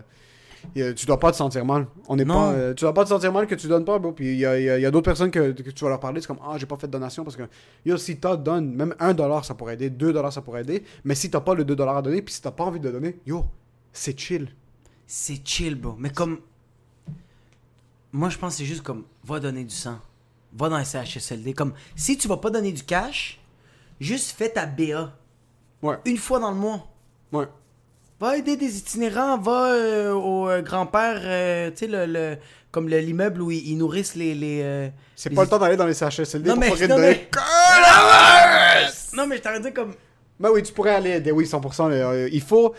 euh, 0.79 0.95
tu 0.95 1.07
dois 1.07 1.21
pas 1.21 1.31
te 1.31 1.37
sentir 1.37 1.65
mal. 1.65 1.87
On 2.09 2.19
est 2.19 2.25
Non. 2.25 2.35
pas, 2.35 2.53
euh, 2.53 2.75
tu 2.75 2.83
dois 2.85 2.93
pas 2.95 3.05
te 3.05 3.09
sentir 3.11 3.33
mal 3.33 3.47
que 3.47 3.55
tu 3.55 3.69
donnes 3.69 3.85
pas, 3.85 3.99
bro. 3.99 4.13
Puis 4.13 4.33
il 4.33 4.39
y 4.39 4.47
a, 4.47 4.59
y 4.59 4.69
a- 4.69 4.79
y 4.79 4.87
a 4.87 4.91
d'autres 4.91 5.05
personnes 5.05 5.31
que, 5.31 5.53
que 5.53 5.71
tu 5.71 5.85
vas 5.85 5.91
leur 5.91 6.01
parler, 6.01 6.21
c'est 6.21 6.27
comme 6.27 6.41
ah 6.45 6.57
j'ai 6.59 6.67
pas 6.67 6.77
fait 6.77 6.87
de 6.89 6.93
donation 6.93 7.23
parce 7.25 7.37
que 7.37 7.45
yo 7.85 7.97
si 7.97 8.17
t'as 8.19 8.37
donne 8.37 8.75
même 8.75 8.95
un 8.99 9.15
dollar 9.15 9.45
ça 9.45 9.55
pourrait 9.55 9.75
aider, 9.75 9.91
deux 9.91 10.13
dollars 10.13 10.33
ça 10.33 10.41
pourrait 10.43 10.63
aider, 10.63 10.83
mais 11.05 11.15
si 11.15 11.31
t'as 11.31 11.41
pas 11.41 11.55
le 11.55 11.65
2 11.65 11.77
dollars 11.77 11.99
à 11.99 12.03
donner, 12.03 12.21
puis 12.23 12.35
si 12.35 12.43
t'as 12.43 12.51
pas 12.51 12.65
envie 12.65 12.81
de 12.81 12.91
donner, 12.91 13.19
yo 13.27 13.45
c'est 13.93 14.19
chill. 14.19 14.49
C'est 15.07 15.47
chill, 15.47 15.77
bro. 15.77 15.95
Mais 15.99 16.11
comme. 16.11 16.39
Moi, 18.13 18.29
je 18.31 18.39
pense 18.39 18.55
que 18.55 18.59
c'est 18.59 18.65
juste 18.65 18.83
comme. 18.83 19.05
Va 19.25 19.39
donner 19.41 19.63
du 19.65 19.75
sang. 19.75 19.99
Va 20.57 20.69
dans 20.69 20.77
un 20.77 20.85
CHSLD. 20.85 21.53
Comme, 21.55 21.75
si 21.95 22.17
tu 22.17 22.27
vas 22.29 22.39
pas 22.39 22.51
donner 22.51 22.73
du 22.73 22.83
cash, 22.83 23.39
juste 24.01 24.35
fais 24.37 24.49
ta 24.49 24.67
BA. 24.67 25.13
Ouais, 25.83 25.97
Une 26.07 26.17
fois 26.17 26.39
dans 26.41 26.51
le 26.51 26.57
mois. 26.57 26.87
ouais. 27.33 27.47
Va 28.19 28.39
aider 28.39 28.57
des 28.57 28.79
itinérants. 28.79 29.37
Va 29.37 29.73
euh, 29.75 30.13
au 30.15 30.49
euh, 30.49 30.63
grand-père, 30.63 31.21
euh, 31.23 31.71
tu 31.71 31.77
sais, 31.81 31.87
le, 31.87 32.07
le- 32.07 32.39
comme 32.71 32.89
le- 32.89 32.99
l'immeuble 33.01 33.43
où 33.43 33.51
ils, 33.51 33.69
ils 33.69 33.77
nourrissent 33.77 34.15
les. 34.15 34.35
les 34.35 34.91
C'est 35.15 35.29
les 35.29 35.37
pas 35.37 35.43
le 35.43 35.49
temps 35.51 35.59
d'aller 35.59 35.77
dans 35.77 35.85
les 35.85 35.93
CHSLD 35.93 36.49
Non, 36.49 36.55
pour 36.59 36.77
mais- 36.79 36.89
non, 36.89 36.97
mais-. 36.99 37.29
Non, 39.15 39.27
mais 39.27 39.37
je 39.37 39.43
t'aurais 39.43 39.61
dit 39.61 39.73
comme. 39.73 39.93
Ben 40.41 40.51
oui, 40.51 40.63
tu 40.63 40.73
pourrais 40.73 40.95
aller 40.95 41.11
aider, 41.11 41.31
oui, 41.33 41.45
100%. 41.45 41.89
mais, 41.91 42.01
euh, 42.01 42.29
il 42.33 42.41
faut. 42.43 42.75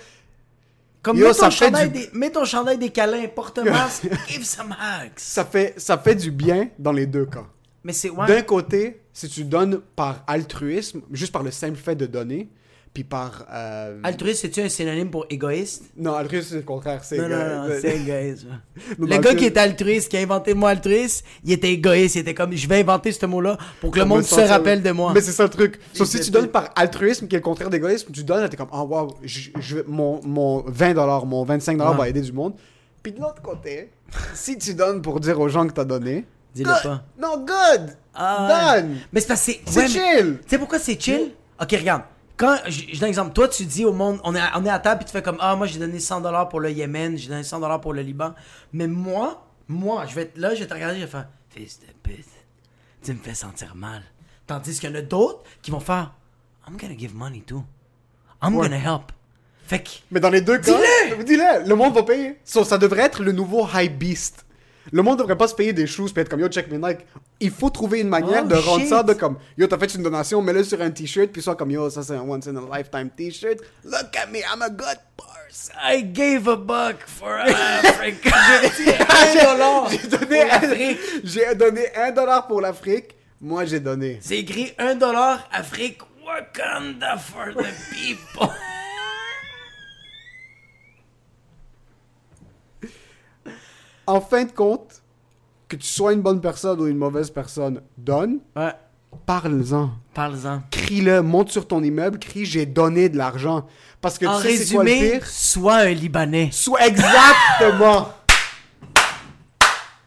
Comme 1.03 1.17
Yo, 1.17 1.28
mets, 1.28 1.34
ton 1.36 1.49
chandail 1.51 1.89
du- 1.91 1.99
des, 1.99 2.09
mets 2.13 2.32
ton 2.32 2.43
chandail 2.45 2.78
des 2.78 2.89
câlins, 2.89 3.28
porte 3.28 3.59
un 3.59 3.63
masque, 3.71 4.07
give 4.28 4.43
some 4.43 4.71
hugs. 4.71 5.11
Ça 5.17 5.45
fait, 5.45 5.73
ça 5.78 5.97
fait 5.97 6.15
du 6.15 6.32
bien 6.32 6.69
dans 6.80 6.91
les 6.91 7.05
deux 7.05 7.25
cas. 7.25 7.45
Mais 7.88 7.93
c'est. 7.93 8.09
Ouais. 8.09 8.27
D'un 8.27 8.41
côté, 8.41 8.99
si 9.13 9.29
tu 9.29 9.45
donnes 9.45 9.79
par 9.95 10.23
altruisme, 10.27 11.01
juste 11.11 11.31
par 11.31 11.41
le 11.41 11.51
simple 11.51 11.77
fait 11.77 11.95
de 11.95 12.05
donner, 12.05 12.49
puis 12.93 13.05
par. 13.05 13.45
euh, 13.49 13.97
Altruiste, 14.03 14.41
c'est-tu 14.41 14.59
un 14.59 14.67
synonyme 14.67 15.09
pour 15.09 15.25
égoïste? 15.29 15.85
Non, 15.95 16.13
altruisme, 16.15 16.47
c'est 16.49 16.55
le 16.57 16.61
contraire. 16.63 17.01
C'est 17.05 17.17
Non, 17.17 17.29
non, 17.29 17.38
non, 17.69 17.75
c'est 17.81 17.95
égoïste. 17.95 18.45
Le 18.99 19.17
gars 19.19 19.35
qui 19.35 19.45
était 19.45 19.59
altruiste, 19.61 20.09
qui 20.09 20.17
a 20.17 20.19
inventé 20.19 20.51
le 20.51 20.57
mot 20.59 20.65
altruiste, 20.67 21.23
il 21.45 21.53
était 21.53 21.71
égoïste. 21.71 22.15
Il 22.15 22.19
était 22.19 22.33
comme, 22.33 22.53
je 22.53 22.67
vais 22.67 22.81
inventer 22.81 23.13
ce 23.13 23.25
mot-là 23.25 23.57
pour 23.79 23.91
que 23.91 23.99
le 23.99 24.05
monde 24.05 24.23
se 24.23 24.35
sentir- 24.35 24.49
rappelle 24.49 24.83
de 24.83 24.91
moi. 24.91 25.13
Mais 25.13 25.21
c'est 25.21 25.31
ça 25.31 25.43
le 25.43 25.49
truc. 25.49 25.79
Sauf 25.93 26.09
si 26.09 26.19
tu 26.19 26.29
donnes 26.29 26.49
par 26.49 26.71
altruisme, 26.75 27.27
qui 27.29 27.35
est 27.35 27.39
le 27.39 27.43
contraire 27.43 27.69
d'égoïsme, 27.69 28.11
tu 28.11 28.25
donnes, 28.25 28.49
t'es 28.49 28.57
comme, 28.57 28.69
oh 28.73 28.81
wow, 28.81 29.15
je, 29.23 29.49
je 29.59 29.75
vais- 29.77 29.83
mon, 29.88 30.19
mon 30.25 30.59
20$, 30.61 31.25
mon 31.25 31.45
25$ 31.45 31.79
Ouais. 31.91 31.97
va 31.97 32.09
aider 32.09 32.19
du 32.21 32.33
monde. 32.33 32.53
Puis 33.01 33.13
de 33.13 33.21
l'autre 33.21 33.41
côté, 33.41 33.91
si 34.33 34.57
tu 34.57 34.73
donnes 34.73 35.01
pour 35.01 35.21
dire 35.21 35.39
aux 35.39 35.47
gens 35.47 35.65
que 35.65 35.71
t'as 35.73 35.85
donné. 35.85 36.25
Dis-le 36.64 36.84
pas. 36.84 37.03
Non, 37.20 37.38
good! 37.38 37.95
Ah. 38.14 38.78
Donne! 38.82 38.97
Mais 39.12 39.20
c'est 39.22 39.28
parce 39.28 39.45
que 39.45 39.51
c'est. 39.53 39.62
C'est 39.66 39.78
ouais, 39.80 39.84
mais- 39.84 39.89
chill! 40.22 40.39
Tu 40.43 40.49
sais 40.49 40.58
pourquoi 40.60 40.80
c'est 40.80 40.99
chill? 41.01 41.32
Ok, 41.62 41.72
regarde. 41.72 42.03
Quand, 42.36 42.55
je, 42.68 42.82
je 42.93 42.99
donne 42.99 43.05
un 43.05 43.08
exemple. 43.08 43.34
Toi, 43.34 43.47
tu 43.47 43.66
dis 43.66 43.84
au 43.84 43.93
monde, 43.93 44.20
on 44.24 44.36
est, 44.36 44.39
à- 44.39 44.51
on 44.55 44.66
est 44.66 44.70
à 44.70 44.78
table, 44.80 44.99
puis 44.99 45.05
tu 45.05 45.12
fais 45.12 45.24
comme, 45.24 45.38
ah, 45.39 45.55
moi, 45.55 45.66
j'ai 45.66 45.80
donné 45.80 45.97
100$ 45.97 46.49
pour 46.49 46.60
le 46.60 46.70
Yémen, 46.72 47.18
j'ai 47.18 47.30
donné 47.30 47.41
100$ 47.41 47.80
pour 47.82 47.93
le 47.93 48.01
Liban. 48.01 48.34
Mais 48.74 48.86
moi, 48.88 49.43
moi, 49.68 50.05
je 50.08 50.14
vais 50.16 50.22
être 50.24 50.38
là, 50.38 50.53
je 50.53 50.60
vais 50.60 50.68
te 50.68 50.74
regarder, 50.74 50.95
je 50.99 51.05
vais 51.05 51.08
faire, 51.12 51.28
fils 51.49 51.80
de 51.80 51.86
pute, 52.03 52.26
tu 53.03 53.14
me 53.14 53.20
fais 53.20 53.34
sentir 53.34 53.74
mal. 53.76 54.03
Tandis 54.45 54.80
qu'il 54.80 54.89
y 54.89 54.93
en 54.93 54.95
a 54.95 55.01
d'autres 55.01 55.41
qui 55.64 55.72
vont 55.72 55.80
faire, 55.80 56.14
I'm 56.70 56.78
gonna 56.78 56.95
give 56.97 57.16
money 57.16 57.41
too. 57.41 57.64
I'm 58.43 58.55
Ouais. 58.55 58.70
gonna 58.70 58.78
help. 58.78 59.12
Fait 59.66 59.80
que, 59.84 59.89
Mais 60.12 60.20
dans 60.20 60.30
les 60.30 60.41
deux 60.41 60.60
cas, 60.60 60.78
Dis-le! 60.78 61.24
dis-le, 61.24 61.68
le 61.68 61.76
monde 61.76 61.93
va 61.95 62.03
payer. 62.03 62.39
So, 62.45 62.64
ça 62.64 62.78
devrait 62.78 63.01
être 63.01 63.24
le 63.24 63.32
nouveau 63.34 63.68
high 63.74 63.91
beast. 63.91 64.45
Le 64.91 65.01
monde 65.01 65.19
devrait 65.19 65.38
pas 65.38 65.47
se 65.47 65.55
payer 65.55 65.73
des 65.73 65.88
shoes 65.88 66.09
puis 66.13 66.21
être 66.21 66.29
comme 66.29 66.39
yo 66.39 66.47
check 66.47 66.69
mes 66.71 66.77
Nike. 66.77 66.99
Il 67.39 67.51
faut 67.51 67.69
trouver 67.69 67.99
une 68.01 68.09
manière 68.09 68.43
Oh, 68.45 68.47
de 68.47 68.55
rendre 68.55 68.79
shit. 68.81 68.89
ça 68.89 69.03
de 69.03 69.13
comme 69.13 69.38
yo 69.57 69.67
t'as 69.67 69.77
fait 69.77 69.93
une 69.95 70.03
donation, 70.03 70.41
mets-le 70.41 70.63
sur 70.63 70.81
un 70.81 70.89
t-shirt 70.91 71.29
puis 71.31 71.41
soit 71.41 71.55
comme 71.55 71.71
yo 71.71 71.89
ça 71.89 72.03
c'est 72.03 72.13
un 72.15 72.21
once 72.21 72.47
in 72.47 72.55
a 72.55 72.77
lifetime 72.77 73.09
t-shirt. 73.09 73.57
Look 73.83 74.15
at 74.15 74.27
me, 74.31 74.39
I'm 74.39 74.61
a 74.61 74.69
good 74.69 74.97
person. 75.17 75.75
I 75.81 76.01
gave 76.03 76.47
a 76.47 76.55
buck 76.55 76.97
for 77.05 77.31
Africa. 77.39 78.35
un 79.09 79.43
dollar 79.43 79.89
J'ai 79.89 80.07
donné, 80.07 80.97
j'ai 81.23 81.55
donné 81.55 81.95
un 81.95 82.11
dollar 82.11 82.47
pour 82.47 82.61
l'Afrique. 82.61 83.15
Moi 83.41 83.65
j'ai 83.65 83.79
donné. 83.79 84.17
C'est 84.21 84.38
écrit 84.39 84.73
1 84.77 84.95
dollar 84.95 85.47
Afrique 85.51 85.99
Wakanda 86.25 87.17
for 87.17 87.53
the 87.55 87.67
people. 87.93 88.49
En 94.08 94.22
fin 94.22 94.45
de 94.45 94.51
compte, 94.51 95.03
que 95.68 95.76
tu 95.76 95.86
sois 95.88 96.14
une 96.14 96.22
bonne 96.22 96.39
personne 96.41 96.80
ou 96.80 96.88
une 96.88 96.97
mauvaise 96.97 97.30
personne, 97.30 97.82
donne, 97.97 98.39
Ouais, 98.55 98.72
parle-en. 99.26 99.91
parle-en. 100.14 100.64
Crie-le, 100.72 101.22
monte 101.22 101.49
sur 101.49 101.68
ton 101.68 101.84
immeuble, 101.84 102.18
crie 102.20 102.45
j'ai 102.45 102.66
donné 102.66 103.10
de 103.10 103.18
l'argent. 103.18 103.68
Parce 103.99 104.18
que 104.18 104.26
En 104.26 104.38
tu 104.39 104.47
sais 104.47 104.58
c'est 104.58 104.74
quoi 104.76 104.84
le 104.86 104.89
résumé, 104.91 105.12
pire? 105.20 105.28
sois 105.28 105.76
un 105.78 105.89
Libanais. 105.91 106.49
Soit 106.51 106.88
exactement. 106.88 108.10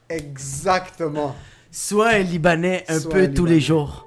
Exactement. 0.09 1.37
Sois 1.71 2.09
un 2.15 2.19
Libanais 2.21 2.85
un 2.89 2.99
Sois 2.99 3.11
peu 3.13 3.23
un 3.23 3.27
tous 3.29 3.45
les 3.47 3.61
jours. 3.61 4.07